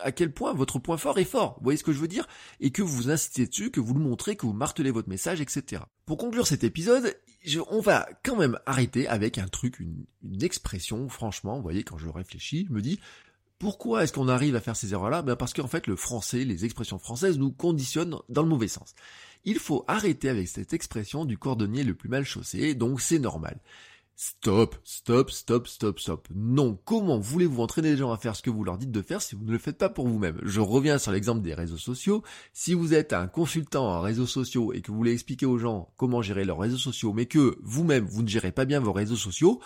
à 0.02 0.12
quel 0.12 0.32
point 0.32 0.52
votre 0.52 0.78
point 0.78 0.96
fort 0.96 1.18
est 1.18 1.24
fort. 1.24 1.54
Vous 1.58 1.64
voyez 1.64 1.76
ce 1.76 1.84
que 1.84 1.92
je 1.92 1.98
veux 1.98 2.08
dire? 2.08 2.26
Et 2.60 2.70
que 2.70 2.82
vous 2.82 3.10
insistez 3.10 3.46
dessus, 3.46 3.70
que 3.70 3.80
vous 3.80 3.94
le 3.94 4.00
montrez, 4.00 4.36
que 4.36 4.46
vous 4.46 4.52
martelez 4.52 4.90
votre 4.90 5.08
message, 5.08 5.40
etc. 5.40 5.82
Pour 6.04 6.18
conclure 6.18 6.46
cet 6.46 6.64
épisode, 6.64 7.16
on 7.70 7.80
va 7.80 8.08
quand 8.24 8.36
même 8.36 8.58
arrêter 8.66 9.08
avec 9.08 9.38
un 9.38 9.48
truc, 9.48 9.80
une, 9.80 10.04
une 10.22 10.42
expression, 10.42 11.08
franchement, 11.08 11.56
vous 11.56 11.62
voyez, 11.62 11.84
quand 11.84 11.98
je 11.98 12.08
réfléchis, 12.08 12.66
je 12.68 12.74
me 12.74 12.82
dis, 12.82 13.00
pourquoi 13.58 14.04
est-ce 14.04 14.12
qu'on 14.12 14.28
arrive 14.28 14.54
à 14.54 14.60
faire 14.60 14.76
ces 14.76 14.92
erreurs-là? 14.92 15.22
Ben 15.22 15.34
Parce 15.34 15.54
qu'en 15.54 15.68
fait, 15.68 15.86
le 15.86 15.96
français, 15.96 16.44
les 16.44 16.64
expressions 16.64 16.98
françaises 16.98 17.38
nous 17.38 17.52
conditionnent 17.52 18.16
dans 18.28 18.42
le 18.42 18.48
mauvais 18.48 18.68
sens. 18.68 18.94
Il 19.44 19.58
faut 19.58 19.84
arrêter 19.88 20.28
avec 20.28 20.48
cette 20.48 20.72
expression 20.74 21.24
du 21.24 21.38
cordonnier 21.38 21.82
le 21.82 21.94
plus 21.94 22.08
mal 22.08 22.24
chaussé, 22.24 22.74
donc 22.74 23.00
c'est 23.00 23.18
normal. 23.18 23.58
Stop, 24.18 24.76
stop, 24.82 25.30
stop, 25.30 25.68
stop, 25.68 26.00
stop. 26.00 26.28
Non, 26.34 26.78
comment 26.86 27.18
voulez-vous 27.18 27.60
entraîner 27.60 27.90
les 27.90 27.96
gens 27.98 28.12
à 28.12 28.16
faire 28.16 28.34
ce 28.34 28.40
que 28.40 28.48
vous 28.48 28.64
leur 28.64 28.78
dites 28.78 28.90
de 28.90 29.02
faire 29.02 29.20
si 29.20 29.34
vous 29.34 29.44
ne 29.44 29.52
le 29.52 29.58
faites 29.58 29.76
pas 29.76 29.90
pour 29.90 30.08
vous-même? 30.08 30.40
Je 30.42 30.60
reviens 30.60 30.96
sur 30.96 31.12
l'exemple 31.12 31.42
des 31.42 31.52
réseaux 31.52 31.76
sociaux. 31.76 32.22
Si 32.54 32.72
vous 32.72 32.94
êtes 32.94 33.12
un 33.12 33.26
consultant 33.26 33.86
en 33.86 34.00
réseaux 34.00 34.26
sociaux 34.26 34.72
et 34.72 34.80
que 34.80 34.90
vous 34.90 34.96
voulez 34.96 35.12
expliquer 35.12 35.44
aux 35.44 35.58
gens 35.58 35.92
comment 35.98 36.22
gérer 36.22 36.46
leurs 36.46 36.58
réseaux 36.58 36.78
sociaux, 36.78 37.12
mais 37.12 37.26
que 37.26 37.58
vous-même 37.62 38.06
vous 38.06 38.22
ne 38.22 38.28
gérez 38.28 38.52
pas 38.52 38.64
bien 38.64 38.80
vos 38.80 38.94
réseaux 38.94 39.16
sociaux, 39.16 39.60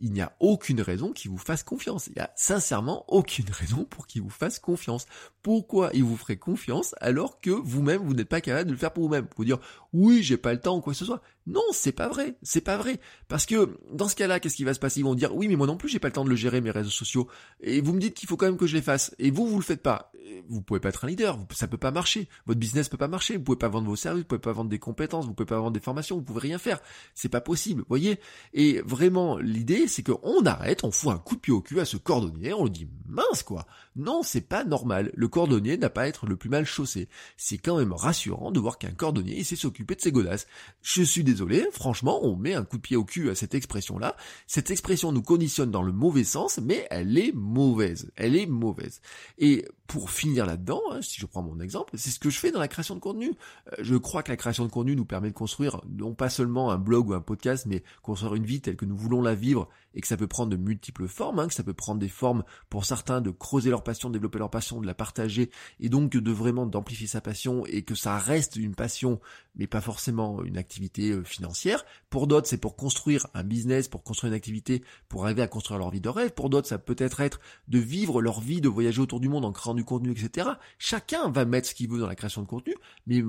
il 0.00 0.12
n'y 0.12 0.20
a 0.20 0.32
aucune 0.38 0.80
raison 0.80 1.12
qui 1.12 1.28
vous 1.28 1.38
fasse 1.38 1.62
confiance. 1.64 2.06
Il 2.08 2.16
y 2.16 2.20
a 2.20 2.30
sincèrement 2.36 3.04
aucune 3.08 3.50
raison 3.50 3.84
pour 3.84 4.06
qu'il 4.06 4.22
vous 4.22 4.30
fasse 4.30 4.58
confiance. 4.60 5.06
Pourquoi 5.42 5.90
il 5.92 6.04
vous 6.04 6.16
ferait 6.16 6.36
confiance 6.36 6.94
alors 7.00 7.40
que 7.40 7.50
vous-même 7.50 8.02
vous 8.02 8.14
n'êtes 8.14 8.28
pas 8.28 8.40
capable 8.40 8.66
de 8.66 8.72
le 8.72 8.78
faire 8.78 8.92
pour 8.92 9.04
vous-même? 9.04 9.26
Vous 9.36 9.44
dire 9.44 9.58
oui 9.92 10.22
j'ai 10.22 10.36
pas 10.36 10.52
le 10.52 10.60
temps 10.60 10.76
ou 10.76 10.80
quoi 10.80 10.92
que 10.92 10.98
ce 10.98 11.04
soit. 11.04 11.22
Non 11.48 11.62
c'est 11.72 11.92
pas 11.92 12.08
vrai, 12.08 12.36
c'est 12.42 12.60
pas 12.60 12.76
vrai. 12.76 13.00
Parce 13.26 13.46
que 13.46 13.76
dans 13.92 14.08
ce 14.08 14.14
cas-là 14.14 14.38
qu'est-ce 14.38 14.54
qui 14.54 14.64
va 14.64 14.74
se 14.74 14.78
passer? 14.78 15.00
Ils 15.00 15.04
vont 15.04 15.14
dire 15.14 15.34
oui 15.34 15.48
mais 15.48 15.56
moi 15.56 15.66
non 15.66 15.76
plus 15.76 15.88
j'ai 15.88 15.98
pas 15.98 16.08
le 16.08 16.12
temps 16.12 16.24
de 16.24 16.30
le 16.30 16.36
gérer 16.36 16.60
mes 16.60 16.70
réseaux 16.70 16.90
sociaux. 16.90 17.26
Et 17.60 17.80
vous 17.80 17.92
me 17.92 18.00
dites 18.00 18.14
qu'il 18.14 18.28
faut 18.28 18.36
quand 18.36 18.46
même 18.46 18.58
que 18.58 18.66
je 18.66 18.76
les 18.76 18.82
fasse. 18.82 19.14
Et 19.18 19.30
vous 19.30 19.46
vous 19.46 19.58
le 19.58 19.64
faites 19.64 19.82
pas. 19.82 20.12
Vous 20.48 20.60
pouvez 20.60 20.78
pas 20.78 20.90
être 20.90 21.04
un 21.04 21.08
leader. 21.08 21.38
Ça 21.52 21.66
peut 21.66 21.78
pas 21.78 21.90
marcher. 21.90 22.28
Votre 22.46 22.60
business 22.60 22.88
peut 22.88 22.98
pas 22.98 23.08
marcher. 23.08 23.36
Vous 23.36 23.42
pouvez 23.42 23.58
pas 23.58 23.68
vendre 23.68 23.88
vos 23.88 23.96
services. 23.96 24.22
Vous 24.22 24.28
pouvez 24.28 24.40
pas 24.40 24.52
vendre 24.52 24.70
des 24.70 24.78
compétences. 24.78 25.26
Vous 25.26 25.32
pouvez 25.32 25.46
pas 25.46 25.58
vendre 25.58 25.72
des 25.72 25.80
formations. 25.80 26.16
Vous 26.16 26.22
pouvez 26.22 26.40
rien 26.40 26.58
faire. 26.58 26.80
C'est 27.14 27.28
pas 27.28 27.40
possible. 27.40 27.84
Voyez? 27.88 28.20
Et 28.52 28.80
vraiment 28.84 29.38
l'idée 29.38 29.88
c'est 29.88 30.02
qu'on 30.02 30.44
arrête, 30.44 30.84
on 30.84 30.90
fout 30.90 31.12
un 31.12 31.18
coup 31.18 31.34
de 31.34 31.40
pied 31.40 31.52
au 31.52 31.60
cul 31.60 31.80
à 31.80 31.84
ce 31.84 31.96
cordonnier, 31.96 32.52
on 32.52 32.64
lui 32.64 32.70
dit 32.70 32.88
mince 33.06 33.42
quoi. 33.42 33.66
Non, 33.96 34.22
c'est 34.22 34.42
pas 34.42 34.64
normal. 34.64 35.10
Le 35.14 35.28
cordonnier 35.28 35.76
n'a 35.76 35.90
pas 35.90 36.02
à 36.02 36.06
être 36.06 36.26
le 36.26 36.36
plus 36.36 36.50
mal 36.50 36.64
chaussé. 36.64 37.08
C'est 37.36 37.58
quand 37.58 37.78
même 37.78 37.92
rassurant 37.92 38.52
de 38.52 38.60
voir 38.60 38.78
qu'un 38.78 38.92
cordonnier, 38.92 39.38
il 39.38 39.44
sait 39.44 39.56
s'occuper 39.56 39.94
de 39.94 40.00
ses 40.00 40.12
godasses. 40.12 40.46
Je 40.82 41.02
suis 41.02 41.24
désolé, 41.24 41.37
franchement, 41.72 42.20
on 42.24 42.36
met 42.36 42.54
un 42.54 42.64
coup 42.64 42.76
de 42.76 42.82
pied 42.82 42.96
au 42.96 43.04
cul 43.04 43.30
à 43.30 43.34
cette 43.34 43.54
expression-là. 43.54 44.16
Cette 44.46 44.70
expression 44.70 45.12
nous 45.12 45.22
conditionne 45.22 45.70
dans 45.70 45.82
le 45.82 45.92
mauvais 45.92 46.24
sens, 46.24 46.58
mais 46.62 46.86
elle 46.90 47.16
est 47.18 47.32
mauvaise. 47.34 48.10
Elle 48.16 48.36
est 48.36 48.46
mauvaise. 48.46 49.00
Et 49.38 49.64
pour 49.86 50.10
finir 50.10 50.46
là-dedans, 50.46 50.82
hein, 50.90 51.00
si 51.02 51.20
je 51.20 51.26
prends 51.26 51.42
mon 51.42 51.60
exemple, 51.60 51.94
c'est 51.96 52.10
ce 52.10 52.18
que 52.18 52.30
je 52.30 52.38
fais 52.38 52.50
dans 52.50 52.60
la 52.60 52.68
création 52.68 52.94
de 52.94 53.00
contenu. 53.00 53.32
Euh, 53.72 53.76
je 53.80 53.96
crois 53.96 54.22
que 54.22 54.30
la 54.30 54.36
création 54.36 54.66
de 54.66 54.70
contenu 54.70 54.94
nous 54.94 55.06
permet 55.06 55.30
de 55.30 55.34
construire 55.34 55.80
non 55.88 56.14
pas 56.14 56.28
seulement 56.28 56.70
un 56.70 56.78
blog 56.78 57.08
ou 57.08 57.14
un 57.14 57.20
podcast, 57.20 57.66
mais 57.66 57.82
construire 58.02 58.34
une 58.34 58.44
vie 58.44 58.60
telle 58.60 58.76
que 58.76 58.84
nous 58.84 58.96
voulons 58.96 59.22
la 59.22 59.34
vivre 59.34 59.68
et 59.94 60.00
que 60.00 60.06
ça 60.06 60.16
peut 60.16 60.26
prendre 60.26 60.50
de 60.50 60.56
multiples 60.56 61.08
formes, 61.08 61.38
hein, 61.38 61.48
que 61.48 61.54
ça 61.54 61.62
peut 61.62 61.74
prendre 61.74 62.00
des 62.00 62.08
formes 62.08 62.44
pour 62.70 62.84
certains 62.84 63.20
de 63.20 63.30
creuser 63.30 63.70
leur 63.70 63.82
passion, 63.82 64.08
de 64.08 64.14
développer 64.14 64.38
leur 64.38 64.50
passion, 64.50 64.80
de 64.80 64.86
la 64.86 64.94
partager 64.94 65.50
et 65.80 65.88
donc 65.88 66.10
de 66.10 66.32
vraiment 66.32 66.66
d'amplifier 66.66 67.06
sa 67.06 67.20
passion 67.20 67.64
et 67.66 67.82
que 67.82 67.94
ça 67.94 68.18
reste 68.18 68.56
une 68.56 68.74
passion 68.74 69.20
mais 69.58 69.66
pas 69.66 69.80
forcément 69.80 70.42
une 70.44 70.56
activité 70.56 71.10
euh, 71.10 71.24
financière. 71.24 71.84
Pour 72.10 72.26
d'autres, 72.26 72.46
c'est 72.46 72.58
pour 72.58 72.76
construire 72.76 73.26
un 73.34 73.42
business, 73.42 73.88
pour 73.88 74.02
construire 74.02 74.32
une 74.32 74.36
activité, 74.36 74.82
pour 75.08 75.24
arriver 75.24 75.42
à 75.42 75.48
construire 75.48 75.78
leur 75.78 75.90
vie 75.90 76.00
de 76.00 76.08
rêve. 76.08 76.32
Pour 76.32 76.48
d'autres, 76.48 76.68
ça 76.68 76.78
peut 76.78 76.96
être 76.98 77.20
être 77.20 77.40
de 77.66 77.78
vivre 77.78 78.22
leur 78.22 78.40
vie, 78.40 78.60
de 78.60 78.68
voyager 78.68 79.00
autour 79.00 79.20
du 79.20 79.28
monde 79.28 79.44
en 79.44 79.52
créant 79.52 79.74
du 79.74 79.84
contenu, 79.84 80.12
etc. 80.12 80.50
Chacun 80.78 81.28
va 81.30 81.44
mettre 81.44 81.68
ce 81.68 81.74
qu'il 81.74 81.90
veut 81.90 81.98
dans 81.98 82.06
la 82.06 82.14
création 82.14 82.42
de 82.42 82.46
contenu, 82.46 82.74
mais 83.06 83.22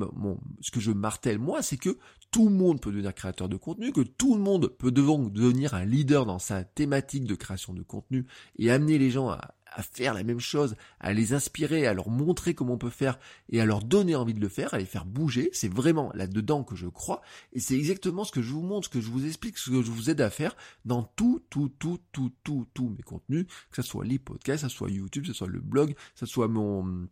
ce 0.62 0.72
que 0.72 0.80
je 0.80 0.92
martèle 0.92 1.40
moi, 1.40 1.62
c'est 1.62 1.78
que 1.78 1.98
tout 2.32 2.48
le 2.48 2.56
monde 2.56 2.80
peut 2.80 2.92
devenir 2.92 3.14
créateur 3.16 3.50
de 3.50 3.58
contenu, 3.58 3.92
que 3.92 4.02
tout 4.02 4.36
le 4.36 4.42
monde 4.42 4.68
peut 4.68 4.92
devenir 4.92 5.74
un 5.74 5.84
leader 5.84 6.28
dans 6.28 6.38
sa 6.50 6.64
thématique 6.64 7.26
de 7.26 7.36
création 7.36 7.74
de 7.74 7.84
contenu 7.84 8.26
et 8.58 8.72
amener 8.72 8.98
les 8.98 9.12
gens 9.12 9.30
à, 9.30 9.54
faire 9.84 10.16
la 10.16 10.24
même 10.24 10.40
chose, 10.40 10.76
à 11.00 11.14
les 11.14 11.34
inspirer, 11.34 11.86
à 11.86 11.94
leur 11.94 12.10
montrer 12.10 12.56
comment 12.56 12.74
on 12.74 12.78
peut 12.80 12.90
faire 12.90 13.20
et 13.50 13.62
à 13.62 13.66
leur 13.66 13.84
donner 13.84 14.16
envie 14.16 14.34
de 14.34 14.40
le 14.40 14.50
faire, 14.50 14.74
à 14.74 14.80
les 14.80 14.86
faire 14.86 15.06
bouger. 15.06 15.52
C'est 15.54 15.72
vraiment 15.72 16.12
là-dedans 16.16 16.64
que 16.64 16.76
je 16.76 16.88
crois 16.88 17.22
et 17.54 17.60
c'est 17.60 17.76
exactement 17.76 18.24
ce 18.24 18.32
que 18.32 18.42
je 18.42 18.52
vous 18.52 18.64
montre, 18.64 18.88
ce 18.88 18.94
que 18.94 19.00
je 19.00 19.12
vous 19.12 19.28
explique, 19.28 19.60
ce 19.60 19.70
que 19.70 19.84
je 19.84 19.92
vous 19.92 20.10
aide 20.10 20.22
à 20.22 20.32
faire 20.32 20.58
dans 20.86 21.04
tout, 21.04 21.44
tout, 21.52 21.70
tout, 21.78 22.00
tout, 22.12 22.32
tout, 22.44 22.68
tous 22.74 22.90
mes 22.90 23.04
contenus, 23.04 23.46
que 23.70 23.82
ce 23.82 23.88
soit 23.88 24.06
les 24.06 24.18
podcasts, 24.18 24.64
que 24.64 24.70
ce 24.70 24.76
soit 24.76 24.90
YouTube, 24.90 25.24
que 25.24 25.30
ce 25.30 25.34
soit 25.36 25.48
le 25.48 25.62
blog, 25.62 25.94
que 25.94 26.00
ce 26.16 26.26
soit 26.26 26.48
mon 26.48 27.08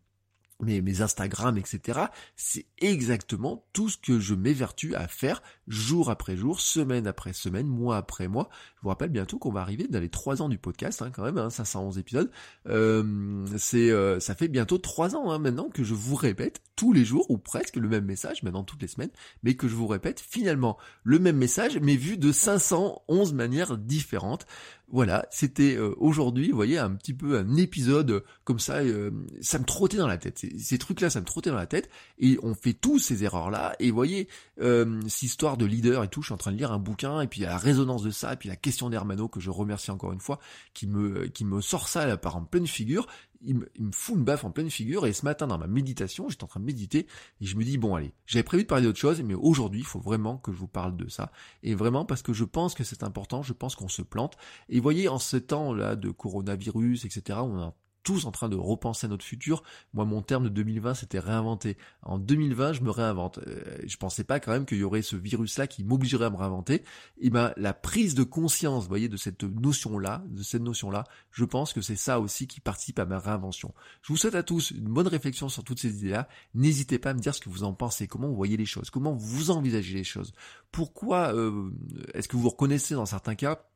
mes, 0.61 0.81
mes 0.81 1.01
Instagram, 1.01 1.57
etc. 1.57 1.99
C'est 2.35 2.65
exactement 2.79 3.65
tout 3.73 3.89
ce 3.89 3.97
que 3.97 4.19
je 4.19 4.33
m'évertue 4.33 4.95
à 4.95 5.07
faire 5.07 5.41
jour 5.67 6.09
après 6.09 6.35
jour, 6.35 6.59
semaine 6.59 7.07
après 7.07 7.33
semaine, 7.33 7.67
mois 7.67 7.97
après 7.97 8.27
mois. 8.27 8.49
Je 8.77 8.81
vous 8.83 8.89
rappelle 8.89 9.09
bientôt 9.09 9.37
qu'on 9.37 9.51
va 9.51 9.61
arriver 9.61 9.87
dans 9.87 9.99
les 9.99 10.09
trois 10.09 10.41
ans 10.41 10.49
du 10.49 10.57
podcast, 10.57 11.01
hein, 11.01 11.11
quand 11.13 11.23
même, 11.23 11.37
hein, 11.37 11.49
511 11.49 11.97
épisodes. 11.99 12.31
Euh, 12.67 13.45
c'est, 13.57 13.91
euh, 13.91 14.19
ça 14.19 14.35
fait 14.35 14.47
bientôt 14.47 14.77
trois 14.77 15.15
ans 15.15 15.31
hein, 15.31 15.39
maintenant 15.39 15.69
que 15.69 15.83
je 15.83 15.93
vous 15.93 16.15
répète 16.15 16.61
tous 16.75 16.93
les 16.93 17.05
jours 17.05 17.29
ou 17.29 17.37
presque 17.37 17.75
le 17.75 17.87
même 17.87 18.05
message, 18.05 18.43
maintenant 18.43 18.63
toutes 18.63 18.81
les 18.81 18.87
semaines, 18.87 19.09
mais 19.43 19.55
que 19.55 19.67
je 19.67 19.75
vous 19.75 19.87
répète 19.87 20.19
finalement 20.19 20.77
le 21.03 21.19
même 21.19 21.37
message, 21.37 21.79
mais 21.81 21.95
vu 21.95 22.17
de 22.17 22.31
511 22.31 23.33
manières 23.33 23.77
différentes. 23.77 24.45
Voilà, 24.89 25.27
c'était 25.31 25.75
euh, 25.75 25.93
aujourd'hui, 25.97 26.49
vous 26.49 26.55
voyez, 26.55 26.77
un 26.77 26.91
petit 26.91 27.13
peu 27.13 27.37
un 27.37 27.55
épisode 27.57 28.09
euh, 28.09 28.23
comme 28.45 28.59
ça, 28.59 28.77
euh, 28.77 29.11
ça 29.41 29.59
me 29.59 29.65
trottait 29.65 29.97
dans 29.97 30.07
la 30.07 30.17
tête. 30.17 30.45
Ces, 30.57 30.77
trucs-là, 30.77 31.09
ça 31.09 31.19
me 31.19 31.25
trottait 31.25 31.49
dans 31.49 31.57
la 31.57 31.65
tête, 31.65 31.89
et 32.19 32.39
on 32.41 32.55
fait 32.55 32.71
tous 32.71 32.97
ces 32.97 33.25
erreurs-là. 33.25 33.75
Et 33.79 33.89
vous 33.89 33.95
voyez, 33.95 34.29
cette 34.57 35.23
histoire 35.23 35.57
de 35.57 35.65
leader 35.65 36.05
et 36.05 36.07
tout, 36.07 36.21
je 36.21 36.27
suis 36.27 36.33
en 36.33 36.37
train 36.37 36.53
de 36.53 36.57
lire 36.57 36.71
un 36.71 36.79
bouquin, 36.79 37.19
et 37.19 37.27
puis 37.27 37.41
la 37.41 37.57
résonance 37.57 38.01
de 38.01 38.11
ça, 38.11 38.31
et 38.31 38.35
puis 38.37 38.47
la 38.47 38.55
question 38.55 38.89
d'Hermano, 38.89 39.27
que 39.27 39.41
je 39.41 39.49
remercie 39.49 39.91
encore 39.91 40.13
une 40.13 40.21
fois, 40.21 40.39
qui 40.73 40.87
me, 40.87 41.27
qui 41.27 41.43
me 41.43 41.59
sort 41.59 41.89
ça 41.89 42.05
là, 42.05 42.15
par 42.15 42.37
en 42.37 42.45
pleine 42.45 42.67
figure 42.67 43.07
il 43.41 43.55
me, 43.55 43.91
fout 43.91 44.15
une 44.15 44.23
baffe 44.23 44.43
en 44.43 44.51
pleine 44.51 44.69
figure 44.69 45.05
et 45.05 45.13
ce 45.13 45.25
matin 45.25 45.47
dans 45.47 45.57
ma 45.57 45.67
méditation, 45.67 46.29
j'étais 46.29 46.43
en 46.43 46.47
train 46.47 46.59
de 46.59 46.65
méditer 46.65 47.07
et 47.41 47.45
je 47.45 47.55
me 47.55 47.63
dis 47.63 47.77
bon 47.77 47.95
allez, 47.95 48.13
j'avais 48.25 48.43
prévu 48.43 48.63
de 48.63 48.67
parler 48.67 48.85
d'autre 48.85 48.99
chose 48.99 49.21
mais 49.21 49.33
aujourd'hui 49.33 49.81
il 49.81 49.85
faut 49.85 49.99
vraiment 49.99 50.37
que 50.37 50.51
je 50.51 50.57
vous 50.57 50.67
parle 50.67 50.95
de 50.95 51.07
ça. 51.09 51.31
Et 51.63 51.75
vraiment 51.75 52.05
parce 52.05 52.21
que 52.21 52.33
je 52.33 52.43
pense 52.43 52.73
que 52.73 52.83
c'est 52.83 53.03
important, 53.03 53.43
je 53.43 53.53
pense 53.53 53.75
qu'on 53.75 53.89
se 53.89 54.01
plante. 54.01 54.37
Et 54.69 54.79
voyez 54.79 55.07
en 55.07 55.19
ce 55.19 55.37
temps 55.37 55.73
là 55.73 55.95
de 55.95 56.09
coronavirus 56.09 57.05
etc 57.05 57.39
on 57.41 57.59
a 57.59 57.73
tous 58.07 58.23
en 58.23 58.31
train 58.31 58.47
de 58.47 58.55
repenser 58.55 59.09
notre 59.09 59.25
futur. 59.25 59.63
Moi, 59.93 60.05
mon 60.05 60.21
terme 60.21 60.45
de 60.45 60.49
2020, 60.49 60.93
c'était 60.93 61.19
réinventer. 61.19 61.75
En 62.03 62.17
2020, 62.17 62.71
je 62.71 62.81
me 62.81 62.89
réinvente. 62.89 63.39
Euh, 63.39 63.79
je 63.85 63.97
pensais 63.97 64.23
pas 64.23 64.39
quand 64.39 64.53
même 64.53 64.65
qu'il 64.65 64.77
y 64.77 64.83
aurait 64.83 65.01
ce 65.01 65.17
virus-là 65.17 65.67
qui 65.67 65.83
m'obligerait 65.83 66.23
à 66.23 66.29
me 66.29 66.37
réinventer. 66.37 66.75
Et 66.75 66.83
eh 67.23 67.29
ben, 67.29 67.51
la 67.57 67.73
prise 67.73 68.15
de 68.15 68.23
conscience, 68.23 68.87
voyez, 68.87 69.09
de 69.09 69.17
cette 69.17 69.43
notion-là, 69.43 70.23
de 70.29 70.41
cette 70.41 70.61
notion-là, 70.61 71.03
je 71.31 71.43
pense 71.43 71.73
que 71.73 71.81
c'est 71.81 71.97
ça 71.97 72.21
aussi 72.21 72.47
qui 72.47 72.61
participe 72.61 72.97
à 72.99 73.05
ma 73.05 73.19
réinvention. 73.19 73.73
Je 74.03 74.13
vous 74.13 74.17
souhaite 74.17 74.35
à 74.35 74.43
tous 74.43 74.71
une 74.71 74.87
bonne 74.87 75.07
réflexion 75.07 75.49
sur 75.49 75.65
toutes 75.65 75.79
ces 75.81 75.97
idées-là. 75.97 76.29
N'hésitez 76.53 76.99
pas 76.99 77.09
à 77.09 77.13
me 77.13 77.19
dire 77.19 77.35
ce 77.35 77.41
que 77.41 77.49
vous 77.49 77.65
en 77.65 77.73
pensez, 77.73 78.07
comment 78.07 78.29
vous 78.29 78.37
voyez 78.37 78.55
les 78.55 78.65
choses, 78.65 78.89
comment 78.89 79.15
vous 79.15 79.51
envisagez 79.51 79.95
les 79.95 80.05
choses. 80.05 80.31
Pourquoi 80.71 81.35
euh, 81.35 81.69
est-ce 82.13 82.29
que 82.29 82.37
vous 82.37 82.43
vous 82.43 82.51
reconnaissez 82.51 82.93
dans 82.95 83.05
certains 83.05 83.35
cas 83.35 83.67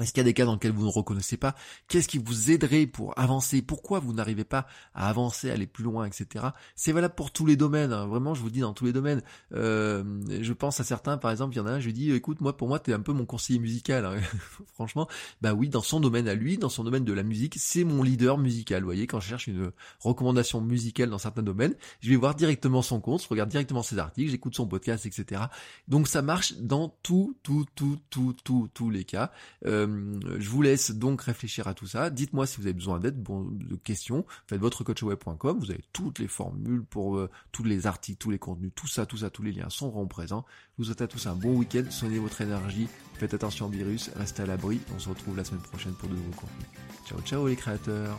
est-ce 0.00 0.12
qu'il 0.12 0.20
y 0.20 0.22
a 0.22 0.24
des 0.24 0.34
cas 0.34 0.44
dans 0.44 0.54
lesquels 0.54 0.72
vous 0.72 0.86
ne 0.86 0.90
reconnaissez 0.90 1.36
pas? 1.36 1.54
Qu'est-ce 1.88 2.08
qui 2.08 2.18
vous 2.18 2.50
aiderait 2.50 2.86
pour 2.86 3.18
avancer? 3.18 3.62
Pourquoi 3.62 4.00
vous 4.00 4.12
n'arrivez 4.12 4.44
pas 4.44 4.66
à 4.94 5.08
avancer, 5.08 5.50
aller 5.50 5.66
plus 5.66 5.84
loin, 5.84 6.06
etc. 6.06 6.46
C'est 6.74 6.92
valable 6.92 7.14
pour 7.14 7.32
tous 7.32 7.46
les 7.46 7.56
domaines. 7.56 7.92
Hein. 7.92 8.06
Vraiment, 8.06 8.34
je 8.34 8.40
vous 8.40 8.50
dis 8.50 8.60
dans 8.60 8.72
tous 8.72 8.86
les 8.86 8.92
domaines. 8.92 9.22
Euh, 9.54 10.02
je 10.40 10.52
pense 10.52 10.80
à 10.80 10.84
certains, 10.84 11.18
par 11.18 11.30
exemple, 11.30 11.54
il 11.54 11.58
y 11.58 11.60
en 11.60 11.66
a 11.66 11.72
un, 11.72 11.80
je 11.80 11.86
lui 11.86 11.92
dis, 11.92 12.10
écoute, 12.12 12.40
moi, 12.40 12.56
pour 12.56 12.68
moi, 12.68 12.78
t'es 12.78 12.92
un 12.92 13.00
peu 13.00 13.12
mon 13.12 13.26
conseiller 13.26 13.58
musical. 13.58 14.04
Hein. 14.04 14.20
Franchement, 14.74 15.08
bah 15.40 15.52
oui, 15.54 15.68
dans 15.68 15.82
son 15.82 16.00
domaine 16.00 16.28
à 16.28 16.34
lui, 16.34 16.58
dans 16.58 16.68
son 16.68 16.84
domaine 16.84 17.04
de 17.04 17.12
la 17.12 17.22
musique, 17.22 17.56
c'est 17.58 17.84
mon 17.84 18.02
leader 18.02 18.38
musical. 18.38 18.82
Vous 18.82 18.86
voyez, 18.88 19.06
quand 19.06 19.20
je 19.20 19.28
cherche 19.28 19.46
une 19.46 19.70
recommandation 20.00 20.60
musicale 20.60 21.10
dans 21.10 21.18
certains 21.18 21.42
domaines, 21.42 21.74
je 22.00 22.10
vais 22.10 22.16
voir 22.16 22.34
directement 22.34 22.82
son 22.82 23.00
compte, 23.00 23.22
je 23.22 23.28
regarde 23.28 23.50
directement 23.50 23.82
ses 23.82 23.98
articles, 23.98 24.30
j'écoute 24.30 24.54
son 24.54 24.66
podcast, 24.66 25.06
etc. 25.06 25.42
Donc 25.88 26.08
ça 26.08 26.22
marche 26.22 26.54
dans 26.54 26.88
tout, 27.02 27.36
tout, 27.42 27.66
tout, 27.74 27.98
tout, 28.10 28.34
tout, 28.44 28.68
tous 28.72 28.90
les 28.90 29.04
cas. 29.04 29.30
Euh, 29.66 29.89
je 30.38 30.48
vous 30.48 30.62
laisse 30.62 30.90
donc 30.90 31.22
réfléchir 31.22 31.68
à 31.68 31.74
tout 31.74 31.86
ça. 31.86 32.10
Dites-moi 32.10 32.46
si 32.46 32.58
vous 32.58 32.66
avez 32.66 32.72
besoin 32.72 32.98
d'aide, 32.98 33.22
bon, 33.22 33.42
de 33.50 33.76
questions. 33.76 34.24
Faites 34.46 34.60
votre 34.60 34.84
coachweb.com. 34.84 35.58
Vous 35.58 35.70
avez 35.70 35.84
toutes 35.92 36.18
les 36.18 36.28
formules 36.28 36.84
pour 36.84 37.16
euh, 37.16 37.30
tous 37.52 37.64
les 37.64 37.86
articles, 37.86 38.18
tous 38.18 38.30
les 38.30 38.38
contenus, 38.38 38.72
tout 38.74 38.86
ça, 38.86 39.06
tout 39.06 39.18
ça, 39.18 39.30
tous 39.30 39.42
les 39.42 39.52
liens 39.52 39.70
sont 39.70 40.06
présents. 40.06 40.44
Je 40.72 40.82
vous 40.82 40.84
souhaite 40.84 41.02
à 41.02 41.08
tous 41.08 41.26
un 41.26 41.34
bon 41.34 41.56
week-end. 41.56 41.84
Soignez 41.90 42.18
votre 42.18 42.40
énergie. 42.40 42.88
Faites 43.14 43.34
attention 43.34 43.66
au 43.66 43.70
virus. 43.70 44.10
Restez 44.16 44.42
à 44.42 44.46
l'abri. 44.46 44.80
On 44.94 44.98
se 44.98 45.08
retrouve 45.08 45.36
la 45.36 45.44
semaine 45.44 45.62
prochaine 45.62 45.92
pour 45.92 46.08
de 46.08 46.14
nouveaux 46.14 46.32
contenus. 46.32 46.68
Ciao, 47.06 47.20
ciao 47.22 47.46
les 47.46 47.56
créateurs. 47.56 48.18